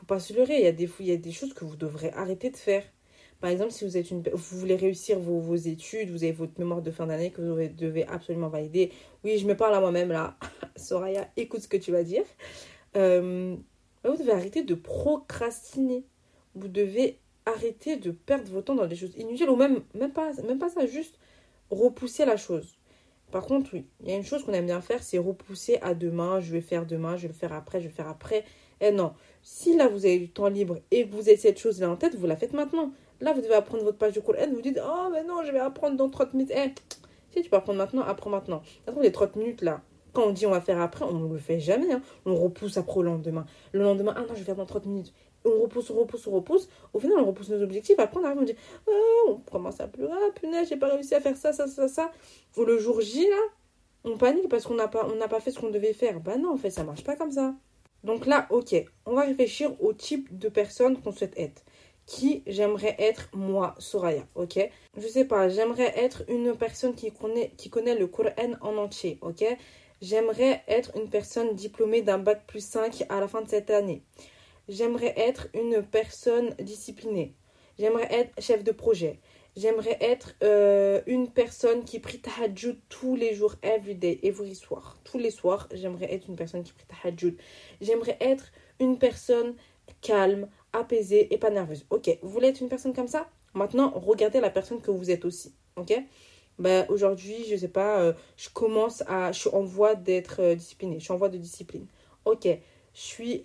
faut 0.00 0.06
pas 0.06 0.18
se 0.18 0.32
leurrer. 0.32 0.56
Il 0.56 0.64
y 0.64 0.66
a 0.66 0.72
des, 0.72 0.88
il 1.00 1.06
y 1.06 1.12
a 1.12 1.16
des 1.16 1.32
choses 1.32 1.52
que 1.52 1.64
vous 1.64 1.76
devrez 1.76 2.10
arrêter 2.12 2.50
de 2.50 2.56
faire. 2.56 2.82
Par 3.40 3.50
exemple, 3.50 3.70
si 3.70 3.84
vous, 3.84 3.96
êtes 3.96 4.10
une, 4.10 4.22
vous 4.22 4.58
voulez 4.58 4.76
réussir 4.76 5.18
vos, 5.18 5.40
vos 5.40 5.56
études, 5.56 6.10
vous 6.10 6.24
avez 6.24 6.32
votre 6.32 6.58
mémoire 6.58 6.82
de 6.82 6.90
fin 6.90 7.06
d'année 7.06 7.30
que 7.30 7.40
vous 7.40 7.74
devez 7.74 8.06
absolument 8.06 8.48
valider. 8.48 8.92
Oui, 9.24 9.38
je 9.38 9.46
me 9.46 9.56
parle 9.56 9.74
à 9.74 9.80
moi-même 9.80 10.10
là. 10.10 10.36
Soraya, 10.76 11.28
écoute 11.36 11.60
ce 11.60 11.68
que 11.68 11.76
tu 11.76 11.90
vas 11.90 12.02
dire. 12.02 12.24
Euh, 12.96 13.56
vous 14.04 14.16
devez 14.16 14.32
arrêter 14.32 14.62
de 14.62 14.74
procrastiner. 14.74 16.04
Vous 16.54 16.68
devez 16.68 17.18
arrêter 17.46 17.96
de 17.96 18.10
perdre 18.10 18.50
votre 18.50 18.66
temps 18.66 18.74
dans 18.74 18.86
des 18.86 18.96
choses 18.96 19.14
inutiles 19.16 19.48
ou 19.48 19.56
même, 19.56 19.82
même, 19.94 20.12
pas, 20.12 20.32
même 20.46 20.58
pas 20.58 20.68
ça, 20.68 20.86
juste 20.86 21.18
repousser 21.70 22.24
la 22.24 22.36
chose. 22.36 22.76
Par 23.30 23.46
contre, 23.46 23.70
oui, 23.74 23.86
il 24.02 24.10
y 24.10 24.12
a 24.12 24.16
une 24.16 24.24
chose 24.24 24.44
qu'on 24.44 24.52
aime 24.52 24.66
bien 24.66 24.80
faire, 24.80 25.02
c'est 25.02 25.18
repousser 25.18 25.78
à 25.82 25.94
demain. 25.94 26.40
Je 26.40 26.52
vais 26.52 26.60
faire 26.60 26.84
demain, 26.84 27.16
je 27.16 27.22
vais 27.22 27.28
le 27.28 27.34
faire 27.34 27.52
après, 27.52 27.78
je 27.78 27.84
vais 27.84 27.90
le 27.90 27.94
faire 27.94 28.08
après. 28.08 28.44
Eh 28.80 28.90
non, 28.90 29.14
si 29.42 29.76
là 29.76 29.88
vous 29.88 30.04
avez 30.04 30.18
du 30.18 30.30
temps 30.30 30.48
libre 30.48 30.78
et 30.90 31.08
que 31.08 31.14
vous 31.14 31.28
avez 31.28 31.36
cette 31.36 31.58
chose-là 31.58 31.90
en 31.90 31.96
tête, 31.96 32.14
vous 32.14 32.26
la 32.26 32.36
faites 32.36 32.52
maintenant. 32.52 32.92
Là, 33.20 33.34
vous 33.34 33.42
devez 33.42 33.54
apprendre 33.54 33.84
votre 33.84 33.98
page 33.98 34.14
de 34.14 34.20
Coran, 34.20 34.48
vous 34.50 34.62
dites 34.62 34.80
Oh, 34.82 35.08
mais 35.12 35.22
non, 35.24 35.42
je 35.44 35.52
vais 35.52 35.58
apprendre 35.58 35.96
dans 35.96 36.08
30 36.08 36.32
minutes. 36.34 36.52
Eh, 36.54 36.72
si 37.32 37.42
tu 37.42 37.50
peux 37.50 37.56
apprendre 37.56 37.78
maintenant, 37.78 38.02
apprends 38.02 38.30
maintenant. 38.30 38.62
Attends, 38.86 39.00
les 39.00 39.12
30 39.12 39.36
minutes 39.36 39.62
là, 39.62 39.82
quand 40.12 40.24
on 40.24 40.32
dit 40.32 40.46
on 40.46 40.50
va 40.50 40.60
faire 40.60 40.80
après, 40.80 41.04
on 41.04 41.12
ne 41.12 41.32
le 41.32 41.38
fait 41.38 41.60
jamais. 41.60 41.92
Hein. 41.92 42.02
On 42.24 42.34
repousse 42.34 42.76
après 42.78 42.98
au 42.98 43.02
lendemain. 43.02 43.44
Le 43.72 43.82
lendemain, 43.82 44.14
ah 44.16 44.20
non, 44.20 44.28
je 44.30 44.38
vais 44.38 44.44
faire 44.44 44.56
dans 44.56 44.66
30 44.66 44.86
minutes. 44.86 45.12
On 45.44 45.62
repousse, 45.62 45.90
on 45.90 45.94
repousse, 45.94 46.26
on 46.26 46.32
repousse. 46.32 46.68
Au 46.92 46.98
final, 46.98 47.18
on 47.18 47.26
repousse 47.26 47.50
nos 47.50 47.62
objectifs. 47.62 47.98
Après, 47.98 48.20
on 48.20 48.24
arrive, 48.24 48.38
on 48.38 48.44
dit 48.44 48.56
oh, 48.86 49.24
on 49.28 49.50
commence 49.50 49.80
à 49.80 49.88
pleurer. 49.88 50.12
Ah, 50.14 50.32
punaise, 50.34 50.68
j'ai 50.68 50.76
pas 50.76 50.88
réussi 50.88 51.14
à 51.14 51.20
faire 51.20 51.36
ça, 51.36 51.52
ça, 51.52 51.66
ça, 51.66 51.88
ça. 51.88 52.10
Ou 52.56 52.64
le 52.64 52.78
jour 52.78 53.00
J, 53.00 53.28
là, 53.28 53.36
on 54.04 54.16
panique 54.16 54.48
parce 54.48 54.64
qu'on 54.66 54.74
n'a 54.74 54.88
pas, 54.88 55.04
pas 55.04 55.40
fait 55.40 55.50
ce 55.50 55.60
qu'on 55.60 55.70
devait 55.70 55.92
faire. 55.92 56.20
Bah 56.20 56.36
non, 56.38 56.54
en 56.54 56.56
fait, 56.56 56.70
ça 56.70 56.84
marche 56.84 57.04
pas 57.04 57.16
comme 57.16 57.32
ça. 57.32 57.54
Donc 58.04 58.26
là, 58.26 58.46
ok, 58.50 58.74
on 59.06 59.14
va 59.14 59.22
réfléchir 59.22 59.70
au 59.82 59.92
type 59.92 60.36
de 60.38 60.48
personne 60.48 61.00
qu'on 61.00 61.12
souhaite 61.12 61.38
être. 61.38 61.62
Qui 62.06 62.42
j'aimerais 62.46 62.96
être 62.98 63.28
moi, 63.34 63.74
Soraya, 63.78 64.26
ok? 64.34 64.58
Je 64.96 65.06
sais 65.06 65.26
pas, 65.26 65.48
j'aimerais 65.48 65.92
être 65.96 66.24
une 66.28 66.56
personne 66.56 66.94
qui 66.94 67.12
connaît, 67.12 67.94
le 67.94 68.06
Coran 68.06 68.54
en 68.62 68.76
entier, 68.78 69.18
ok? 69.20 69.44
J'aimerais 70.00 70.62
être 70.66 70.96
une 70.96 71.10
personne 71.10 71.54
diplômée 71.54 72.02
d'un 72.02 72.18
bac 72.18 72.46
plus 72.46 72.64
5 72.64 73.04
à 73.10 73.20
la 73.20 73.28
fin 73.28 73.42
de 73.42 73.48
cette 73.48 73.70
année. 73.70 74.02
J'aimerais 74.68 75.14
être 75.16 75.48
une 75.52 75.82
personne 75.82 76.50
disciplinée. 76.58 77.34
J'aimerais 77.78 78.08
être 78.10 78.42
chef 78.42 78.64
de 78.64 78.72
projet. 78.72 79.20
J'aimerais 79.56 79.96
être 80.00 80.34
euh, 80.42 81.02
une 81.06 81.28
personne 81.28 81.84
qui 81.84 81.98
prie 81.98 82.20
tahajjud 82.20 82.78
tous 82.88 83.16
les 83.16 83.34
jours, 83.34 83.56
every 83.62 83.94
day, 83.94 84.20
every 84.22 84.54
soir. 84.54 84.96
Tous 85.04 85.18
les 85.18 85.30
soirs, 85.30 85.68
j'aimerais 85.72 86.12
être 86.12 86.28
une 86.28 86.36
personne 86.36 86.62
qui 86.62 86.72
prie 86.72 86.86
tahajjud. 86.86 87.36
J'aimerais 87.80 88.16
être 88.20 88.52
une 88.78 88.98
personne 88.98 89.54
calme, 90.00 90.48
apaisée 90.72 91.32
et 91.34 91.38
pas 91.38 91.50
nerveuse. 91.50 91.84
Ok, 91.90 92.16
vous 92.22 92.28
voulez 92.28 92.48
être 92.48 92.60
une 92.60 92.68
personne 92.68 92.94
comme 92.94 93.08
ça? 93.08 93.28
Maintenant, 93.54 93.92
regardez 93.96 94.40
la 94.40 94.50
personne 94.50 94.80
que 94.80 94.90
vous 94.92 95.10
êtes 95.10 95.24
aussi. 95.24 95.52
Ok? 95.76 95.92
Ben, 96.58 96.86
Aujourd'hui, 96.88 97.44
je 97.48 97.56
sais 97.56 97.68
pas, 97.68 98.00
euh, 98.00 98.12
je 98.36 98.48
commence 98.50 99.02
à. 99.08 99.32
Je 99.32 99.40
suis 99.40 99.50
en 99.50 99.62
voie 99.62 99.94
d'être 99.96 100.40
euh, 100.40 100.54
disciplinée. 100.54 100.98
Je 101.00 101.04
suis 101.04 101.12
en 101.12 101.16
voie 101.16 101.28
de 101.28 101.38
discipline. 101.38 101.86
Ok, 102.24 102.44
je 102.46 103.00
suis 103.00 103.42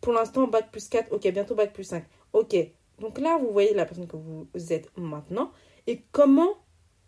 pour 0.00 0.12
l'instant 0.12 0.46
bac 0.46 0.70
plus 0.70 0.88
4. 0.88 1.12
Ok, 1.12 1.26
bientôt 1.28 1.54
bac 1.54 1.72
plus 1.72 1.84
5. 1.84 2.04
Ok, 2.32 2.56
donc 3.00 3.18
là, 3.18 3.38
vous 3.38 3.52
voyez 3.52 3.74
la 3.74 3.84
personne 3.84 4.06
que 4.06 4.16
vous 4.16 4.48
êtes 4.72 4.90
maintenant 4.96 5.52
et 5.86 6.02
comment 6.12 6.56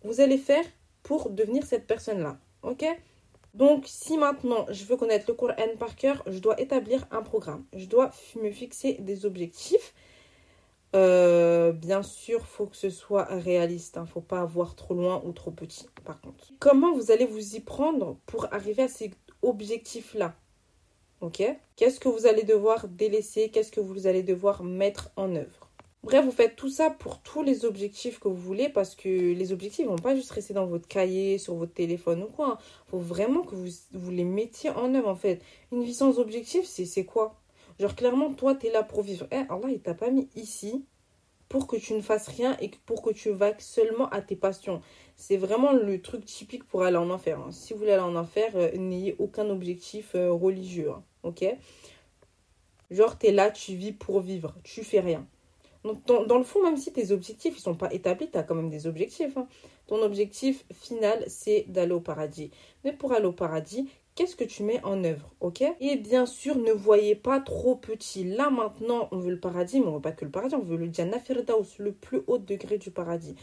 vous 0.03 0.21
allez 0.21 0.39
faire 0.39 0.65
pour 1.03 1.31
devenir 1.31 1.65
cette 1.65 1.87
personne-là. 1.87 2.39
Ok? 2.63 2.85
Donc, 3.55 3.85
si 3.87 4.17
maintenant 4.17 4.67
je 4.71 4.85
veux 4.85 4.97
connaître 4.97 5.25
le 5.29 5.35
cours 5.35 5.53
N 5.57 5.77
par 5.77 5.97
cœur, 5.97 6.23
je 6.27 6.39
dois 6.39 6.61
établir 6.61 7.07
un 7.11 7.23
programme. 7.23 7.65
Je 7.75 7.87
dois 7.87 8.11
me 8.41 8.51
fixer 8.51 8.95
des 9.01 9.27
objectifs. 9.27 9.95
Euh, 10.97 11.73
bien 11.73 12.03
sûr, 12.03 12.47
faut 12.47 12.67
que 12.67 12.77
ce 12.77 12.91
soit 12.91 13.25
réaliste. 13.25 13.97
ne 13.97 14.03
hein. 14.03 14.07
Faut 14.07 14.21
pas 14.21 14.41
avoir 14.41 14.75
trop 14.77 14.95
loin 14.95 15.23
ou 15.25 15.33
trop 15.33 15.51
petit. 15.51 15.87
Par 16.05 16.21
contre, 16.21 16.53
comment 16.59 16.93
vous 16.95 17.11
allez 17.11 17.27
vous 17.27 17.57
y 17.57 17.61
prendre 17.61 18.19
pour 18.27 18.53
arriver 18.53 18.85
à 18.85 18.89
ces 18.89 19.11
objectifs-là 19.43 20.35
Ok? 21.21 21.43
Qu'est-ce 21.77 22.01
que 22.01 22.09
vous 22.09 22.27
allez 22.27 22.45
devoir 22.45 22.89
délaisser? 22.89 23.51
Qu'est-ce 23.51 23.73
que 23.73 23.81
vous 23.81 24.07
allez 24.07 24.23
devoir 24.23 24.65
mettre 24.65 25.11
en 25.17 25.35
œuvre? 25.37 25.70
Bref, 26.03 26.25
vous 26.25 26.33
faites 26.33 26.57
tout 26.57 26.71
ça 26.71 26.89
pour 26.89 27.21
tous 27.21 27.43
les 27.43 27.67
objectifs 27.67 28.19
que 28.21 28.29
vous 28.29 28.35
voulez 28.35 28.71
parce 28.71 28.95
que 28.95 29.09
les 29.09 29.53
objectifs 29.53 29.87
vont 29.87 29.97
pas 29.97 30.15
juste 30.15 30.31
rester 30.31 30.55
dans 30.55 30.67
votre 30.67 30.89
cahier, 30.89 31.37
sur 31.37 31.55
votre 31.55 31.75
téléphone 31.75 32.23
ou 32.23 32.27
quoi. 32.29 32.59
Il 32.87 32.91
faut 32.91 32.99
vraiment 32.99 33.43
que 33.43 33.55
vous, 33.55 33.69
vous 33.93 34.11
les 34.11 34.25
mettiez 34.25 34.71
en 34.71 34.95
œuvre 34.95 35.09
en 35.09 35.15
fait. 35.15 35.43
Une 35.73 35.83
vie 35.83 35.93
sans 35.93 36.19
objectif, 36.19 36.65
c'est 36.65 37.05
quoi? 37.05 37.39
Genre 37.79 37.95
clairement, 37.95 38.33
toi, 38.33 38.55
tu 38.55 38.67
es 38.67 38.71
là 38.71 38.83
pour 38.83 39.03
vivre. 39.03 39.27
Eh, 39.31 39.37
Allah, 39.51 39.71
il 39.71 39.81
t'a 39.81 39.95
pas 39.95 40.11
mis 40.11 40.29
ici 40.37 40.85
pour 41.51 41.67
que 41.67 41.77
tu 41.77 41.95
ne 41.95 42.01
fasses 42.01 42.29
rien 42.29 42.57
et 42.61 42.71
pour 42.87 43.03
que 43.03 43.11
tu 43.11 43.31
vaques 43.31 43.61
seulement 43.61 44.09
à 44.09 44.23
tes 44.23 44.37
passions. 44.37 44.81
C'est 45.17 45.37
vraiment 45.37 45.73
le 45.73 46.01
truc 46.01 46.25
typique 46.25 46.65
pour 46.65 46.83
aller 46.83 46.97
en 46.97 47.11
enfer. 47.11 47.39
Hein. 47.39 47.51
Si 47.53 47.73
vous 47.73 47.81
voulez 47.81 47.93
aller 47.93 48.03
en 48.03 48.17
enfer, 48.17 48.53
euh, 48.55 48.71
n'ayez 48.77 49.17
aucun 49.19 49.51
objectif 49.51 50.15
euh, 50.15 50.31
religieux. 50.33 50.91
Hein. 50.91 51.03
ok? 51.25 51.45
Genre, 52.91 53.19
tu 53.19 53.27
es 53.27 53.33
là, 53.33 53.51
tu 53.51 53.75
vis 53.75 53.93
pour 53.93 54.21
vivre. 54.21 54.55
Tu 54.63 54.85
fais 54.85 55.01
rien. 55.01 55.27
Donc, 55.85 56.05
dans, 56.07 56.39
le 56.39 56.45
fond, 56.45 56.63
même 56.63 56.77
si 56.77 56.93
tes 56.93 57.11
objectifs 57.11 57.57
ne 57.57 57.61
sont 57.61 57.75
pas 57.75 57.93
établis, 57.93 58.31
tu 58.31 58.37
as 58.37 58.43
quand 58.43 58.55
même 58.55 58.69
des 58.69 58.87
objectifs. 58.87 59.37
Hein. 59.37 59.47
Ton 59.87 60.03
objectif 60.03 60.65
final, 60.73 61.25
c'est 61.27 61.65
d'aller 61.69 61.93
au 61.93 62.01
paradis. 62.01 62.51
Mais 62.85 62.93
pour 62.93 63.13
aller 63.13 63.25
au 63.25 63.33
paradis, 63.33 63.89
qu'est-ce 64.15 64.37
que 64.37 64.45
tu 64.45 64.63
mets 64.63 64.85
en 64.85 65.03
œuvre, 65.05 65.33
ok? 65.41 65.65
Et 65.81 65.97
bien 65.97 66.27
sûr, 66.27 66.57
ne 66.57 66.73
voyez 66.73 67.15
pas 67.15 67.41
trop 67.41 67.77
petit. 67.77 68.25
Là, 68.25 68.51
maintenant, 68.51 69.09
on 69.11 69.19
veut 69.19 69.31
le 69.31 69.41
paradis, 69.41 69.81
mais 69.81 69.87
on 69.87 69.95
veut 69.95 70.01
pas 70.01 70.13
que 70.13 70.27
le 70.27 70.31
paradis, 70.31 70.55
on 70.55 70.63
veut 70.63 70.77
le 70.77 70.93
Jannah 70.93 71.19
Firdaus, 71.19 71.79
le 71.79 71.93
plus 71.93 72.21
haut 72.27 72.39
degré 72.39 72.77
du 72.77 72.91
paradis. 72.91 73.35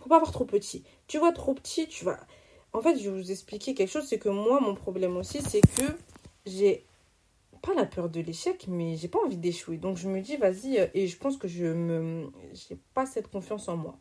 Faut 0.00 0.08
pas 0.08 0.16
avoir 0.16 0.32
trop 0.32 0.44
petit. 0.44 0.82
Tu 1.06 1.18
vois 1.18 1.32
trop 1.32 1.54
petit, 1.54 1.86
tu 1.86 2.04
vas... 2.04 2.18
En 2.72 2.82
fait, 2.82 2.98
je 2.98 3.08
vais 3.08 3.16
vous 3.16 3.30
expliquer 3.30 3.74
quelque 3.74 3.90
chose, 3.90 4.06
c'est 4.06 4.18
que 4.18 4.28
moi, 4.28 4.60
mon 4.60 4.74
problème 4.74 5.16
aussi, 5.16 5.40
c'est 5.40 5.60
que 5.60 5.84
j'ai 6.44 6.84
pas 7.62 7.74
la 7.74 7.86
peur 7.86 8.08
de 8.08 8.20
l'échec, 8.20 8.66
mais 8.68 8.96
j'ai 8.96 9.08
pas 9.08 9.18
envie 9.24 9.36
d'échouer. 9.36 9.76
Donc 9.78 9.96
je 9.96 10.08
me 10.08 10.20
dis, 10.20 10.36
vas-y, 10.36 10.78
euh, 10.78 10.86
et 10.94 11.06
je 11.06 11.18
pense 11.18 11.36
que 11.36 11.48
je 11.48 11.66
me. 11.66 12.30
J'ai 12.52 12.76
pas 12.94 13.06
cette 13.06 13.28
confiance 13.28 13.68
en 13.68 13.76
moi. 13.76 13.98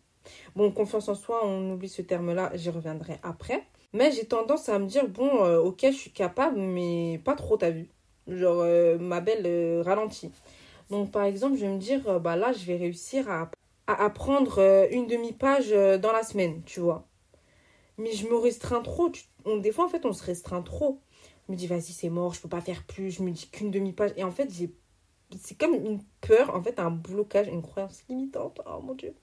Bon, 0.56 0.72
confiance 0.72 1.08
en 1.10 1.16
soi, 1.16 1.46
on 1.46 1.72
oublie 1.72 1.90
ce 1.90 2.02
terme-là, 2.02 2.52
j'y 2.56 2.70
reviendrai 2.70 3.20
après. 3.24 3.64
Mais 3.94 4.12
j'ai 4.12 4.26
tendance 4.26 4.70
à 4.70 4.80
me 4.80 4.88
dire, 4.88 5.08
bon, 5.08 5.44
euh, 5.44 5.60
ok, 5.60 5.82
je 5.84 5.92
suis 5.92 6.12
capable, 6.12 6.58
mais 6.60 7.22
pas 7.24 7.36
trop, 7.36 7.58
t'as 7.58 7.70
vu. 7.70 7.90
Genre, 8.28 8.62
euh, 8.62 8.98
ma 8.98 9.22
belle 9.22 9.82
ralentit. 9.84 10.32
Donc, 10.90 11.12
par 11.12 11.24
exemple, 11.24 11.58
je 11.58 11.66
vais 11.66 11.72
me 11.72 11.80
dire, 11.80 12.20
bah 12.20 12.36
là, 12.36 12.52
je 12.54 12.66
vais 12.66 12.76
réussir 12.78 13.30
à, 13.30 13.52
à 13.88 14.06
apprendre 14.06 14.88
une 14.92 15.08
demi-page 15.08 15.72
dans 16.00 16.12
la 16.12 16.24
semaine, 16.24 16.62
tu 16.66 16.80
vois. 16.80 17.08
Mais 17.98 18.12
je 18.12 18.28
me 18.28 18.36
restreins 18.36 18.82
trop. 18.82 19.12
des 19.60 19.72
fois, 19.72 19.86
en 19.86 19.90
fait, 19.90 20.06
on 20.06 20.14
se 20.14 20.24
restreint 20.24 20.62
trop. 20.62 21.00
Je 21.48 21.52
me 21.52 21.58
dis, 21.58 21.68
vas-y, 21.68 21.94
c'est 21.94 22.10
mort, 22.10 22.34
je 22.34 22.42
peux 22.42 22.50
pas 22.50 22.62
faire 22.62 22.84
plus. 22.84 23.12
Je 23.12 23.24
me 23.24 23.32
dis 23.32 23.48
qu'une 23.48 23.72
demi-page. 23.72 24.12
Et 24.18 24.24
en 24.24 24.32
fait, 24.32 24.50
c'est 25.40 25.58
comme 25.58 25.74
une 25.74 26.02
peur, 26.22 26.56
en 26.56 26.62
fait, 26.62 26.80
un 26.80 26.92
blocage, 26.92 27.48
une 27.48 27.62
croyance 27.62 28.04
limitante, 28.10 28.62
oh 28.66 28.82
mon 28.82 28.94
dieu, 28.94 29.14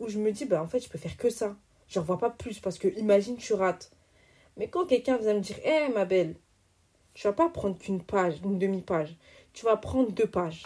où 0.00 0.08
je 0.08 0.18
me 0.18 0.32
dis, 0.32 0.44
bah 0.44 0.62
en 0.62 0.66
fait, 0.66 0.80
je 0.80 0.88
peux 0.88 0.98
faire 0.98 1.16
que 1.16 1.30
ça. 1.30 1.56
Je 1.88 2.00
vois 2.00 2.18
pas 2.18 2.30
plus 2.30 2.60
parce 2.60 2.78
que 2.78 2.88
imagine, 2.98 3.36
tu 3.36 3.54
rates. 3.54 3.92
Mais 4.56 4.68
quand 4.68 4.86
quelqu'un 4.86 5.16
vient 5.18 5.34
me 5.34 5.40
dire, 5.40 5.58
hé 5.64 5.88
ma 5.92 6.04
belle, 6.04 6.36
tu 7.14 7.26
vas 7.26 7.32
pas 7.32 7.48
prendre 7.48 7.78
qu'une 7.78 8.02
page, 8.02 8.40
une 8.44 8.58
demi-page, 8.58 9.16
tu 9.52 9.64
vas 9.64 9.76
prendre 9.76 10.10
deux 10.10 10.26
pages. 10.26 10.64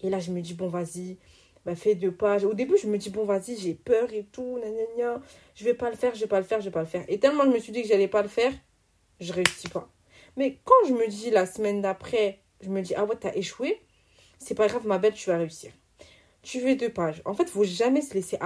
Et 0.00 0.10
là, 0.10 0.18
je 0.18 0.30
me 0.32 0.40
dis, 0.40 0.54
bon, 0.54 0.68
vas-y, 0.68 1.18
bah, 1.64 1.74
fais 1.74 1.94
deux 1.94 2.12
pages. 2.12 2.44
Au 2.44 2.54
début, 2.54 2.76
je 2.78 2.86
me 2.86 2.98
dis, 2.98 3.10
bon, 3.10 3.24
vas-y, 3.24 3.56
j'ai 3.56 3.74
peur 3.74 4.12
et 4.12 4.24
tout, 4.24 4.58
gna, 4.96 5.20
je 5.54 5.64
vais 5.64 5.74
pas 5.74 5.90
le 5.90 5.96
faire, 5.96 6.14
je 6.14 6.20
vais 6.20 6.26
pas 6.26 6.40
le 6.40 6.46
faire, 6.46 6.60
je 6.60 6.66
vais 6.66 6.70
pas 6.70 6.80
le 6.80 6.86
faire. 6.86 7.04
Et 7.08 7.18
tellement 7.18 7.44
je 7.44 7.50
me 7.50 7.58
suis 7.58 7.72
dit 7.72 7.82
que 7.82 7.88
j'allais 7.88 8.08
pas 8.08 8.22
le 8.22 8.28
faire, 8.28 8.52
je 9.20 9.32
réussis 9.32 9.68
pas. 9.68 9.93
Mais 10.36 10.58
quand 10.64 10.88
je 10.88 10.92
me 10.92 11.08
dis 11.08 11.30
la 11.30 11.46
semaine 11.46 11.80
d'après, 11.80 12.40
je 12.60 12.68
me 12.68 12.82
dis, 12.82 12.94
ah 12.94 13.04
ouais, 13.04 13.16
t'as 13.18 13.34
échoué, 13.34 13.80
c'est 14.38 14.54
pas 14.54 14.66
grave, 14.66 14.86
ma 14.86 14.98
belle, 14.98 15.14
tu 15.14 15.30
vas 15.30 15.38
réussir. 15.38 15.72
Tu 16.42 16.60
fais 16.60 16.76
deux 16.76 16.92
pages. 16.92 17.22
En 17.24 17.32
fait, 17.32 17.48
faut 17.48 17.64
jamais 17.64 18.02
se 18.02 18.12
laisser 18.12 18.36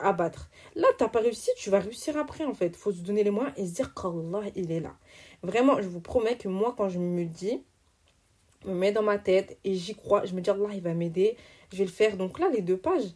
abattre. 0.00 0.50
Là, 0.74 0.88
t'as 0.98 1.08
pas 1.08 1.20
réussi, 1.20 1.50
tu 1.56 1.70
vas 1.70 1.78
réussir 1.78 2.16
après, 2.16 2.44
en 2.44 2.54
fait. 2.54 2.74
faut 2.74 2.90
se 2.90 3.02
donner 3.02 3.22
les 3.22 3.30
moyens 3.30 3.54
et 3.56 3.66
se 3.66 3.74
dire 3.74 3.94
qu'Allah, 3.94 4.42
il 4.56 4.72
est 4.72 4.80
là. 4.80 4.96
Vraiment, 5.42 5.80
je 5.80 5.86
vous 5.86 6.00
promets 6.00 6.36
que 6.36 6.48
moi, 6.48 6.74
quand 6.76 6.88
je 6.88 6.98
me 6.98 7.24
dis, 7.24 7.62
je 8.64 8.70
me 8.70 8.74
mets 8.74 8.90
dans 8.90 9.02
ma 9.02 9.18
tête 9.18 9.58
et 9.62 9.74
j'y 9.74 9.94
crois, 9.94 10.24
je 10.24 10.34
me 10.34 10.40
dis, 10.40 10.50
Allah, 10.50 10.70
il 10.74 10.82
va 10.82 10.94
m'aider, 10.94 11.36
je 11.72 11.78
vais 11.78 11.84
le 11.84 11.90
faire. 11.90 12.16
Donc 12.16 12.40
là, 12.40 12.48
les 12.52 12.62
deux 12.62 12.78
pages, 12.78 13.14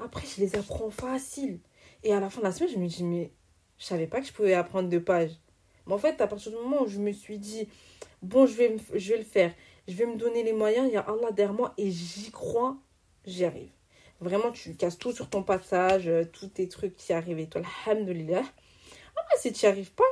après, 0.00 0.26
je 0.26 0.40
les 0.40 0.56
apprends 0.56 0.90
facile. 0.90 1.60
Et 2.02 2.12
à 2.12 2.18
la 2.18 2.30
fin 2.30 2.40
de 2.40 2.46
la 2.46 2.52
semaine, 2.52 2.72
je 2.72 2.78
me 2.78 2.86
dis, 2.88 3.04
mais 3.04 3.30
je 3.78 3.84
savais 3.84 4.08
pas 4.08 4.20
que 4.20 4.26
je 4.26 4.32
pouvais 4.32 4.54
apprendre 4.54 4.88
deux 4.88 5.02
pages. 5.02 5.32
Mais 5.86 5.94
en 5.94 5.98
fait, 5.98 6.20
à 6.20 6.26
partir 6.26 6.52
du 6.52 6.58
moment 6.58 6.82
où 6.82 6.88
je 6.88 6.98
me 6.98 7.12
suis 7.12 7.38
dit, 7.38 7.68
bon, 8.22 8.46
je 8.46 8.54
vais, 8.54 8.76
je 8.94 9.14
le 9.14 9.22
faire, 9.22 9.52
je 9.88 9.94
vais 9.94 10.06
me 10.06 10.16
donner 10.16 10.42
les 10.42 10.52
moyens, 10.52 10.86
il 10.88 10.94
y 10.94 10.96
a 10.96 11.00
Allah 11.00 11.32
derrière 11.32 11.54
moi 11.54 11.74
et 11.78 11.90
j'y 11.90 12.30
crois, 12.30 12.76
j'y 13.26 13.44
arrive. 13.44 13.70
Vraiment, 14.20 14.52
tu 14.52 14.74
casses 14.74 14.98
tout 14.98 15.12
sur 15.12 15.30
ton 15.30 15.42
passage, 15.42 16.06
euh, 16.06 16.24
tous 16.24 16.48
tes 16.48 16.68
trucs 16.68 16.94
qui 16.96 17.12
arrivent 17.12 17.38
et 17.38 17.48
toi, 17.48 17.62
alhamdoulilah. 17.86 18.42
Ah, 19.16 19.36
si 19.38 19.52
tu 19.52 19.64
n'y 19.64 19.70
arrives 19.70 19.92
pas, 19.92 20.04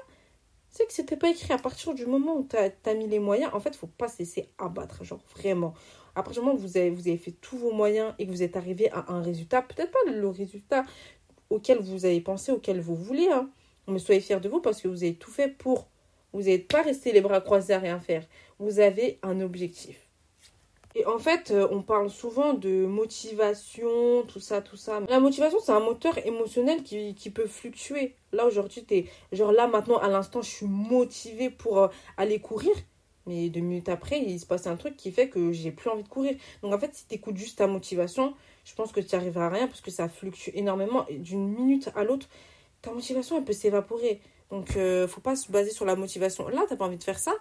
c'est 0.71 0.87
que 0.87 0.93
c'était 0.93 1.17
pas 1.17 1.31
écrit 1.31 1.53
à 1.53 1.59
partir 1.59 1.95
du 1.95 2.07
moment 2.07 2.37
où 2.37 2.47
tu 2.49 2.57
as, 2.57 2.95
mis 2.95 3.09
les 3.09 3.19
moyens. 3.19 3.51
En 3.53 3.61
fait, 3.61 3.71
il 3.71 3.77
faut 3.77 3.87
pas 3.87 4.09
se 4.09 4.19
laisser 4.21 4.49
abattre, 4.59 5.05
genre 5.05 5.21
vraiment. 5.37 5.75
À 6.15 6.23
partir 6.23 6.43
du 6.43 6.47
moment 6.47 6.59
où 6.59 6.63
vous 6.63 6.77
avez, 6.77 6.91
vous 6.91 7.09
avez 7.09 7.19
fait 7.19 7.33
tous 7.33 7.59
vos 7.59 7.73
moyens 7.73 8.15
et 8.19 8.27
que 8.27 8.31
vous 8.31 8.43
êtes 8.43 8.57
arrivé 8.57 8.91
à 8.93 9.13
un 9.13 9.23
résultat, 9.23 9.63
peut-être 9.63 9.91
pas 9.91 10.11
le 10.11 10.29
résultat 10.29 10.85
auquel 11.51 11.79
vous 11.79 12.05
avez 12.05 12.21
pensé, 12.21 12.53
auquel 12.53 12.81
vous 12.81 12.95
voulez, 12.95 13.29
hein, 13.31 13.51
mais 13.89 13.99
soyez 13.99 14.21
fiers 14.21 14.41
de 14.41 14.49
vous 14.49 14.61
parce 14.61 14.81
que 14.81 14.89
vous 14.89 15.03
avez 15.03 15.15
tout 15.15 15.31
fait 15.31 15.49
pour. 15.49 15.89
Vous 16.33 16.43
n'êtes 16.43 16.69
pas 16.69 16.83
resté 16.83 17.13
les 17.13 17.21
bras 17.21 17.41
croisés 17.41 17.75
à 17.75 17.79
rien 17.79 17.99
faire. 18.01 18.25
Vous 18.59 18.81
avez 18.81 19.19
un 19.23 19.41
objectif. 19.41 20.09
Et 20.95 21.07
en 21.07 21.19
fait, 21.19 21.51
euh, 21.51 21.69
on 21.71 21.83
parle 21.83 22.11
souvent 22.11 22.55
de 22.55 22.87
motivation, 22.87 24.25
tout 24.27 24.41
ça, 24.41 24.63
tout 24.63 24.77
ça. 24.77 25.01
La 25.09 25.21
motivation, 25.21 25.59
c'est 25.63 25.73
un 25.73 25.81
moteur 25.81 26.19
émotionnel 26.27 26.83
qui, 26.83 27.31
peut 27.31 27.47
fluctuer. 27.47 28.15
Là, 28.33 28.47
aujourd'hui, 28.47 28.85
es 28.91 29.05
Genre 29.33 29.53
là, 29.53 29.69
maintenant, 29.69 29.99
à 29.99 30.09
l'instant, 30.09 30.43
je 30.43 30.51
suis 30.51 30.67
motivée 30.67 31.51
pour 31.51 31.79
euh, 31.79 31.89
aller 32.17 32.41
courir. 32.41 32.73
Mais 33.27 33.51
deux 33.51 33.61
minutes 33.61 33.91
après, 33.91 34.21
il 34.21 34.41
se 34.41 34.47
passe 34.47 34.67
un 34.67 34.77
truc 34.77 34.97
qui 34.97 35.13
fait 35.13 35.29
que 35.29 35.53
j'ai 35.53 35.71
plus 35.71 35.91
envie 35.91 36.03
de 36.03 36.09
courir. 36.09 36.35
Donc 36.63 36.73
en 36.73 36.79
fait, 36.79 36.95
si 36.95 37.07
tu 37.07 37.15
écoutes 37.15 37.37
juste 37.37 37.59
ta 37.59 37.67
motivation, 37.67 38.35
je 38.65 38.75
pense 38.75 38.91
que 38.91 39.01
tu 39.01 39.15
n'arriveras 39.15 39.47
à 39.47 39.51
rien 39.51 39.67
parce 39.67 39.83
que 39.83 39.91
ça 39.91 40.09
fluctue 40.09 40.51
énormément. 40.55 41.05
D'une 41.11 41.47
minute 41.47 41.91
à 41.95 42.05
l'autre, 42.05 42.27
ta 42.83 42.93
motivation, 42.93 43.37
elle 43.39 43.45
peut 43.45 43.53
s'évaporer. 43.53 44.21
Donc, 44.51 44.77
euh, 44.77 45.07
faut 45.07 45.21
pas 45.21 45.37
se 45.37 45.51
baser 45.51 45.71
sur 45.71 45.85
la 45.85 45.97
motivation. 45.97 46.49
Là, 46.49 46.65
t'as 46.69 46.77
pas 46.77 46.87
envie 46.87 46.99
de 46.99 47.05
faire 47.05 47.19
ça 47.19 47.33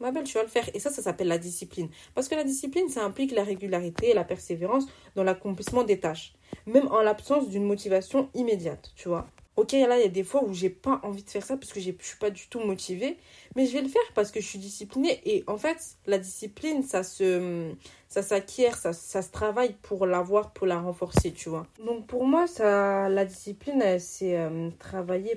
Ma 0.00 0.12
belle, 0.12 0.24
tu 0.24 0.34
vas 0.34 0.42
le 0.42 0.48
faire. 0.48 0.68
Et 0.74 0.80
ça, 0.80 0.90
ça 0.90 1.02
s'appelle 1.02 1.28
la 1.28 1.38
discipline. 1.38 1.90
Parce 2.14 2.28
que 2.28 2.34
la 2.34 2.44
discipline, 2.44 2.88
ça 2.88 3.04
implique 3.04 3.32
la 3.32 3.44
régularité 3.44 4.10
et 4.10 4.14
la 4.14 4.24
persévérance 4.24 4.86
dans 5.14 5.22
l'accomplissement 5.22 5.84
des 5.84 6.00
tâches. 6.00 6.32
Même 6.66 6.88
en 6.88 7.02
l'absence 7.02 7.48
d'une 7.48 7.64
motivation 7.64 8.30
immédiate, 8.34 8.92
tu 8.96 9.08
vois. 9.08 9.28
Ok, 9.60 9.72
là, 9.72 9.98
il 9.98 10.00
y 10.00 10.06
a 10.06 10.08
des 10.08 10.24
fois 10.24 10.42
où 10.42 10.54
j'ai 10.54 10.70
pas 10.70 11.02
envie 11.02 11.22
de 11.22 11.28
faire 11.28 11.44
ça 11.44 11.54
parce 11.54 11.70
que 11.70 11.80
je 11.80 11.90
suis 12.00 12.16
pas 12.18 12.30
du 12.30 12.48
tout 12.48 12.60
motivée. 12.60 13.18
Mais 13.56 13.66
je 13.66 13.74
vais 13.74 13.82
le 13.82 13.88
faire 13.88 14.00
parce 14.14 14.30
que 14.30 14.40
je 14.40 14.46
suis 14.46 14.58
disciplinée. 14.58 15.20
Et 15.26 15.44
en 15.46 15.58
fait, 15.58 15.98
la 16.06 16.16
discipline, 16.16 16.82
ça 16.82 17.02
se 17.02 17.70
ça 18.08 18.22
s'acquiert, 18.22 18.78
ça, 18.78 18.94
ça, 18.94 19.20
se 19.20 19.30
travaille 19.30 19.74
pour 19.82 20.06
l'avoir, 20.06 20.54
pour 20.54 20.66
la 20.66 20.80
renforcer, 20.80 21.32
tu 21.32 21.50
vois. 21.50 21.66
Donc 21.84 22.06
pour 22.06 22.24
moi, 22.24 22.46
ça, 22.46 23.10
la 23.10 23.26
discipline, 23.26 23.98
c'est 23.98 24.38
euh, 24.38 24.70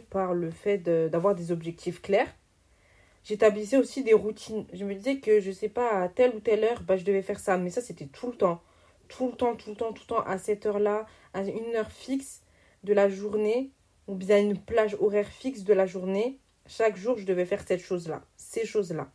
par 0.09 0.33
le 0.33 0.51
fait 0.51 0.77
d'avoir 0.77 1.35
des 1.35 1.51
objectifs 1.51 2.01
clairs. 2.01 2.33
J'établissais 3.25 3.77
aussi 3.77 4.03
des 4.03 4.13
routines. 4.13 4.65
Je 4.71 4.85
me 4.85 4.95
disais 4.95 5.17
que, 5.17 5.41
je 5.41 5.51
sais 5.51 5.67
pas, 5.67 6.01
à 6.01 6.07
telle 6.07 6.33
ou 6.33 6.39
telle 6.39 6.63
heure, 6.63 6.81
bah, 6.83 6.95
je 6.95 7.03
devais 7.03 7.23
faire 7.23 7.41
ça. 7.41 7.57
Mais 7.57 7.71
ça, 7.71 7.81
c'était 7.81 8.07
tout 8.07 8.27
le 8.27 8.37
temps. 8.37 8.61
Tout 9.09 9.27
le 9.27 9.33
temps, 9.33 9.55
tout 9.57 9.71
le 9.71 9.75
temps, 9.75 9.91
tout 9.91 10.03
le 10.07 10.15
temps, 10.15 10.23
à 10.25 10.37
cette 10.37 10.65
heure-là, 10.65 11.07
à 11.33 11.41
une 11.41 11.75
heure 11.75 11.91
fixe 11.91 12.41
de 12.85 12.93
la 12.93 13.09
journée, 13.09 13.71
ou 14.07 14.15
bien 14.15 14.39
une 14.39 14.57
plage 14.57 14.95
horaire 14.99 15.27
fixe 15.27 15.63
de 15.63 15.73
la 15.73 15.85
journée. 15.85 16.39
Chaque 16.67 16.95
jour, 16.95 17.17
je 17.17 17.25
devais 17.25 17.45
faire 17.45 17.63
cette 17.67 17.81
chose-là, 17.81 18.23
ces 18.37 18.65
choses-là 18.65 19.09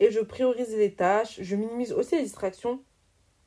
et 0.00 0.10
je 0.10 0.20
priorise 0.20 0.74
les 0.76 0.92
tâches. 0.92 1.40
Je 1.40 1.56
minimise 1.56 1.92
aussi 1.92 2.16
les 2.16 2.22
distractions. 2.22 2.80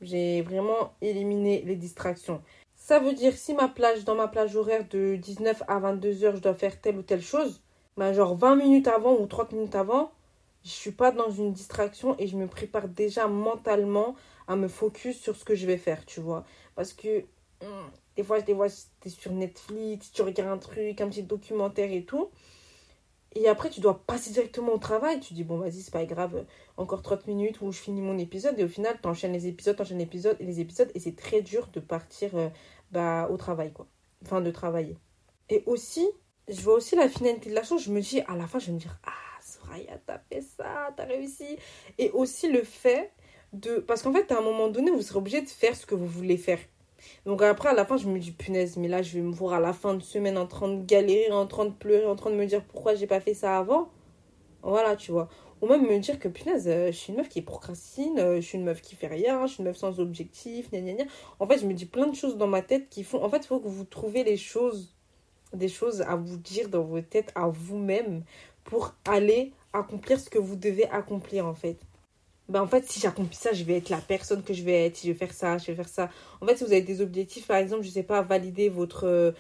J'ai 0.01 0.41
vraiment 0.41 0.93
éliminé 1.01 1.61
les 1.65 1.75
distractions. 1.75 2.41
Ça 2.75 2.99
veut 2.99 3.13
dire 3.13 3.33
si 3.33 3.53
ma 3.53 3.67
plage, 3.67 4.05
dans 4.05 4.15
ma 4.15 4.27
plage 4.27 4.55
horaire 4.55 4.87
de 4.89 5.15
19 5.15 5.63
à 5.67 5.79
22 5.79 6.23
heures, 6.23 6.35
je 6.35 6.41
dois 6.41 6.53
faire 6.53 6.79
telle 6.79 6.97
ou 6.97 7.03
telle 7.03 7.21
chose, 7.21 7.61
ben 7.97 8.13
genre 8.13 8.35
20 8.35 8.55
minutes 8.55 8.87
avant 8.87 9.17
ou 9.17 9.27
30 9.27 9.51
minutes 9.51 9.75
avant, 9.75 10.11
je 10.63 10.69
suis 10.69 10.91
pas 10.91 11.11
dans 11.11 11.29
une 11.29 11.51
distraction 11.51 12.15
et 12.17 12.27
je 12.27 12.37
me 12.37 12.47
prépare 12.47 12.87
déjà 12.87 13.27
mentalement 13.27 14.15
à 14.47 14.55
me 14.55 14.69
focus 14.69 15.19
sur 15.19 15.35
ce 15.35 15.43
que 15.43 15.55
je 15.55 15.67
vais 15.67 15.77
faire, 15.77 16.05
tu 16.05 16.21
vois. 16.21 16.45
Parce 16.75 16.93
que 16.93 17.25
des 18.15 18.23
fois, 18.23 18.41
des 18.41 18.53
fois, 18.53 18.67
t'es 18.99 19.09
sur 19.09 19.31
Netflix, 19.31 20.11
tu 20.11 20.21
regardes 20.21 20.49
un 20.49 20.57
truc, 20.57 21.01
un 21.01 21.09
petit 21.09 21.23
documentaire 21.23 21.91
et 21.91 22.03
tout. 22.03 22.29
Et 23.35 23.47
après, 23.47 23.69
tu 23.69 23.79
dois 23.79 24.03
passer 24.05 24.31
directement 24.31 24.73
au 24.73 24.77
travail. 24.77 25.19
Tu 25.19 25.33
dis, 25.33 25.43
bon, 25.43 25.57
vas-y, 25.57 25.81
c'est 25.81 25.93
pas 25.93 26.05
grave, 26.05 26.45
encore 26.77 27.01
30 27.01 27.27
minutes 27.27 27.61
où 27.61 27.71
je 27.71 27.79
finis 27.79 28.01
mon 28.01 28.17
épisode. 28.17 28.57
Et 28.59 28.63
au 28.63 28.67
final, 28.67 28.97
tu 29.01 29.07
enchaînes 29.07 29.33
les 29.33 29.47
épisodes, 29.47 29.75
tu 29.75 29.81
enchaînes 29.81 29.99
les 29.99 30.03
épisodes 30.03 30.37
et 30.39 30.45
les 30.45 30.59
épisodes. 30.59 30.91
Et 30.95 30.99
c'est 30.99 31.15
très 31.15 31.41
dur 31.41 31.69
de 31.71 31.79
partir 31.79 32.35
euh, 32.35 32.49
bah, 32.91 33.29
au 33.31 33.37
travail, 33.37 33.71
quoi. 33.71 33.87
Enfin, 34.23 34.41
de 34.41 34.51
travailler. 34.51 34.97
Et 35.49 35.63
aussi, 35.65 36.07
je 36.47 36.61
vois 36.61 36.73
aussi 36.73 36.95
la 36.95 37.07
finalité 37.07 37.49
de 37.49 37.55
la 37.55 37.63
chose. 37.63 37.83
Je 37.83 37.91
me 37.91 38.01
dis, 38.01 38.21
à 38.21 38.35
la 38.35 38.47
fin, 38.47 38.59
je 38.59 38.67
vais 38.67 38.73
me 38.73 38.79
dire, 38.79 38.99
ah, 39.05 39.41
Soraya, 39.41 39.99
t'as 40.05 40.19
fait 40.19 40.41
ça, 40.41 40.91
t'as 40.97 41.05
réussi. 41.05 41.57
Et 41.99 42.11
aussi 42.11 42.51
le 42.51 42.63
fait 42.63 43.11
de. 43.53 43.77
Parce 43.77 44.01
qu'en 44.01 44.11
fait, 44.11 44.31
à 44.31 44.39
un 44.39 44.41
moment 44.41 44.69
donné, 44.69 44.91
vous 44.91 45.01
serez 45.01 45.19
obligé 45.19 45.41
de 45.41 45.47
faire 45.47 45.75
ce 45.75 45.85
que 45.85 45.95
vous 45.95 46.07
voulez 46.07 46.37
faire. 46.37 46.59
Donc 47.25 47.41
après, 47.41 47.69
à 47.69 47.73
la 47.73 47.85
fin, 47.85 47.97
je 47.97 48.07
me 48.07 48.19
dis, 48.19 48.31
punaise, 48.31 48.77
mais 48.77 48.87
là, 48.87 49.01
je 49.01 49.13
vais 49.15 49.21
me 49.21 49.31
voir 49.31 49.53
à 49.53 49.59
la 49.59 49.73
fin 49.73 49.93
de 49.93 50.03
semaine 50.03 50.37
en 50.37 50.47
train 50.47 50.67
de 50.67 50.83
galérer, 50.83 51.31
en 51.31 51.47
train 51.47 51.65
de 51.65 51.71
pleurer, 51.71 52.05
en 52.05 52.15
train 52.15 52.29
de 52.29 52.35
me 52.35 52.45
dire 52.45 52.63
pourquoi 52.63 52.95
j'ai 52.95 53.07
pas 53.07 53.19
fait 53.19 53.33
ça 53.33 53.57
avant. 53.57 53.89
Voilà, 54.63 54.95
tu 54.95 55.11
vois. 55.11 55.29
Ou 55.61 55.67
même 55.67 55.83
me 55.83 55.99
dire 55.99 56.19
que, 56.19 56.27
punaise, 56.27 56.67
euh, 56.67 56.87
je 56.87 56.97
suis 56.97 57.11
une 57.11 57.17
meuf 57.17 57.29
qui 57.29 57.41
procrastine, 57.41 58.17
euh, 58.19 58.35
je 58.37 58.41
suis 58.41 58.57
une 58.57 58.63
meuf 58.63 58.81
qui 58.81 58.95
fait 58.95 59.07
rien, 59.07 59.45
je 59.45 59.53
suis 59.53 59.59
une 59.59 59.67
meuf 59.67 59.77
sans 59.77 59.99
objectif, 59.99 60.71
gna 60.71 60.79
gna 60.81 60.93
gna. 60.93 61.03
En 61.39 61.47
fait, 61.47 61.59
je 61.59 61.65
me 61.65 61.73
dis 61.73 61.85
plein 61.85 62.07
de 62.07 62.15
choses 62.15 62.37
dans 62.37 62.47
ma 62.47 62.61
tête 62.61 62.89
qui 62.89 63.03
font... 63.03 63.23
En 63.23 63.29
fait, 63.29 63.39
il 63.39 63.47
faut 63.47 63.59
que 63.59 63.67
vous 63.67 63.83
trouviez 63.83 64.23
les 64.23 64.37
choses, 64.37 64.95
des 65.53 65.67
choses 65.67 66.01
à 66.01 66.15
vous 66.15 66.37
dire 66.37 66.69
dans 66.69 66.83
vos 66.83 67.01
têtes, 67.01 67.31
à 67.35 67.47
vous-même, 67.47 68.23
pour 68.63 68.93
aller 69.05 69.53
accomplir 69.73 70.19
ce 70.19 70.29
que 70.29 70.39
vous 70.39 70.55
devez 70.55 70.87
accomplir, 70.89 71.45
en 71.45 71.53
fait 71.55 71.77
ben 72.49 72.61
en 72.61 72.67
fait, 72.67 72.85
si 72.89 72.99
j'accomplis 72.99 73.35
ça, 73.37 73.53
je 73.53 73.63
vais 73.63 73.77
être 73.77 73.89
la 73.89 73.99
personne 73.99 74.43
que 74.43 74.53
je 74.53 74.63
vais 74.63 74.85
être, 74.87 74.97
si 74.97 75.07
je 75.07 75.13
vais 75.13 75.17
faire 75.17 75.33
ça, 75.33 75.57
je 75.57 75.67
vais 75.67 75.75
faire 75.75 75.87
ça. 75.87 76.09
En 76.41 76.47
fait, 76.47 76.57
si 76.57 76.63
vous 76.63 76.71
avez 76.71 76.81
des 76.81 77.01
objectifs, 77.01 77.47
par 77.47 77.57
exemple, 77.57 77.83
je 77.83 77.89
sais 77.89 78.03
pas, 78.03 78.21
valider 78.23 78.69
votre, 78.69 79.05
euh, 79.05 79.31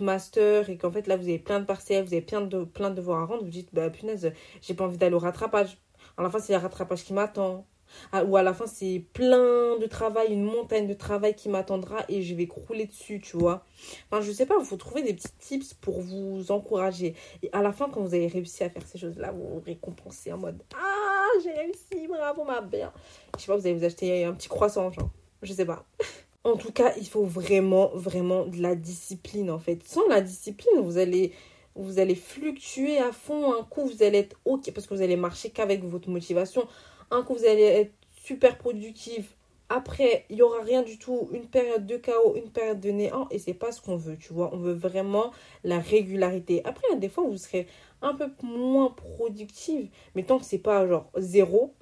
master 0.00 0.68
et 0.68 0.76
qu'en 0.76 0.90
fait, 0.90 1.06
là, 1.06 1.16
vous 1.16 1.24
avez 1.24 1.38
plein 1.38 1.60
de 1.60 1.64
partiels, 1.64 2.04
vous 2.04 2.12
avez 2.12 2.22
plein 2.22 2.40
de, 2.42 2.64
plein 2.64 2.90
de 2.90 2.96
devoirs 2.96 3.22
à 3.22 3.26
rendre, 3.26 3.44
vous 3.44 3.50
dites, 3.50 3.68
bah 3.72 3.88
punaise, 3.90 4.32
j'ai 4.62 4.74
pas 4.74 4.84
envie 4.84 4.98
d'aller 4.98 5.14
au 5.14 5.18
rattrapage. 5.20 5.78
À 6.16 6.22
la 6.22 6.30
fin, 6.30 6.40
c'est 6.40 6.52
le 6.54 6.58
rattrapage 6.58 7.04
qui 7.04 7.12
m'attend. 7.12 7.66
Ah, 8.12 8.24
ou 8.24 8.36
à 8.36 8.42
la 8.42 8.54
fin, 8.54 8.66
c'est 8.66 9.04
plein 9.12 9.78
de 9.78 9.86
travail, 9.86 10.32
une 10.32 10.44
montagne 10.44 10.86
de 10.86 10.94
travail 10.94 11.34
qui 11.34 11.48
m'attendra 11.48 12.04
et 12.08 12.22
je 12.22 12.34
vais 12.34 12.46
crouler 12.46 12.86
dessus, 12.86 13.20
tu 13.20 13.36
vois. 13.36 13.64
Enfin, 14.10 14.22
je 14.22 14.32
sais 14.32 14.46
pas, 14.46 14.54
il 14.58 14.64
faut 14.64 14.76
trouver 14.76 15.02
des 15.02 15.14
petits 15.14 15.32
tips 15.38 15.74
pour 15.74 16.00
vous 16.00 16.50
encourager. 16.50 17.14
Et 17.42 17.50
à 17.52 17.62
la 17.62 17.72
fin, 17.72 17.88
quand 17.88 18.00
vous 18.00 18.14
avez 18.14 18.26
réussi 18.26 18.64
à 18.64 18.70
faire 18.70 18.86
ces 18.86 18.98
choses-là, 18.98 19.32
vous 19.32 19.48
vous 19.48 19.62
récompensez 19.64 20.32
en 20.32 20.38
mode 20.38 20.62
Ah 20.74 21.06
j'ai 21.42 21.52
réussi, 21.52 22.08
bravo 22.08 22.44
ma 22.44 22.60
belle. 22.60 22.90
Je 23.36 23.42
sais 23.42 23.46
pas, 23.46 23.56
vous 23.56 23.66
allez 23.66 23.76
vous 23.76 23.84
acheter 23.84 24.24
un 24.24 24.32
petit 24.32 24.48
croissant, 24.48 24.90
genre. 24.90 25.10
Je 25.42 25.52
sais 25.52 25.66
pas. 25.66 25.84
En 26.44 26.56
tout 26.56 26.70
cas, 26.70 26.92
il 26.96 27.08
faut 27.08 27.24
vraiment, 27.24 27.90
vraiment 27.92 28.46
de 28.46 28.62
la 28.62 28.76
discipline, 28.76 29.50
en 29.50 29.58
fait. 29.58 29.82
Sans 29.82 30.06
la 30.06 30.20
discipline, 30.20 30.78
vous 30.80 30.96
allez, 30.96 31.32
vous 31.74 31.98
allez 31.98 32.14
fluctuer 32.14 32.98
à 32.98 33.10
fond. 33.10 33.52
Un 33.52 33.64
coup, 33.64 33.84
vous 33.84 34.04
allez 34.04 34.18
être 34.18 34.36
OK 34.44 34.70
parce 34.72 34.86
que 34.86 34.94
vous 34.94 35.02
allez 35.02 35.16
marcher 35.16 35.50
qu'avec 35.50 35.82
votre 35.82 36.08
motivation. 36.08 36.68
Un 37.10 37.22
coup, 37.22 37.34
vous 37.34 37.44
allez 37.44 37.62
être 37.62 37.92
super 38.10 38.58
productif. 38.58 39.36
Après, 39.68 40.26
il 40.30 40.36
y 40.36 40.42
aura 40.42 40.62
rien 40.62 40.82
du 40.82 40.98
tout. 40.98 41.28
Une 41.32 41.48
période 41.48 41.86
de 41.86 41.96
chaos, 41.96 42.36
une 42.36 42.50
période 42.50 42.80
de 42.80 42.90
néant. 42.90 43.28
Et 43.30 43.38
c'est 43.38 43.54
pas 43.54 43.72
ce 43.72 43.80
qu'on 43.80 43.96
veut, 43.96 44.16
tu 44.16 44.32
vois. 44.32 44.50
On 44.52 44.58
veut 44.58 44.74
vraiment 44.74 45.32
la 45.64 45.78
régularité. 45.78 46.64
Après, 46.64 46.96
des 46.96 47.08
fois 47.08 47.24
vous 47.24 47.36
serez 47.36 47.66
un 48.02 48.14
peu 48.14 48.30
moins 48.42 48.90
productive. 48.90 49.90
Mais 50.14 50.22
tant 50.22 50.38
que 50.38 50.44
c'est 50.44 50.58
pas 50.58 50.86
genre 50.86 51.10
zéro, 51.16 51.74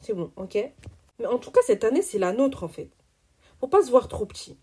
c'est 0.00 0.12
bon, 0.12 0.30
ok? 0.36 0.58
Mais 1.18 1.26
en 1.26 1.38
tout 1.38 1.50
cas, 1.50 1.60
cette 1.66 1.84
année, 1.84 2.02
c'est 2.02 2.18
la 2.18 2.32
nôtre 2.32 2.64
en 2.64 2.68
fait. 2.68 2.90
Faut 3.60 3.68
pas 3.68 3.82
se 3.82 3.90
voir 3.90 4.08
trop 4.08 4.26
petit. 4.26 4.58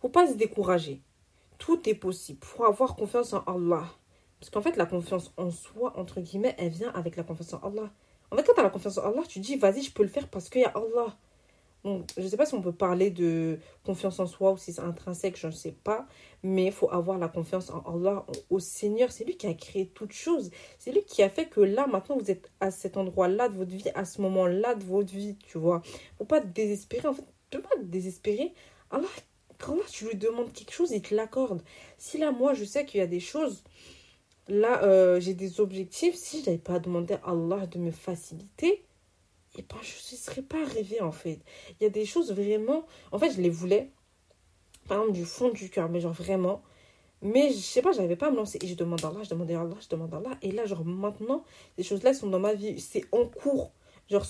Faut 0.00 0.08
pas 0.08 0.26
se 0.26 0.34
décourager. 0.34 1.02
Tout 1.58 1.88
est 1.88 1.94
possible. 1.94 2.44
Faut 2.44 2.64
avoir 2.64 2.96
confiance 2.96 3.32
en 3.32 3.42
Allah. 3.46 3.86
Parce 4.38 4.50
qu'en 4.50 4.60
fait, 4.60 4.76
la 4.76 4.86
confiance 4.86 5.32
en 5.36 5.50
soi, 5.50 5.92
entre 5.96 6.20
guillemets, 6.20 6.54
elle 6.58 6.70
vient 6.70 6.90
avec 6.90 7.16
la 7.16 7.22
confiance 7.22 7.54
en 7.54 7.60
Allah. 7.60 7.90
En 8.32 8.36
fait, 8.36 8.44
quand 8.44 8.54
tu 8.54 8.60
as 8.60 8.62
la 8.62 8.70
confiance 8.70 8.96
en 8.96 9.12
Allah, 9.12 9.22
tu 9.28 9.40
dis, 9.40 9.56
vas-y, 9.56 9.82
je 9.82 9.92
peux 9.92 10.02
le 10.02 10.08
faire 10.08 10.26
parce 10.26 10.48
qu'il 10.48 10.62
y 10.62 10.64
a 10.64 10.72
Allah. 10.74 11.14
Je 11.84 12.22
ne 12.22 12.28
sais 12.28 12.36
pas 12.36 12.46
si 12.46 12.54
on 12.54 12.62
peut 12.62 12.72
parler 12.72 13.10
de 13.10 13.58
confiance 13.84 14.20
en 14.20 14.26
soi 14.26 14.52
ou 14.52 14.56
si 14.56 14.72
c'est 14.72 14.80
intrinsèque, 14.80 15.36
je 15.36 15.48
ne 15.48 15.52
sais 15.52 15.72
pas. 15.72 16.06
Mais 16.42 16.66
il 16.66 16.72
faut 16.72 16.90
avoir 16.90 17.18
la 17.18 17.28
confiance 17.28 17.68
en 17.70 17.80
Allah, 17.80 18.24
au 18.48 18.58
Seigneur. 18.58 19.12
C'est 19.12 19.24
lui 19.24 19.36
qui 19.36 19.46
a 19.48 19.54
créé 19.54 19.86
toutes 19.88 20.12
choses. 20.12 20.50
C'est 20.78 20.92
lui 20.92 21.04
qui 21.04 21.22
a 21.22 21.28
fait 21.28 21.46
que 21.46 21.60
là, 21.60 21.86
maintenant, 21.86 22.16
vous 22.16 22.30
êtes 22.30 22.50
à 22.60 22.70
cet 22.70 22.96
endroit-là 22.96 23.50
de 23.50 23.56
votre 23.56 23.72
vie, 23.72 23.90
à 23.94 24.06
ce 24.06 24.22
moment-là 24.22 24.76
de 24.76 24.84
votre 24.84 25.12
vie, 25.12 25.36
tu 25.46 25.58
vois. 25.58 25.82
faut 26.16 26.24
pas 26.24 26.40
te 26.40 26.46
désespérer. 26.46 27.08
En 27.08 27.14
fait, 27.14 27.26
tu 27.50 27.58
peux 27.58 27.62
pas 27.62 27.76
te 27.76 27.84
désespérer. 27.84 28.54
Allah, 28.90 29.08
quand 29.58 29.74
là, 29.74 29.82
tu 29.90 30.06
lui 30.06 30.16
demandes 30.16 30.52
quelque 30.54 30.72
chose, 30.72 30.90
il 30.92 31.02
te 31.02 31.14
l'accorde. 31.14 31.62
Si 31.98 32.16
là, 32.16 32.32
moi, 32.32 32.54
je 32.54 32.64
sais 32.64 32.86
qu'il 32.86 33.00
y 33.00 33.02
a 33.02 33.06
des 33.06 33.20
choses 33.20 33.62
là, 34.48 34.82
euh, 34.84 35.20
j'ai 35.20 35.34
des 35.34 35.60
objectifs. 35.60 36.14
Si 36.14 36.40
je 36.40 36.46
n'avais 36.46 36.58
pas 36.58 36.78
demandé 36.78 37.14
à 37.14 37.30
Allah 37.30 37.66
de 37.66 37.78
me 37.78 37.90
faciliter, 37.90 38.84
et 39.58 39.62
ben, 39.62 39.76
je 39.82 40.14
ne 40.14 40.18
serais 40.18 40.42
pas 40.42 40.62
arrivée 40.62 41.00
en 41.00 41.12
fait. 41.12 41.40
Il 41.78 41.84
y 41.84 41.86
a 41.86 41.90
des 41.90 42.06
choses 42.06 42.32
vraiment. 42.32 42.86
En 43.10 43.18
fait, 43.18 43.30
je 43.32 43.40
les 43.40 43.50
voulais, 43.50 43.90
par 44.88 44.98
exemple, 44.98 45.18
du 45.18 45.24
fond 45.24 45.50
du 45.50 45.68
cœur, 45.70 45.88
mais 45.88 46.00
genre 46.00 46.12
vraiment. 46.12 46.62
Mais 47.20 47.50
je 47.50 47.58
sais 47.58 47.82
pas, 47.82 47.92
j'avais 47.92 48.16
pas 48.16 48.28
à 48.28 48.30
me 48.30 48.36
lancer. 48.36 48.58
Et 48.62 48.66
je 48.66 48.74
demande 48.74 49.04
à 49.04 49.08
Allah, 49.08 49.22
je 49.22 49.30
demande 49.30 49.50
à 49.50 49.60
Allah, 49.60 49.76
je 49.80 49.88
demande 49.88 50.12
à 50.14 50.16
Allah. 50.16 50.36
Et 50.42 50.50
là, 50.50 50.66
genre 50.66 50.84
maintenant, 50.84 51.44
ces 51.76 51.84
choses-là 51.84 52.14
sont 52.14 52.28
dans 52.28 52.40
ma 52.40 52.54
vie. 52.54 52.80
C'est 52.80 53.04
en 53.12 53.26
cours. 53.26 53.72
Genre, 54.10 54.26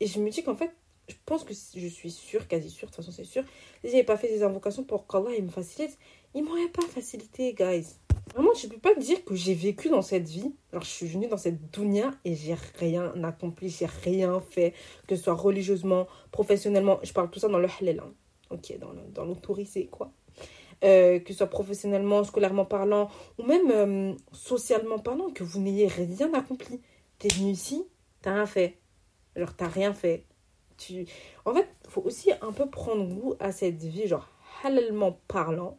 et 0.00 0.06
je 0.06 0.20
me 0.20 0.30
dis 0.30 0.44
qu'en 0.44 0.54
fait, 0.54 0.70
je 1.08 1.14
pense 1.24 1.44
que 1.44 1.54
je 1.54 1.86
suis 1.88 2.10
sûre, 2.10 2.46
quasi 2.46 2.70
sûre, 2.70 2.88
de 2.88 2.94
toute 2.94 3.04
façon, 3.04 3.12
c'est 3.12 3.24
sûr. 3.24 3.44
Si 3.82 3.90
j'avais 3.90 4.04
pas 4.04 4.16
fait 4.16 4.28
des 4.28 4.42
invocations 4.42 4.84
pour 4.84 5.06
qu'Allah 5.06 5.30
me 5.40 5.48
facilite, 5.48 5.98
il 6.34 6.44
m'aurait 6.44 6.68
pas 6.68 6.82
facilité, 6.82 7.54
guys. 7.54 7.86
Vraiment, 8.36 8.52
je 8.52 8.66
peux 8.66 8.76
pas 8.76 8.94
dire 8.94 9.24
que 9.24 9.34
j'ai 9.34 9.54
vécu 9.54 9.88
dans 9.88 10.02
cette 10.02 10.28
vie. 10.28 10.54
Alors, 10.70 10.84
je 10.84 10.90
suis 10.90 11.06
venue 11.06 11.26
dans 11.26 11.38
cette 11.38 11.70
dunya 11.70 12.10
et 12.26 12.34
j'ai 12.34 12.54
rien 12.78 13.10
accompli, 13.24 13.70
j'ai 13.70 13.86
rien 13.86 14.42
fait, 14.42 14.74
que 15.08 15.16
ce 15.16 15.22
soit 15.22 15.32
religieusement, 15.32 16.06
professionnellement. 16.32 17.00
Je 17.02 17.14
parle 17.14 17.30
tout 17.30 17.38
ça 17.38 17.48
dans 17.48 17.58
le 17.58 17.66
halal, 17.80 18.00
hein. 18.00 18.12
ok, 18.50 18.78
dans, 18.78 19.24
l'autorité, 19.24 19.86
quoi? 19.86 20.12
Euh, 20.84 21.18
que 21.18 21.32
ce 21.32 21.38
soit 21.38 21.46
professionnellement, 21.46 22.24
scolairement 22.24 22.66
parlant, 22.66 23.08
ou 23.38 23.44
même 23.44 23.70
euh, 23.70 24.14
socialement 24.32 24.98
parlant, 24.98 25.30
que 25.30 25.42
vous 25.42 25.58
n'ayez 25.58 25.86
rien 25.86 26.34
accompli. 26.34 26.82
T'es 27.18 27.28
venu 27.28 27.52
ici, 27.52 27.86
t'as 28.20 28.34
rien 28.34 28.46
fait. 28.46 28.76
Alors, 29.34 29.54
t'as 29.54 29.68
rien 29.68 29.94
fait. 29.94 30.26
Tu... 30.76 31.06
En 31.46 31.54
fait, 31.54 31.68
faut 31.88 32.02
aussi 32.02 32.32
un 32.42 32.52
peu 32.52 32.68
prendre 32.68 33.06
goût 33.06 33.34
à 33.40 33.50
cette 33.50 33.82
vie, 33.82 34.06
genre, 34.06 34.28
halalement 34.62 35.18
parlant 35.26 35.78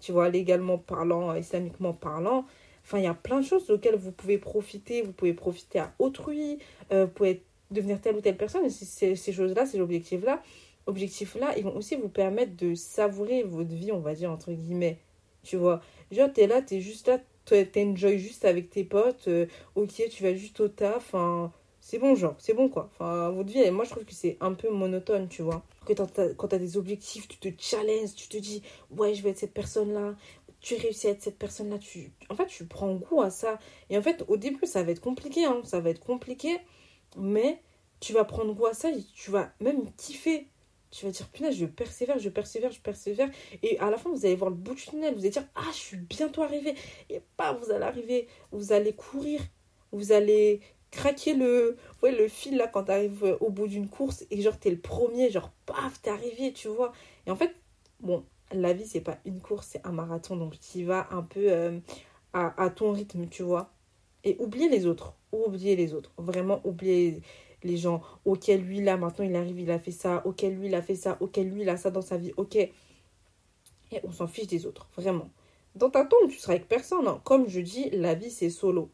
tu 0.00 0.12
vois, 0.12 0.28
légalement 0.28 0.78
parlant, 0.78 1.34
islamiquement 1.34 1.92
parlant. 1.92 2.46
Enfin, 2.84 2.98
il 2.98 3.04
y 3.04 3.08
a 3.08 3.14
plein 3.14 3.40
de 3.40 3.46
choses 3.46 3.70
auxquelles 3.70 3.96
vous 3.96 4.12
pouvez 4.12 4.38
profiter. 4.38 5.02
Vous 5.02 5.12
pouvez 5.12 5.32
profiter 5.32 5.78
à 5.78 5.94
autrui. 5.98 6.58
Euh, 6.92 7.06
vous 7.06 7.10
pouvez 7.10 7.42
devenir 7.70 8.00
telle 8.00 8.16
ou 8.16 8.20
telle 8.20 8.36
personne. 8.36 8.68
Ces, 8.68 9.16
ces 9.16 9.32
choses-là, 9.32 9.66
ces 9.66 9.80
objectifs-là, 9.80 10.42
objectifs-là, 10.86 11.56
ils 11.56 11.64
vont 11.64 11.76
aussi 11.76 11.96
vous 11.96 12.08
permettre 12.08 12.56
de 12.56 12.74
savourer 12.74 13.42
votre 13.42 13.74
vie, 13.74 13.92
on 13.92 14.00
va 14.00 14.14
dire, 14.14 14.30
entre 14.30 14.52
guillemets. 14.52 14.98
Tu 15.42 15.56
vois, 15.56 15.80
genre, 16.10 16.32
t'es 16.32 16.46
là, 16.46 16.62
t'es 16.62 16.80
juste 16.80 17.08
là, 17.08 17.18
t'enjoy 17.44 18.18
juste 18.18 18.44
avec 18.44 18.70
tes 18.70 18.84
potes. 18.84 19.28
Euh, 19.28 19.46
ok, 19.74 20.02
tu 20.10 20.22
vas 20.22 20.34
juste 20.34 20.60
au 20.60 20.68
taf. 20.68 20.96
Enfin, 20.96 21.52
c'est 21.86 21.98
bon, 21.98 22.14
genre, 22.14 22.34
c'est 22.38 22.54
bon, 22.54 22.70
quoi. 22.70 22.88
Enfin, 22.94 23.28
votre 23.28 23.52
vie, 23.52 23.70
moi, 23.70 23.84
je 23.84 23.90
trouve 23.90 24.06
que 24.06 24.14
c'est 24.14 24.38
un 24.40 24.54
peu 24.54 24.70
monotone, 24.70 25.28
tu 25.28 25.42
vois 25.42 25.62
que 25.84 25.92
quand 25.92 26.48
tu 26.48 26.54
as 26.54 26.58
des 26.58 26.78
objectifs, 26.78 27.28
tu 27.28 27.36
te 27.36 27.48
challenges, 27.58 28.14
tu 28.14 28.26
te 28.26 28.38
dis, 28.38 28.62
ouais, 28.90 29.12
je 29.12 29.22
vais 29.22 29.28
être 29.28 29.38
cette 29.38 29.52
personne-là, 29.52 30.14
tu 30.60 30.76
réussis 30.76 31.08
à 31.08 31.10
être 31.10 31.20
cette 31.20 31.38
personne-là, 31.38 31.76
tu... 31.76 32.10
en 32.30 32.36
fait, 32.36 32.46
tu 32.46 32.64
prends 32.64 32.94
goût 32.94 33.20
à 33.20 33.28
ça. 33.28 33.58
Et 33.90 33.98
en 33.98 34.02
fait, 34.02 34.24
au 34.28 34.38
début, 34.38 34.64
ça 34.64 34.82
va 34.82 34.92
être 34.92 35.00
compliqué, 35.02 35.44
hein, 35.44 35.60
ça 35.62 35.80
va 35.80 35.90
être 35.90 36.00
compliqué, 36.00 36.56
mais 37.18 37.60
tu 38.00 38.14
vas 38.14 38.24
prendre 38.24 38.54
goût 38.54 38.64
à 38.64 38.72
ça 38.72 38.88
tu 39.14 39.30
vas 39.30 39.52
même 39.60 39.92
kiffer. 39.98 40.48
Tu 40.90 41.04
vas 41.04 41.12
dire, 41.12 41.28
punaise, 41.28 41.54
je 41.54 41.66
persévère, 41.66 42.18
je 42.18 42.30
persévère, 42.30 42.72
je 42.72 42.80
persévère. 42.80 43.28
Et 43.62 43.78
à 43.78 43.90
la 43.90 43.98
fin, 43.98 44.08
vous 44.08 44.24
allez 44.24 44.36
voir 44.36 44.48
le 44.48 44.56
bout 44.56 44.74
du 44.74 44.86
tunnel, 44.86 45.12
vous 45.12 45.20
allez 45.20 45.28
dire, 45.28 45.46
ah, 45.54 45.70
je 45.72 45.76
suis 45.76 45.96
bientôt 45.98 46.42
arrivé. 46.42 46.76
Et 47.10 47.20
pas, 47.36 47.52
vous 47.52 47.70
allez 47.70 47.84
arriver, 47.84 48.26
vous 48.52 48.72
allez 48.72 48.94
courir, 48.94 49.42
vous 49.92 50.12
allez 50.12 50.60
craquer 50.94 51.34
le, 51.34 51.76
ouais, 52.02 52.12
le 52.12 52.28
fil 52.28 52.56
là 52.56 52.68
quand 52.68 52.84
t'arrives 52.84 53.24
euh, 53.24 53.36
au 53.40 53.50
bout 53.50 53.66
d'une 53.66 53.88
course 53.88 54.24
et 54.30 54.40
genre 54.40 54.58
t'es 54.58 54.70
le 54.70 54.78
premier, 54.78 55.30
genre 55.30 55.50
paf, 55.66 56.00
t'es 56.00 56.10
arrivé, 56.10 56.52
tu 56.52 56.68
vois. 56.68 56.92
Et 57.26 57.30
en 57.30 57.36
fait, 57.36 57.54
bon, 58.00 58.24
la 58.52 58.72
vie 58.72 58.86
c'est 58.86 59.00
pas 59.00 59.18
une 59.24 59.40
course, 59.40 59.68
c'est 59.72 59.86
un 59.86 59.92
marathon, 59.92 60.36
donc 60.36 60.58
tu 60.60 60.84
vas 60.84 61.08
un 61.10 61.22
peu 61.22 61.50
euh, 61.52 61.78
à, 62.32 62.70
ton 62.70 62.92
rythme, 62.92 63.26
tu 63.28 63.42
vois. 63.42 63.70
Et 64.24 64.36
oublier 64.38 64.68
les 64.68 64.86
autres, 64.86 65.14
oublier 65.32 65.76
les 65.76 65.94
autres, 65.94 66.12
vraiment 66.18 66.60
oublier 66.64 67.20
les 67.62 67.76
gens. 67.76 68.02
Ok, 68.24 68.48
lui 68.48 68.80
là 68.80 68.96
maintenant 68.96 69.24
il 69.24 69.36
arrive, 69.36 69.60
il 69.60 69.70
a 69.70 69.78
fait 69.78 69.92
ça, 69.92 70.22
ok, 70.26 70.42
lui 70.42 70.68
il 70.68 70.74
a 70.74 70.82
fait 70.82 70.94
ça, 70.96 71.16
ok, 71.20 71.36
lui 71.38 71.62
il 71.62 71.68
a 71.68 71.76
ça 71.76 71.90
dans 71.90 72.02
sa 72.02 72.16
vie, 72.16 72.32
ok. 72.36 72.56
Et 72.56 72.72
on 74.04 74.12
s'en 74.12 74.26
fiche 74.26 74.46
des 74.46 74.66
autres, 74.66 74.88
vraiment. 74.96 75.30
Dans 75.74 75.90
ta 75.90 76.04
tombe, 76.04 76.30
tu 76.30 76.38
seras 76.38 76.54
avec 76.54 76.68
personne. 76.68 77.06
Hein. 77.08 77.20
Comme 77.24 77.48
je 77.48 77.60
dis, 77.60 77.90
la 77.90 78.14
vie 78.14 78.30
c'est 78.30 78.50
solo. 78.50 78.90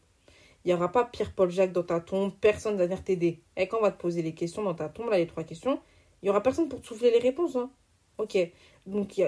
Il 0.63 0.67
n'y 0.67 0.73
aura 0.73 0.91
pas 0.91 1.05
Pierre-Paul 1.05 1.49
Jacques 1.49 1.71
dans 1.71 1.83
ta 1.83 1.99
tombe, 1.99 2.33
personne 2.39 2.73
ne 2.73 2.79
va 2.79 2.85
venir 2.85 3.03
t'aider. 3.03 3.41
Et 3.57 3.67
quand 3.67 3.79
on 3.79 3.81
va 3.81 3.91
te 3.91 3.99
poser 3.99 4.21
les 4.21 4.33
questions 4.33 4.63
dans 4.63 4.75
ta 4.75 4.89
tombe, 4.89 5.09
là, 5.09 5.17
les 5.17 5.27
trois 5.27 5.43
questions, 5.43 5.81
Il 6.21 6.27
y 6.27 6.29
aura 6.29 6.43
personne 6.43 6.69
pour 6.69 6.81
te 6.81 6.87
souffler 6.87 7.09
les 7.09 7.19
réponses. 7.19 7.55
Hein. 7.55 7.71
Ok. 8.19 8.37
Donc, 8.85 9.17
a... 9.19 9.27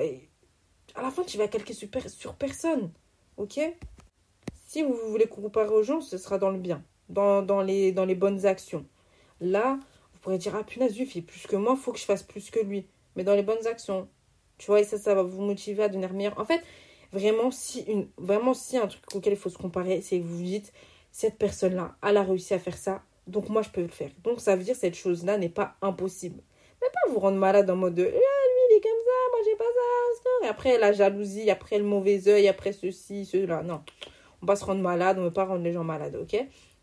à 0.95 1.01
la 1.01 1.09
fin, 1.09 1.23
tu 1.23 1.37
vas 1.37 1.47
calquer 1.47 1.73
sur, 1.73 2.35
personne. 2.35 2.91
Ok 3.37 3.59
Si 4.67 4.83
vous 4.83 4.95
voulez 5.09 5.25
comparer 5.25 5.69
aux 5.69 5.83
gens, 5.83 6.01
ce 6.01 6.17
sera 6.19 6.37
dans 6.37 6.51
le 6.51 6.59
bien, 6.59 6.83
dans, 7.09 7.41
dans, 7.41 7.61
les, 7.61 7.91
dans 7.91 8.05
les 8.05 8.15
bonnes 8.15 8.45
actions. 8.45 8.85
Là, 9.41 9.79
vous 10.13 10.19
pourrez 10.19 10.37
dire 10.37 10.55
Ah, 10.55 10.63
punaise, 10.63 10.97
lui, 10.97 11.07
fait 11.07 11.21
plus 11.21 11.47
que 11.47 11.55
moi, 11.55 11.75
faut 11.75 11.93
que 11.93 11.99
je 11.99 12.05
fasse 12.05 12.23
plus 12.23 12.51
que 12.51 12.59
lui. 12.59 12.87
Mais 13.15 13.23
dans 13.23 13.35
les 13.35 13.43
bonnes 13.43 13.65
actions. 13.65 14.07
Tu 14.59 14.67
vois, 14.67 14.81
et 14.81 14.83
ça, 14.83 14.99
ça 14.99 15.15
va 15.15 15.23
vous 15.23 15.41
motiver 15.41 15.83
à 15.83 15.89
devenir 15.89 16.13
meilleur. 16.13 16.39
En 16.39 16.45
fait, 16.45 16.61
vraiment, 17.11 17.49
si, 17.49 17.81
une, 17.81 18.07
vraiment, 18.17 18.53
si 18.53 18.77
un 18.77 18.87
truc 18.87 19.03
auquel 19.15 19.33
il 19.33 19.39
faut 19.39 19.49
se 19.49 19.57
comparer, 19.57 20.01
c'est 20.01 20.19
que 20.19 20.23
vous 20.23 20.37
vous 20.37 20.43
dites 20.43 20.73
Cette 21.13 21.37
personne-là, 21.37 21.95
elle 22.03 22.17
a 22.17 22.23
réussi 22.23 22.53
à 22.53 22.59
faire 22.59 22.77
ça, 22.77 23.03
donc 23.27 23.47
moi, 23.47 23.61
je 23.61 23.69
peux 23.69 23.81
le 23.81 23.87
faire. 23.87 24.09
Donc, 24.23 24.41
ça 24.41 24.57
veut 24.57 24.63
dire 24.63 24.73
que 24.73 24.79
cette 24.81 24.95
chose-là 24.95 25.37
n'est 25.37 25.47
pas 25.47 25.75
impossible. 25.81 26.41
Mais 26.81 26.87
pas 26.89 27.13
vous 27.13 27.19
rendre 27.19 27.37
malade 27.37 27.69
en 27.69 27.77
mode 27.77 27.95
de, 27.95 28.03
comme 28.03 28.91
ça, 29.05 29.29
moi 29.31 29.39
j'ai 29.45 29.55
pas 29.55 29.63
ça. 29.63 30.45
Et 30.45 30.49
après 30.49 30.77
la 30.77 30.91
jalousie, 30.91 31.49
après 31.49 31.77
le 31.77 31.83
mauvais 31.83 32.27
oeil, 32.27 32.47
après 32.47 32.73
ceci, 32.73 33.25
cela. 33.25 33.63
Non, 33.63 33.83
on 34.41 34.45
va 34.45 34.55
se 34.55 34.65
rendre 34.65 34.81
malade, 34.81 35.17
on 35.17 35.21
ne 35.21 35.27
veut 35.27 35.33
pas 35.33 35.45
rendre 35.45 35.63
les 35.63 35.71
gens 35.71 35.83
malades, 35.83 36.15
ok? 36.15 36.35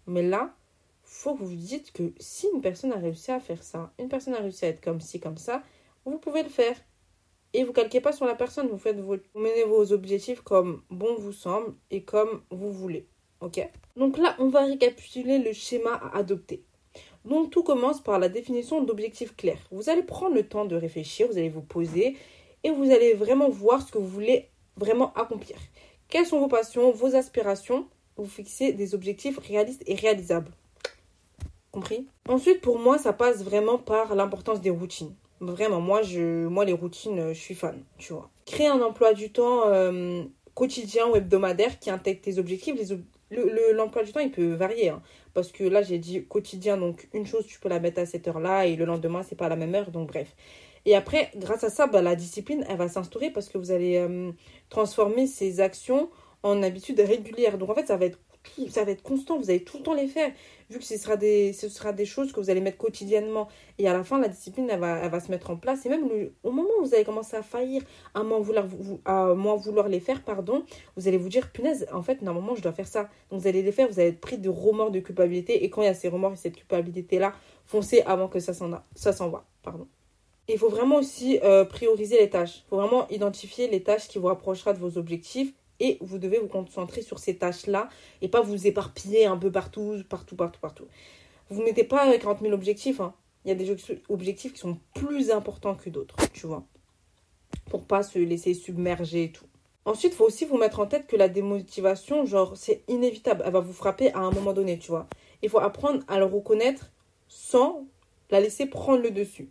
Mais 0.06 0.22
là, 0.22 0.54
faut 1.02 1.34
que 1.34 1.40
vous 1.40 1.48
vous 1.48 1.56
dites 1.56 1.92
que 1.92 2.12
si 2.18 2.46
une 2.54 2.60
personne 2.60 2.92
a 2.92 2.96
réussi 2.96 3.32
à 3.32 3.40
faire 3.40 3.62
ça, 3.62 3.92
une 3.98 4.08
personne 4.08 4.34
a 4.34 4.38
réussi 4.38 4.64
à 4.64 4.68
être 4.68 4.80
comme 4.80 5.00
ci, 5.00 5.20
comme 5.20 5.36
ça, 5.36 5.62
vous 6.04 6.18
pouvez 6.18 6.42
le 6.42 6.48
faire. 6.48 6.76
Et 7.52 7.64
vous 7.64 7.72
calquez 7.72 8.00
pas 8.00 8.12
sur 8.12 8.26
la 8.26 8.36
personne, 8.36 8.68
vous 8.68 8.78
faites 8.78 9.00
vous 9.00 9.16
menez 9.34 9.64
vos 9.64 9.92
objectifs 9.92 10.40
comme 10.40 10.82
bon 10.88 11.16
vous 11.16 11.32
semble 11.32 11.74
et 11.90 12.04
comme 12.04 12.42
vous 12.50 12.72
voulez. 12.72 13.08
Donc 13.96 14.18
là, 14.18 14.36
on 14.38 14.48
va 14.48 14.64
récapituler 14.64 15.38
le 15.38 15.52
schéma 15.52 15.94
à 15.94 16.18
adopter. 16.18 16.62
Donc 17.24 17.50
tout 17.50 17.62
commence 17.62 18.00
par 18.00 18.18
la 18.18 18.28
définition 18.28 18.82
d'objectifs 18.82 19.36
clairs. 19.36 19.60
Vous 19.70 19.90
allez 19.90 20.02
prendre 20.02 20.34
le 20.34 20.46
temps 20.46 20.64
de 20.64 20.76
réfléchir, 20.76 21.26
vous 21.28 21.38
allez 21.38 21.48
vous 21.48 21.62
poser 21.62 22.16
et 22.64 22.70
vous 22.70 22.90
allez 22.90 23.14
vraiment 23.14 23.48
voir 23.48 23.86
ce 23.86 23.92
que 23.92 23.98
vous 23.98 24.08
voulez 24.08 24.48
vraiment 24.76 25.12
accomplir. 25.14 25.56
Quelles 26.08 26.26
sont 26.26 26.40
vos 26.40 26.48
passions, 26.48 26.90
vos 26.90 27.14
aspirations? 27.14 27.86
Vous 28.16 28.26
fixez 28.26 28.72
des 28.72 28.94
objectifs 28.94 29.38
réalistes 29.38 29.82
et 29.86 29.94
réalisables. 29.94 30.52
Compris? 31.70 32.06
Ensuite, 32.28 32.60
pour 32.60 32.78
moi, 32.78 32.98
ça 32.98 33.12
passe 33.12 33.44
vraiment 33.44 33.78
par 33.78 34.14
l'importance 34.14 34.60
des 34.60 34.70
routines. 34.70 35.14
Vraiment, 35.40 35.80
moi, 35.80 36.02
je, 36.02 36.46
moi 36.46 36.64
les 36.64 36.72
routines, 36.72 37.32
je 37.32 37.38
suis 37.38 37.54
fan, 37.54 37.82
tu 37.96 38.12
vois. 38.12 38.28
Créer 38.44 38.66
un 38.66 38.82
emploi 38.82 39.14
du 39.14 39.30
temps 39.30 39.68
euh, 39.68 40.24
quotidien 40.54 41.08
ou 41.08 41.16
hebdomadaire 41.16 41.78
qui 41.78 41.90
intègre 41.90 42.20
tes 42.20 42.38
objectifs. 42.38 42.74
L'emploi 43.30 44.02
le, 44.02 44.06
du 44.06 44.12
temps, 44.12 44.20
il 44.20 44.30
peut 44.30 44.52
varier. 44.52 44.90
Hein. 44.90 45.02
Parce 45.34 45.52
que 45.52 45.64
là, 45.64 45.82
j'ai 45.82 45.98
dit 45.98 46.24
quotidien, 46.26 46.76
donc 46.76 47.08
une 47.12 47.26
chose, 47.26 47.46
tu 47.46 47.60
peux 47.60 47.68
la 47.68 47.80
mettre 47.80 48.00
à 48.00 48.06
cette 48.06 48.26
heure-là 48.26 48.66
et 48.66 48.76
le 48.76 48.84
lendemain, 48.84 49.22
c'est 49.22 49.36
pas 49.36 49.48
la 49.48 49.56
même 49.56 49.74
heure, 49.74 49.90
donc 49.90 50.08
bref. 50.08 50.34
Et 50.86 50.96
après, 50.96 51.30
grâce 51.36 51.64
à 51.64 51.70
ça, 51.70 51.86
bah, 51.86 52.02
la 52.02 52.16
discipline, 52.16 52.64
elle 52.68 52.76
va 52.76 52.88
s'instaurer 52.88 53.30
parce 53.30 53.48
que 53.48 53.58
vous 53.58 53.70
allez 53.70 53.96
euh, 53.98 54.32
transformer 54.70 55.26
ces 55.26 55.60
actions 55.60 56.10
en 56.42 56.62
habitudes 56.62 57.00
régulières. 57.00 57.58
Donc 57.58 57.70
en 57.70 57.74
fait, 57.74 57.86
ça 57.86 57.96
va 57.96 58.06
être 58.06 58.18
ça 58.70 58.84
va 58.84 58.90
être 58.92 59.02
constant, 59.02 59.38
vous 59.38 59.50
allez 59.50 59.64
tout 59.64 59.78
le 59.78 59.82
temps 59.82 59.94
les 59.94 60.06
faire, 60.06 60.32
vu 60.70 60.78
que 60.78 60.84
ce 60.84 60.96
sera 60.96 61.16
des, 61.16 61.52
ce 61.52 61.68
sera 61.68 61.92
des 61.92 62.04
choses 62.04 62.32
que 62.32 62.40
vous 62.40 62.50
allez 62.50 62.60
mettre 62.60 62.78
quotidiennement. 62.78 63.48
Et 63.78 63.88
à 63.88 63.92
la 63.92 64.02
fin, 64.02 64.18
la 64.18 64.28
discipline, 64.28 64.66
va, 64.66 65.08
va 65.08 65.20
se 65.20 65.30
mettre 65.30 65.50
en 65.50 65.56
place. 65.56 65.86
Et 65.86 65.88
même 65.88 66.08
au 66.42 66.50
moment 66.50 66.68
où 66.80 66.84
vous 66.84 66.94
allez 66.94 67.04
commencer 67.04 67.36
à 67.36 67.42
faillir, 67.42 67.82
à 68.14 68.22
moins 68.22 68.40
vouloir, 68.40 68.66
à 69.04 69.34
moins 69.34 69.56
vouloir 69.56 69.88
les 69.88 70.00
faire, 70.00 70.22
pardon, 70.22 70.64
vous 70.96 71.08
allez 71.08 71.18
vous 71.18 71.28
dire, 71.28 71.50
punaise, 71.52 71.86
en 71.92 72.02
fait, 72.02 72.22
normalement, 72.22 72.54
je 72.54 72.62
dois 72.62 72.72
faire 72.72 72.88
ça. 72.88 73.08
Donc 73.30 73.40
vous 73.40 73.46
allez 73.46 73.62
les 73.62 73.72
faire, 73.72 73.88
vous 73.88 74.00
allez 74.00 74.10
être 74.10 74.20
pris 74.20 74.38
de 74.38 74.48
remords 74.48 74.90
de 74.90 75.00
culpabilité. 75.00 75.64
Et 75.64 75.70
quand 75.70 75.82
il 75.82 75.86
y 75.86 75.88
a 75.88 75.94
ces 75.94 76.08
remords 76.08 76.32
et 76.32 76.36
cette 76.36 76.56
culpabilité-là, 76.56 77.34
foncez 77.66 78.02
avant 78.02 78.28
que 78.28 78.40
ça 78.40 78.54
s'en, 78.54 78.70
ça 78.94 79.12
s'en. 79.12 79.32
Pardon. 79.62 79.86
Il 80.48 80.58
faut 80.58 80.68
vraiment 80.68 80.96
aussi 80.96 81.38
euh, 81.44 81.64
prioriser 81.64 82.18
les 82.18 82.30
tâches. 82.30 82.64
Il 82.66 82.70
faut 82.70 82.76
vraiment 82.76 83.06
identifier 83.08 83.68
les 83.68 83.82
tâches 83.82 84.08
qui 84.08 84.18
vous 84.18 84.26
rapprochera 84.26 84.72
de 84.72 84.78
vos 84.78 84.98
objectifs 84.98 85.52
et 85.80 85.98
vous 86.00 86.18
devez 86.18 86.38
vous 86.38 86.46
concentrer 86.46 87.02
sur 87.02 87.18
ces 87.18 87.36
tâches-là 87.36 87.88
et 88.22 88.28
pas 88.28 88.40
vous 88.40 88.66
éparpiller 88.66 89.26
un 89.26 89.36
peu 89.36 89.50
partout, 89.50 90.02
partout, 90.08 90.36
partout, 90.36 90.60
partout. 90.60 90.86
Vous 91.48 91.62
mettez 91.62 91.84
pas 91.84 92.16
40 92.16 92.40
000 92.42 92.52
objectifs. 92.52 93.00
Hein. 93.00 93.14
Il 93.44 93.48
y 93.48 93.52
a 93.52 93.54
des 93.54 93.74
objectifs 94.08 94.52
qui 94.52 94.60
sont 94.60 94.78
plus 94.94 95.30
importants 95.30 95.74
que 95.74 95.90
d'autres, 95.90 96.16
tu 96.32 96.46
vois. 96.46 96.64
Pour 97.70 97.84
pas 97.84 98.02
se 98.02 98.18
laisser 98.18 98.54
submerger 98.54 99.24
et 99.24 99.32
tout. 99.32 99.46
Ensuite, 99.86 100.12
il 100.12 100.16
faut 100.16 100.26
aussi 100.26 100.44
vous 100.44 100.58
mettre 100.58 100.78
en 100.80 100.86
tête 100.86 101.06
que 101.06 101.16
la 101.16 101.28
démotivation, 101.28 102.26
genre, 102.26 102.56
c'est 102.56 102.82
inévitable. 102.86 103.42
Elle 103.46 103.52
va 103.52 103.60
vous 103.60 103.72
frapper 103.72 104.12
à 104.12 104.18
un 104.18 104.30
moment 104.30 104.52
donné, 104.52 104.78
tu 104.78 104.88
vois. 104.88 105.08
Il 105.42 105.48
faut 105.48 105.58
apprendre 105.58 106.04
à 106.06 106.18
le 106.18 106.26
reconnaître 106.26 106.90
sans 107.28 107.86
la 108.30 108.40
laisser 108.40 108.66
prendre 108.66 109.02
le 109.02 109.10
dessus. 109.10 109.48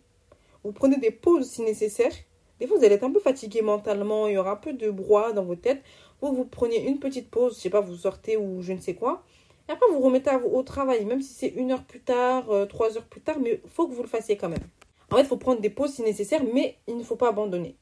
Vous 0.62 0.72
prenez 0.72 0.98
des 0.98 1.10
pauses 1.10 1.48
si 1.48 1.62
nécessaire. 1.62 2.12
Des 2.60 2.66
fois, 2.66 2.78
vous 2.78 2.84
allez 2.84 2.94
être 2.94 3.04
un 3.04 3.12
peu 3.12 3.20
fatigué 3.20 3.60
mentalement, 3.62 4.28
il 4.28 4.34
y 4.34 4.38
aura 4.38 4.52
un 4.52 4.56
peu 4.56 4.72
de 4.72 4.90
brouhaha 4.90 5.32
dans 5.32 5.44
votre 5.44 5.62
tête. 5.62 5.82
Vous, 6.20 6.34
vous 6.34 6.44
preniez 6.44 6.86
une 6.86 6.98
petite 6.98 7.30
pause, 7.30 7.56
je 7.56 7.60
sais 7.60 7.70
pas, 7.70 7.80
vous 7.80 7.96
sortez 7.96 8.36
ou 8.36 8.62
je 8.62 8.72
ne 8.72 8.80
sais 8.80 8.94
quoi. 8.94 9.22
Et 9.68 9.72
après, 9.72 9.86
vous 9.90 10.00
remettez 10.00 10.30
au 10.34 10.62
travail, 10.62 11.04
même 11.04 11.22
si 11.22 11.32
c'est 11.32 11.48
une 11.48 11.70
heure 11.72 11.84
plus 11.84 12.00
tard, 12.00 12.50
euh, 12.50 12.66
trois 12.66 12.96
heures 12.96 13.06
plus 13.06 13.20
tard, 13.20 13.38
mais 13.40 13.60
il 13.64 13.70
faut 13.70 13.86
que 13.86 13.94
vous 13.94 14.02
le 14.02 14.08
fassiez 14.08 14.36
quand 14.36 14.48
même. 14.48 14.66
En 15.10 15.16
fait, 15.16 15.22
il 15.22 15.28
faut 15.28 15.36
prendre 15.36 15.60
des 15.60 15.70
pauses 15.70 15.94
si 15.94 16.02
nécessaire, 16.02 16.42
mais 16.54 16.76
il 16.86 16.96
ne 16.96 17.02
faut 17.02 17.16
pas 17.16 17.28
abandonner. 17.28 17.76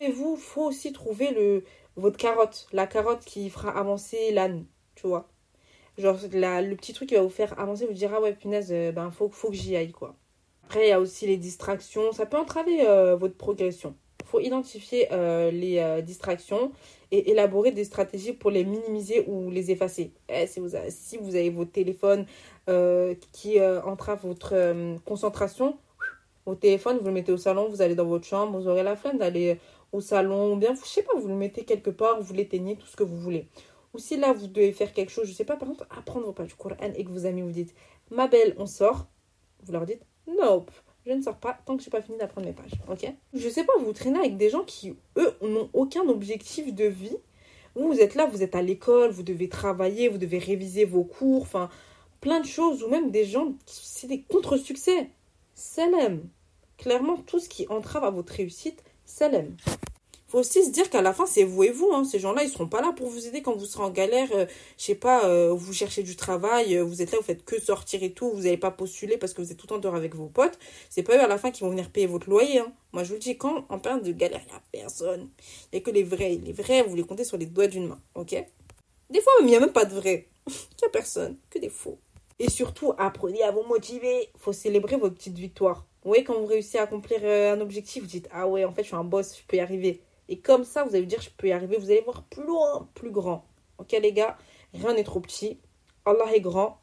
Et 0.00 0.10
vous, 0.10 0.36
faut 0.36 0.64
aussi 0.64 0.92
trouver 0.92 1.30
le, 1.30 1.64
votre 1.96 2.16
carotte, 2.16 2.66
la 2.72 2.86
carotte 2.86 3.24
qui 3.24 3.48
fera 3.50 3.70
avancer 3.70 4.32
l'âne, 4.32 4.66
tu 4.94 5.06
vois. 5.06 5.28
Genre, 5.96 6.18
le 6.32 6.74
petit 6.74 6.92
truc 6.92 7.08
qui 7.08 7.14
va 7.14 7.22
vous 7.22 7.30
faire 7.30 7.58
avancer, 7.58 7.86
vous 7.86 7.92
dira, 7.92 8.16
ah 8.18 8.20
ouais, 8.20 8.34
punaise, 8.34 8.72
euh, 8.72 8.90
ben, 8.90 9.10
faut, 9.10 9.28
faut 9.28 9.50
que 9.50 9.54
j'y 9.54 9.76
aille, 9.76 9.92
quoi. 9.92 10.16
Après, 10.64 10.86
il 10.86 10.88
y 10.88 10.92
a 10.92 11.00
aussi 11.00 11.26
les 11.26 11.36
distractions, 11.36 12.12
ça 12.12 12.26
peut 12.26 12.36
entraver 12.36 12.86
euh, 12.86 13.16
votre 13.16 13.36
progression. 13.36 13.94
Il 14.24 14.28
faut 14.28 14.40
identifier 14.40 15.08
les 15.52 16.02
distractions 16.02 16.72
et 17.14 17.30
élaborer 17.30 17.70
des 17.70 17.84
stratégies 17.84 18.32
pour 18.32 18.50
les 18.50 18.64
minimiser 18.64 19.24
ou 19.28 19.50
les 19.50 19.70
effacer. 19.70 20.12
Eh, 20.28 20.46
si, 20.48 20.58
vous 20.58 20.74
avez, 20.74 20.90
si 20.90 21.16
vous 21.16 21.30
votre 21.54 21.70
téléphone 21.70 22.26
euh, 22.68 23.14
qui 23.30 23.60
euh, 23.60 23.80
entrave 23.82 24.20
votre 24.24 24.54
euh, 24.54 24.96
concentration, 25.04 25.78
au 26.44 26.56
téléphone, 26.56 26.98
vous 26.98 27.06
le 27.06 27.12
mettez 27.12 27.32
au 27.32 27.36
salon, 27.36 27.68
vous 27.68 27.82
allez 27.82 27.94
dans 27.94 28.04
votre 28.04 28.26
chambre, 28.26 28.58
vous 28.58 28.68
aurez 28.68 28.82
la 28.82 28.96
flemme 28.96 29.18
d'aller 29.18 29.58
au 29.92 30.00
salon, 30.00 30.54
ou 30.54 30.56
bien, 30.56 30.74
je 30.74 30.86
sais 30.86 31.02
pas, 31.02 31.12
vous 31.16 31.28
le 31.28 31.34
mettez 31.34 31.64
quelque 31.64 31.90
part, 31.90 32.20
vous 32.20 32.34
l'éteignez, 32.34 32.76
tout 32.76 32.86
ce 32.86 32.96
que 32.96 33.04
vous 33.04 33.16
voulez. 33.16 33.46
Ou 33.94 33.98
si 33.98 34.16
là, 34.16 34.32
vous 34.32 34.48
devez 34.48 34.72
faire 34.72 34.92
quelque 34.92 35.10
chose, 35.10 35.26
je 35.26 35.32
sais 35.32 35.44
pas, 35.44 35.56
par 35.56 35.68
exemple, 35.68 35.86
apprendre 35.96 36.34
pas 36.34 36.42
du 36.42 36.54
Coran 36.54 36.76
et 36.96 37.04
que 37.04 37.10
vos 37.10 37.26
amis 37.26 37.42
vous 37.42 37.52
dites, 37.52 37.74
ma 38.10 38.26
belle, 38.26 38.54
on 38.58 38.66
sort, 38.66 39.06
vous 39.62 39.72
leur 39.72 39.86
dites, 39.86 40.02
nope, 40.26 40.70
je 41.06 41.12
ne 41.12 41.22
sors 41.22 41.36
pas 41.36 41.58
tant 41.64 41.76
que 41.76 41.82
je 41.82 41.88
n'ai 41.88 41.90
pas 41.90 42.02
fini 42.02 42.18
d'apprendre 42.18 42.46
mes 42.46 42.52
pages. 42.52 42.72
Ok? 42.88 43.06
Je 43.34 43.48
sais 43.48 43.64
pas, 43.64 43.72
vous 43.78 43.92
traînez 43.92 44.18
avec 44.18 44.36
des 44.36 44.50
gens 44.50 44.64
qui, 44.64 44.96
eux, 45.16 45.36
n'ont 45.42 45.68
aucun 45.72 46.08
objectif 46.08 46.74
de 46.74 46.84
vie. 46.84 47.16
Vous, 47.74 48.00
êtes 48.00 48.14
là, 48.14 48.26
vous 48.26 48.42
êtes 48.42 48.54
à 48.54 48.62
l'école, 48.62 49.10
vous 49.10 49.22
devez 49.22 49.48
travailler, 49.48 50.08
vous 50.08 50.18
devez 50.18 50.38
réviser 50.38 50.84
vos 50.84 51.04
cours, 51.04 51.42
enfin, 51.42 51.68
plein 52.20 52.40
de 52.40 52.46
choses. 52.46 52.82
Ou 52.82 52.88
même 52.88 53.10
des 53.10 53.24
gens, 53.24 53.54
c'est 53.66 54.06
des 54.06 54.22
contre-succès. 54.22 55.10
Salam. 55.54 56.22
Clairement, 56.78 57.16
tout 57.16 57.38
ce 57.38 57.48
qui 57.48 57.66
entrave 57.68 58.04
à 58.04 58.10
votre 58.10 58.32
réussite, 58.32 58.82
salam 59.04 59.56
faut 60.34 60.40
aussi 60.40 60.64
se 60.64 60.70
dire 60.70 60.90
qu'à 60.90 61.00
la 61.00 61.12
fin, 61.12 61.26
c'est 61.26 61.44
vous 61.44 61.62
et 61.62 61.70
vous. 61.70 61.92
Hein. 61.92 62.02
Ces 62.02 62.18
gens-là, 62.18 62.42
ils 62.42 62.48
seront 62.48 62.66
pas 62.66 62.80
là 62.80 62.92
pour 62.92 63.08
vous 63.08 63.28
aider 63.28 63.40
quand 63.40 63.54
vous 63.54 63.66
serez 63.66 63.84
en 63.84 63.90
galère. 63.90 64.28
Euh, 64.32 64.46
je 64.76 64.84
sais 64.84 64.96
pas, 64.96 65.26
euh, 65.26 65.54
vous 65.54 65.72
cherchez 65.72 66.02
du 66.02 66.16
travail, 66.16 66.76
euh, 66.76 66.82
vous 66.82 67.02
êtes 67.02 67.12
là, 67.12 67.18
vous 67.18 67.24
faites 67.24 67.44
que 67.44 67.60
sortir 67.60 68.02
et 68.02 68.10
tout. 68.10 68.32
Vous 68.32 68.42
n'allez 68.42 68.56
pas 68.56 68.72
postuler 68.72 69.16
parce 69.16 69.32
que 69.32 69.42
vous 69.42 69.52
êtes 69.52 69.58
tout 69.58 69.66
le 69.66 69.76
temps 69.76 69.78
dehors 69.78 69.94
avec 69.94 70.16
vos 70.16 70.26
potes. 70.26 70.58
C'est 70.90 71.04
pas 71.04 71.16
eux 71.16 71.20
à 71.20 71.28
la 71.28 71.38
fin 71.38 71.52
qui 71.52 71.60
vont 71.60 71.70
venir 71.70 71.88
payer 71.88 72.08
votre 72.08 72.28
loyer. 72.28 72.58
Hein. 72.58 72.72
Moi, 72.92 73.04
je 73.04 73.10
vous 73.10 73.14
le 73.14 73.20
dis, 73.20 73.38
quand 73.38 73.64
en 73.68 73.78
période 73.78 74.02
de 74.02 74.10
galère, 74.10 74.40
il 74.44 74.48
n'y 74.48 74.56
a 74.56 74.62
personne. 74.82 75.28
Il 75.72 75.76
n'y 75.76 75.78
a 75.78 75.82
que 75.82 75.92
les 75.92 76.02
vrais. 76.02 76.40
Les 76.44 76.52
vrais, 76.52 76.82
vous 76.82 76.96
les 76.96 77.04
comptez 77.04 77.22
sur 77.22 77.36
les 77.36 77.46
doigts 77.46 77.68
d'une 77.68 77.86
main. 77.86 78.00
Ok? 78.16 78.34
Des 79.10 79.20
fois, 79.20 79.32
il 79.38 79.46
n'y 79.46 79.54
a 79.54 79.60
même 79.60 79.72
pas 79.72 79.84
de 79.84 79.94
vrais. 79.94 80.26
Il 80.48 80.82
n'y 80.82 80.88
a 80.88 80.90
personne. 80.90 81.36
Que 81.48 81.60
des 81.60 81.68
faux. 81.68 81.98
Et 82.40 82.50
surtout, 82.50 82.92
apprenez 82.98 83.44
à 83.44 83.52
vous 83.52 83.62
motiver. 83.62 84.30
faut 84.36 84.52
célébrer 84.52 84.96
votre 84.96 85.14
petite 85.14 85.38
victoire. 85.38 85.86
Vous 86.02 86.10
voyez, 86.10 86.24
quand 86.24 86.34
vous 86.34 86.46
réussissez 86.46 86.78
à 86.78 86.82
accomplir 86.82 87.24
un 87.24 87.60
objectif, 87.60 88.02
vous 88.02 88.08
dites 88.08 88.28
Ah 88.32 88.48
ouais, 88.48 88.64
en 88.64 88.72
fait, 88.72 88.82
je 88.82 88.88
suis 88.88 88.96
un 88.96 89.04
boss, 89.04 89.38
je 89.38 89.42
peux 89.46 89.58
y 89.58 89.60
arriver. 89.60 90.02
Et 90.28 90.38
comme 90.38 90.64
ça, 90.64 90.84
vous 90.84 90.90
allez 90.90 91.02
vous 91.02 91.08
dire, 91.08 91.20
je 91.20 91.30
peux 91.30 91.48
y 91.48 91.52
arriver. 91.52 91.76
Vous 91.76 91.90
allez 91.90 92.00
voir 92.00 92.24
plus 92.24 92.44
loin, 92.44 92.88
plus 92.94 93.10
grand. 93.10 93.46
Ok, 93.78 93.92
les 93.92 94.12
gars, 94.12 94.36
rien 94.72 94.94
n'est 94.94 95.04
trop 95.04 95.20
petit. 95.20 95.58
Allah 96.04 96.34
est 96.34 96.40
grand. 96.40 96.80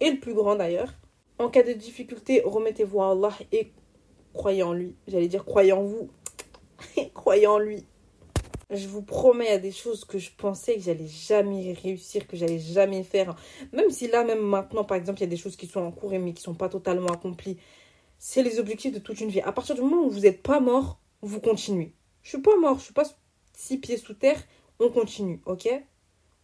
Et 0.00 0.10
le 0.10 0.20
plus 0.20 0.34
grand 0.34 0.56
d'ailleurs. 0.56 0.92
En 1.38 1.48
cas 1.48 1.62
de 1.62 1.72
difficulté, 1.72 2.42
remettez-vous 2.44 3.02
à 3.02 3.10
Allah 3.10 3.32
et 3.52 3.72
croyez 4.32 4.62
en 4.62 4.72
lui. 4.72 4.94
J'allais 5.08 5.28
dire 5.28 5.44
croyez 5.44 5.72
en 5.72 5.82
vous. 5.82 6.10
croyez 7.14 7.46
en 7.46 7.58
lui. 7.58 7.84
Je 8.70 8.88
vous 8.88 9.02
promets, 9.02 9.46
il 9.46 9.50
y 9.50 9.54
a 9.54 9.58
des 9.58 9.72
choses 9.72 10.04
que 10.04 10.18
je 10.18 10.30
pensais 10.36 10.76
que 10.76 10.80
j'allais 10.80 11.06
jamais 11.06 11.72
réussir, 11.74 12.26
que 12.26 12.36
j'allais 12.36 12.58
jamais 12.58 13.02
faire. 13.02 13.36
Même 13.72 13.90
si 13.90 14.08
là, 14.08 14.24
même 14.24 14.40
maintenant, 14.40 14.84
par 14.84 14.96
exemple, 14.96 15.20
il 15.20 15.22
y 15.22 15.26
a 15.26 15.30
des 15.30 15.36
choses 15.36 15.56
qui 15.56 15.66
sont 15.66 15.80
en 15.80 15.92
cours 15.92 16.10
mais 16.12 16.32
qui 16.32 16.40
ne 16.40 16.44
sont 16.44 16.54
pas 16.54 16.68
totalement 16.68 17.08
accomplies. 17.08 17.58
C'est 18.18 18.42
les 18.42 18.58
objectifs 18.58 18.92
de 18.92 18.98
toute 18.98 19.20
une 19.20 19.28
vie. 19.28 19.40
À 19.40 19.52
partir 19.52 19.74
du 19.74 19.82
moment 19.82 20.04
où 20.04 20.10
vous 20.10 20.20
n'êtes 20.20 20.42
pas 20.42 20.60
mort, 20.60 20.98
vous 21.20 21.40
continuez. 21.40 21.94
Je 22.24 22.30
suis 22.30 22.40
pas 22.40 22.56
mort, 22.56 22.78
je 22.78 22.84
suis 22.84 22.92
pas 22.92 23.08
six 23.52 23.78
pieds 23.78 23.96
sous 23.96 24.14
terre. 24.14 24.42
On 24.80 24.88
continue, 24.88 25.40
ok? 25.46 25.68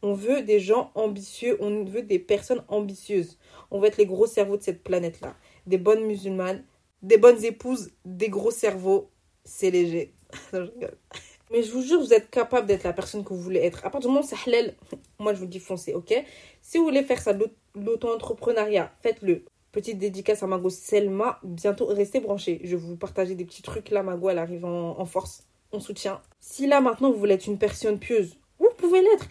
On 0.02 0.14
veut 0.14 0.42
des 0.42 0.60
gens 0.60 0.92
ambitieux, 0.94 1.56
on 1.60 1.84
veut 1.84 2.02
des 2.02 2.18
personnes 2.18 2.62
ambitieuses. 2.68 3.38
On 3.70 3.80
veut 3.80 3.88
être 3.88 3.96
les 3.96 4.06
gros 4.06 4.26
cerveaux 4.26 4.56
de 4.56 4.62
cette 4.62 4.84
planète-là. 4.84 5.34
Des 5.66 5.78
bonnes 5.78 6.04
musulmanes, 6.04 6.64
des 7.02 7.18
bonnes 7.18 7.44
épouses, 7.44 7.90
des 8.04 8.28
gros 8.28 8.50
cerveaux, 8.50 9.10
c'est 9.44 9.70
léger. 9.70 10.14
Mais 11.50 11.64
je 11.64 11.72
vous 11.72 11.82
jure, 11.82 12.00
vous 12.00 12.14
êtes 12.14 12.30
capable 12.30 12.68
d'être 12.68 12.84
la 12.84 12.92
personne 12.92 13.24
que 13.24 13.30
vous 13.30 13.40
voulez 13.40 13.60
être. 13.60 13.84
À 13.84 13.90
partir 13.90 14.08
du 14.08 14.14
moment 14.14 14.24
où 14.24 14.28
c'est 14.28 14.48
halal, 14.48 14.74
moi 15.18 15.34
je 15.34 15.40
vous 15.40 15.46
dis 15.46 15.58
foncez, 15.58 15.94
ok? 15.94 16.14
Si 16.62 16.78
vous 16.78 16.84
voulez 16.84 17.02
faire 17.02 17.20
ça, 17.20 17.32
l'auto-entrepreneuriat, 17.74 18.92
faites-le. 19.00 19.44
Petite 19.72 19.98
dédicace 19.98 20.42
à 20.42 20.46
Mago 20.46 20.68
Selma. 20.68 21.38
Bientôt, 21.44 21.86
restez 21.86 22.20
branchés. 22.20 22.60
Je 22.64 22.76
vais 22.76 22.82
vous 22.82 22.96
partager 22.96 23.34
des 23.34 23.44
petits 23.44 23.62
trucs 23.62 23.90
là. 23.90 24.02
Mago, 24.02 24.28
elle 24.28 24.38
arrive 24.38 24.64
en, 24.64 25.04
force. 25.04 25.44
On 25.72 25.80
soutient. 25.80 26.20
Si 26.40 26.66
là 26.66 26.80
maintenant 26.80 27.10
vous 27.10 27.18
voulez 27.18 27.34
être 27.34 27.46
une 27.46 27.58
personne 27.58 27.98
pieuse, 27.98 28.36
vous 28.58 28.70
pouvez 28.76 29.02
l'être. 29.02 29.28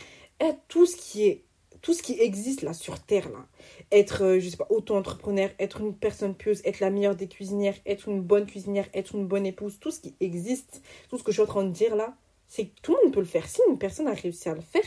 Tout 0.67 0.85
ce 0.85 0.95
qui 0.95 1.27
est 1.27 1.43
tout 1.81 1.93
ce 1.93 2.03
qui 2.03 2.19
existe 2.19 2.61
là 2.61 2.73
sur 2.73 2.99
terre 2.99 3.29
là 3.29 3.45
être 3.91 4.23
euh, 4.23 4.39
je 4.39 4.49
sais 4.49 4.57
pas 4.57 4.67
auto-entrepreneur 4.69 5.49
être 5.59 5.81
une 5.81 5.95
personne 5.95 6.35
pieuse 6.35 6.61
être 6.65 6.79
la 6.79 6.89
meilleure 6.89 7.15
des 7.15 7.27
cuisinières 7.27 7.75
être 7.85 8.09
une 8.09 8.21
bonne 8.21 8.45
cuisinière 8.45 8.87
être 8.93 9.15
une 9.15 9.27
bonne 9.27 9.45
épouse 9.45 9.79
tout 9.79 9.91
ce 9.91 10.01
qui 10.01 10.15
existe 10.19 10.81
tout 11.09 11.17
ce 11.17 11.23
que 11.23 11.31
je 11.31 11.37
suis 11.37 11.43
en 11.43 11.51
train 11.51 11.63
de 11.63 11.71
dire 11.71 11.95
là 11.95 12.15
c'est 12.47 12.65
que 12.65 12.81
tout 12.81 12.95
le 12.95 13.03
monde 13.03 13.13
peut 13.13 13.19
le 13.19 13.25
faire 13.25 13.47
si 13.47 13.61
une 13.69 13.77
personne 13.77 14.07
a 14.07 14.13
réussi 14.13 14.49
à 14.49 14.55
le 14.55 14.61
faire 14.61 14.83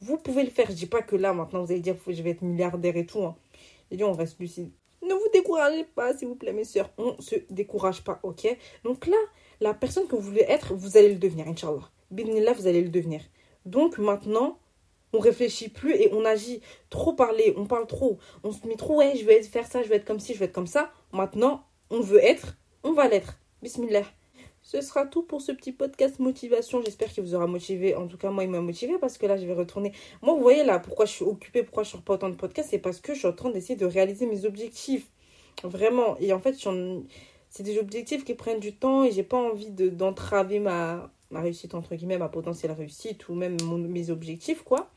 vous 0.00 0.18
pouvez 0.18 0.44
le 0.44 0.50
faire 0.50 0.66
je 0.68 0.76
dis 0.76 0.86
pas 0.86 1.02
que 1.02 1.16
là 1.16 1.32
maintenant 1.32 1.64
vous 1.64 1.72
allez 1.72 1.80
dire 1.80 1.96
je 2.06 2.22
vais 2.22 2.30
être 2.30 2.42
milliardaire 2.42 2.96
et 2.96 3.06
tout 3.06 3.24
hein. 3.24 3.36
et 3.90 4.02
on 4.04 4.12
reste 4.12 4.38
lucide 4.38 4.70
ne 5.02 5.14
vous 5.14 5.28
découragez 5.32 5.84
pas 5.84 6.16
s'il 6.16 6.28
vous 6.28 6.36
plaît 6.36 6.52
mes 6.52 6.64
soeurs 6.64 6.90
on 6.98 7.20
se 7.20 7.36
décourage 7.50 8.02
pas 8.04 8.20
ok? 8.22 8.56
Donc 8.84 9.06
là 9.06 9.16
la 9.60 9.74
personne 9.74 10.06
que 10.06 10.16
vous 10.16 10.22
voulez 10.22 10.44
être 10.48 10.74
vous 10.74 10.96
allez 10.96 11.10
le 11.10 11.18
devenir 11.18 11.48
inchallah 11.48 11.90
là 12.10 12.52
vous 12.52 12.66
allez 12.66 12.82
le 12.82 12.88
devenir 12.88 13.22
donc 13.64 13.98
maintenant 13.98 14.58
on 15.12 15.18
réfléchit 15.18 15.68
plus 15.68 15.94
et 15.94 16.12
on 16.12 16.24
agit. 16.24 16.60
Trop 16.90 17.12
parler, 17.12 17.54
on 17.56 17.66
parle 17.66 17.86
trop. 17.86 18.18
On 18.44 18.52
se 18.52 18.66
met 18.66 18.76
trop, 18.76 18.98
ouais, 18.98 19.14
je 19.16 19.24
vais 19.24 19.42
faire 19.42 19.66
ça, 19.66 19.82
je 19.82 19.88
vais 19.88 19.96
être 19.96 20.04
comme 20.04 20.20
ci, 20.20 20.34
je 20.34 20.38
vais 20.38 20.46
être 20.46 20.52
comme 20.52 20.66
ça. 20.66 20.90
Maintenant, 21.12 21.64
on 21.90 22.00
veut 22.00 22.22
être, 22.22 22.56
on 22.82 22.92
va 22.92 23.08
l'être. 23.08 23.38
Bismillah. 23.62 24.04
Ce 24.62 24.80
sera 24.80 25.06
tout 25.06 25.22
pour 25.22 25.40
ce 25.40 25.52
petit 25.52 25.70
podcast 25.70 26.18
motivation. 26.18 26.82
J'espère 26.84 27.08
qu'il 27.08 27.22
vous 27.22 27.36
aura 27.36 27.46
motivé. 27.46 27.94
En 27.94 28.08
tout 28.08 28.18
cas, 28.18 28.30
moi, 28.30 28.42
il 28.42 28.50
m'a 28.50 28.60
motivé 28.60 28.98
parce 29.00 29.16
que 29.16 29.24
là, 29.26 29.36
je 29.36 29.46
vais 29.46 29.54
retourner. 29.54 29.92
Moi, 30.22 30.34
vous 30.34 30.40
voyez 30.40 30.64
là, 30.64 30.80
pourquoi 30.80 31.06
je 31.06 31.12
suis 31.12 31.24
occupée, 31.24 31.62
pourquoi 31.62 31.84
je 31.84 31.90
ne 31.90 31.92
sors 31.92 32.02
pas 32.02 32.14
autant 32.14 32.28
de 32.28 32.34
podcasts, 32.34 32.70
c'est 32.70 32.78
parce 32.78 33.00
que 33.00 33.14
je 33.14 33.20
suis 33.20 33.28
en 33.28 33.32
train 33.32 33.50
d'essayer 33.50 33.76
de 33.76 33.86
réaliser 33.86 34.26
mes 34.26 34.44
objectifs. 34.44 35.08
Vraiment. 35.62 36.16
Et 36.18 36.32
en 36.32 36.40
fait, 36.40 36.54
c'est 37.56 37.62
des 37.62 37.78
objectifs 37.78 38.22
qui 38.22 38.34
prennent 38.34 38.60
du 38.60 38.74
temps 38.74 39.04
et 39.04 39.12
j'ai 39.12 39.22
pas 39.22 39.38
envie 39.38 39.70
d'entraver 39.70 40.58
ma, 40.58 41.10
ma 41.30 41.40
réussite, 41.40 41.74
entre 41.74 41.94
guillemets, 41.94 42.18
ma 42.18 42.28
potentielle 42.28 42.72
réussite 42.72 43.30
ou 43.30 43.34
même 43.34 43.56
mes 43.88 44.10
objectifs, 44.10 44.62
quoi. 44.62 44.90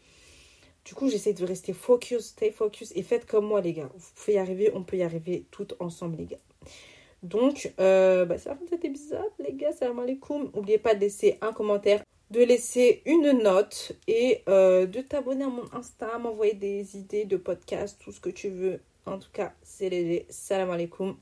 Du 0.84 0.94
coup, 0.94 1.10
j'essaie 1.10 1.32
de 1.32 1.46
rester 1.46 1.72
focus, 1.72 2.28
stay 2.28 2.52
focus 2.52 2.92
et 2.96 3.04
faites 3.04 3.26
comme 3.26 3.46
moi, 3.46 3.62
les 3.62 3.72
gars. 3.72 3.90
Vous 3.96 4.08
pouvez 4.14 4.34
y 4.34 4.38
arriver, 4.40 4.72
on 4.74 4.84
peut 4.84 4.98
y 4.98 5.04
arriver 5.04 5.46
tout 5.52 5.68
ensemble, 5.80 6.18
les 6.18 6.26
gars. 6.26 6.38
Donc, 7.24 7.72
euh, 7.80 8.26
bah, 8.26 8.38
c'est 8.38 8.50
la 8.50 8.56
fin 8.56 8.66
de 8.66 8.70
cet 8.70 8.84
épisode, 8.84 9.32
les 9.40 9.54
gars. 9.54 9.72
Salam 9.72 10.00
alaikum. 10.00 10.52
N'oubliez 10.54 10.80
pas 10.80 10.96
de 10.96 11.00
laisser 11.00 11.38
un 11.40 11.54
commentaire, 11.54 12.04
de 12.30 12.42
laisser 12.42 13.04
une 13.06 13.32
note 13.42 13.94
et 14.08 14.44
euh, 14.50 14.86
de 14.86 15.00
t'abonner 15.00 15.46
à 15.46 15.50
mon 15.50 15.64
Insta, 15.72 16.18
m'envoyer 16.18 16.56
des 16.56 16.98
idées 16.98 17.24
de 17.24 17.38
podcast, 17.38 18.02
tout 18.04 18.12
ce 18.12 18.20
que 18.20 18.30
tu 18.30 18.50
veux. 18.50 18.82
En 19.06 19.18
tout 19.18 19.32
cas, 19.32 19.54
c'est 19.64 19.90
léger. 19.90 20.26
Salam 20.30 20.72
alaikum. 20.72 21.16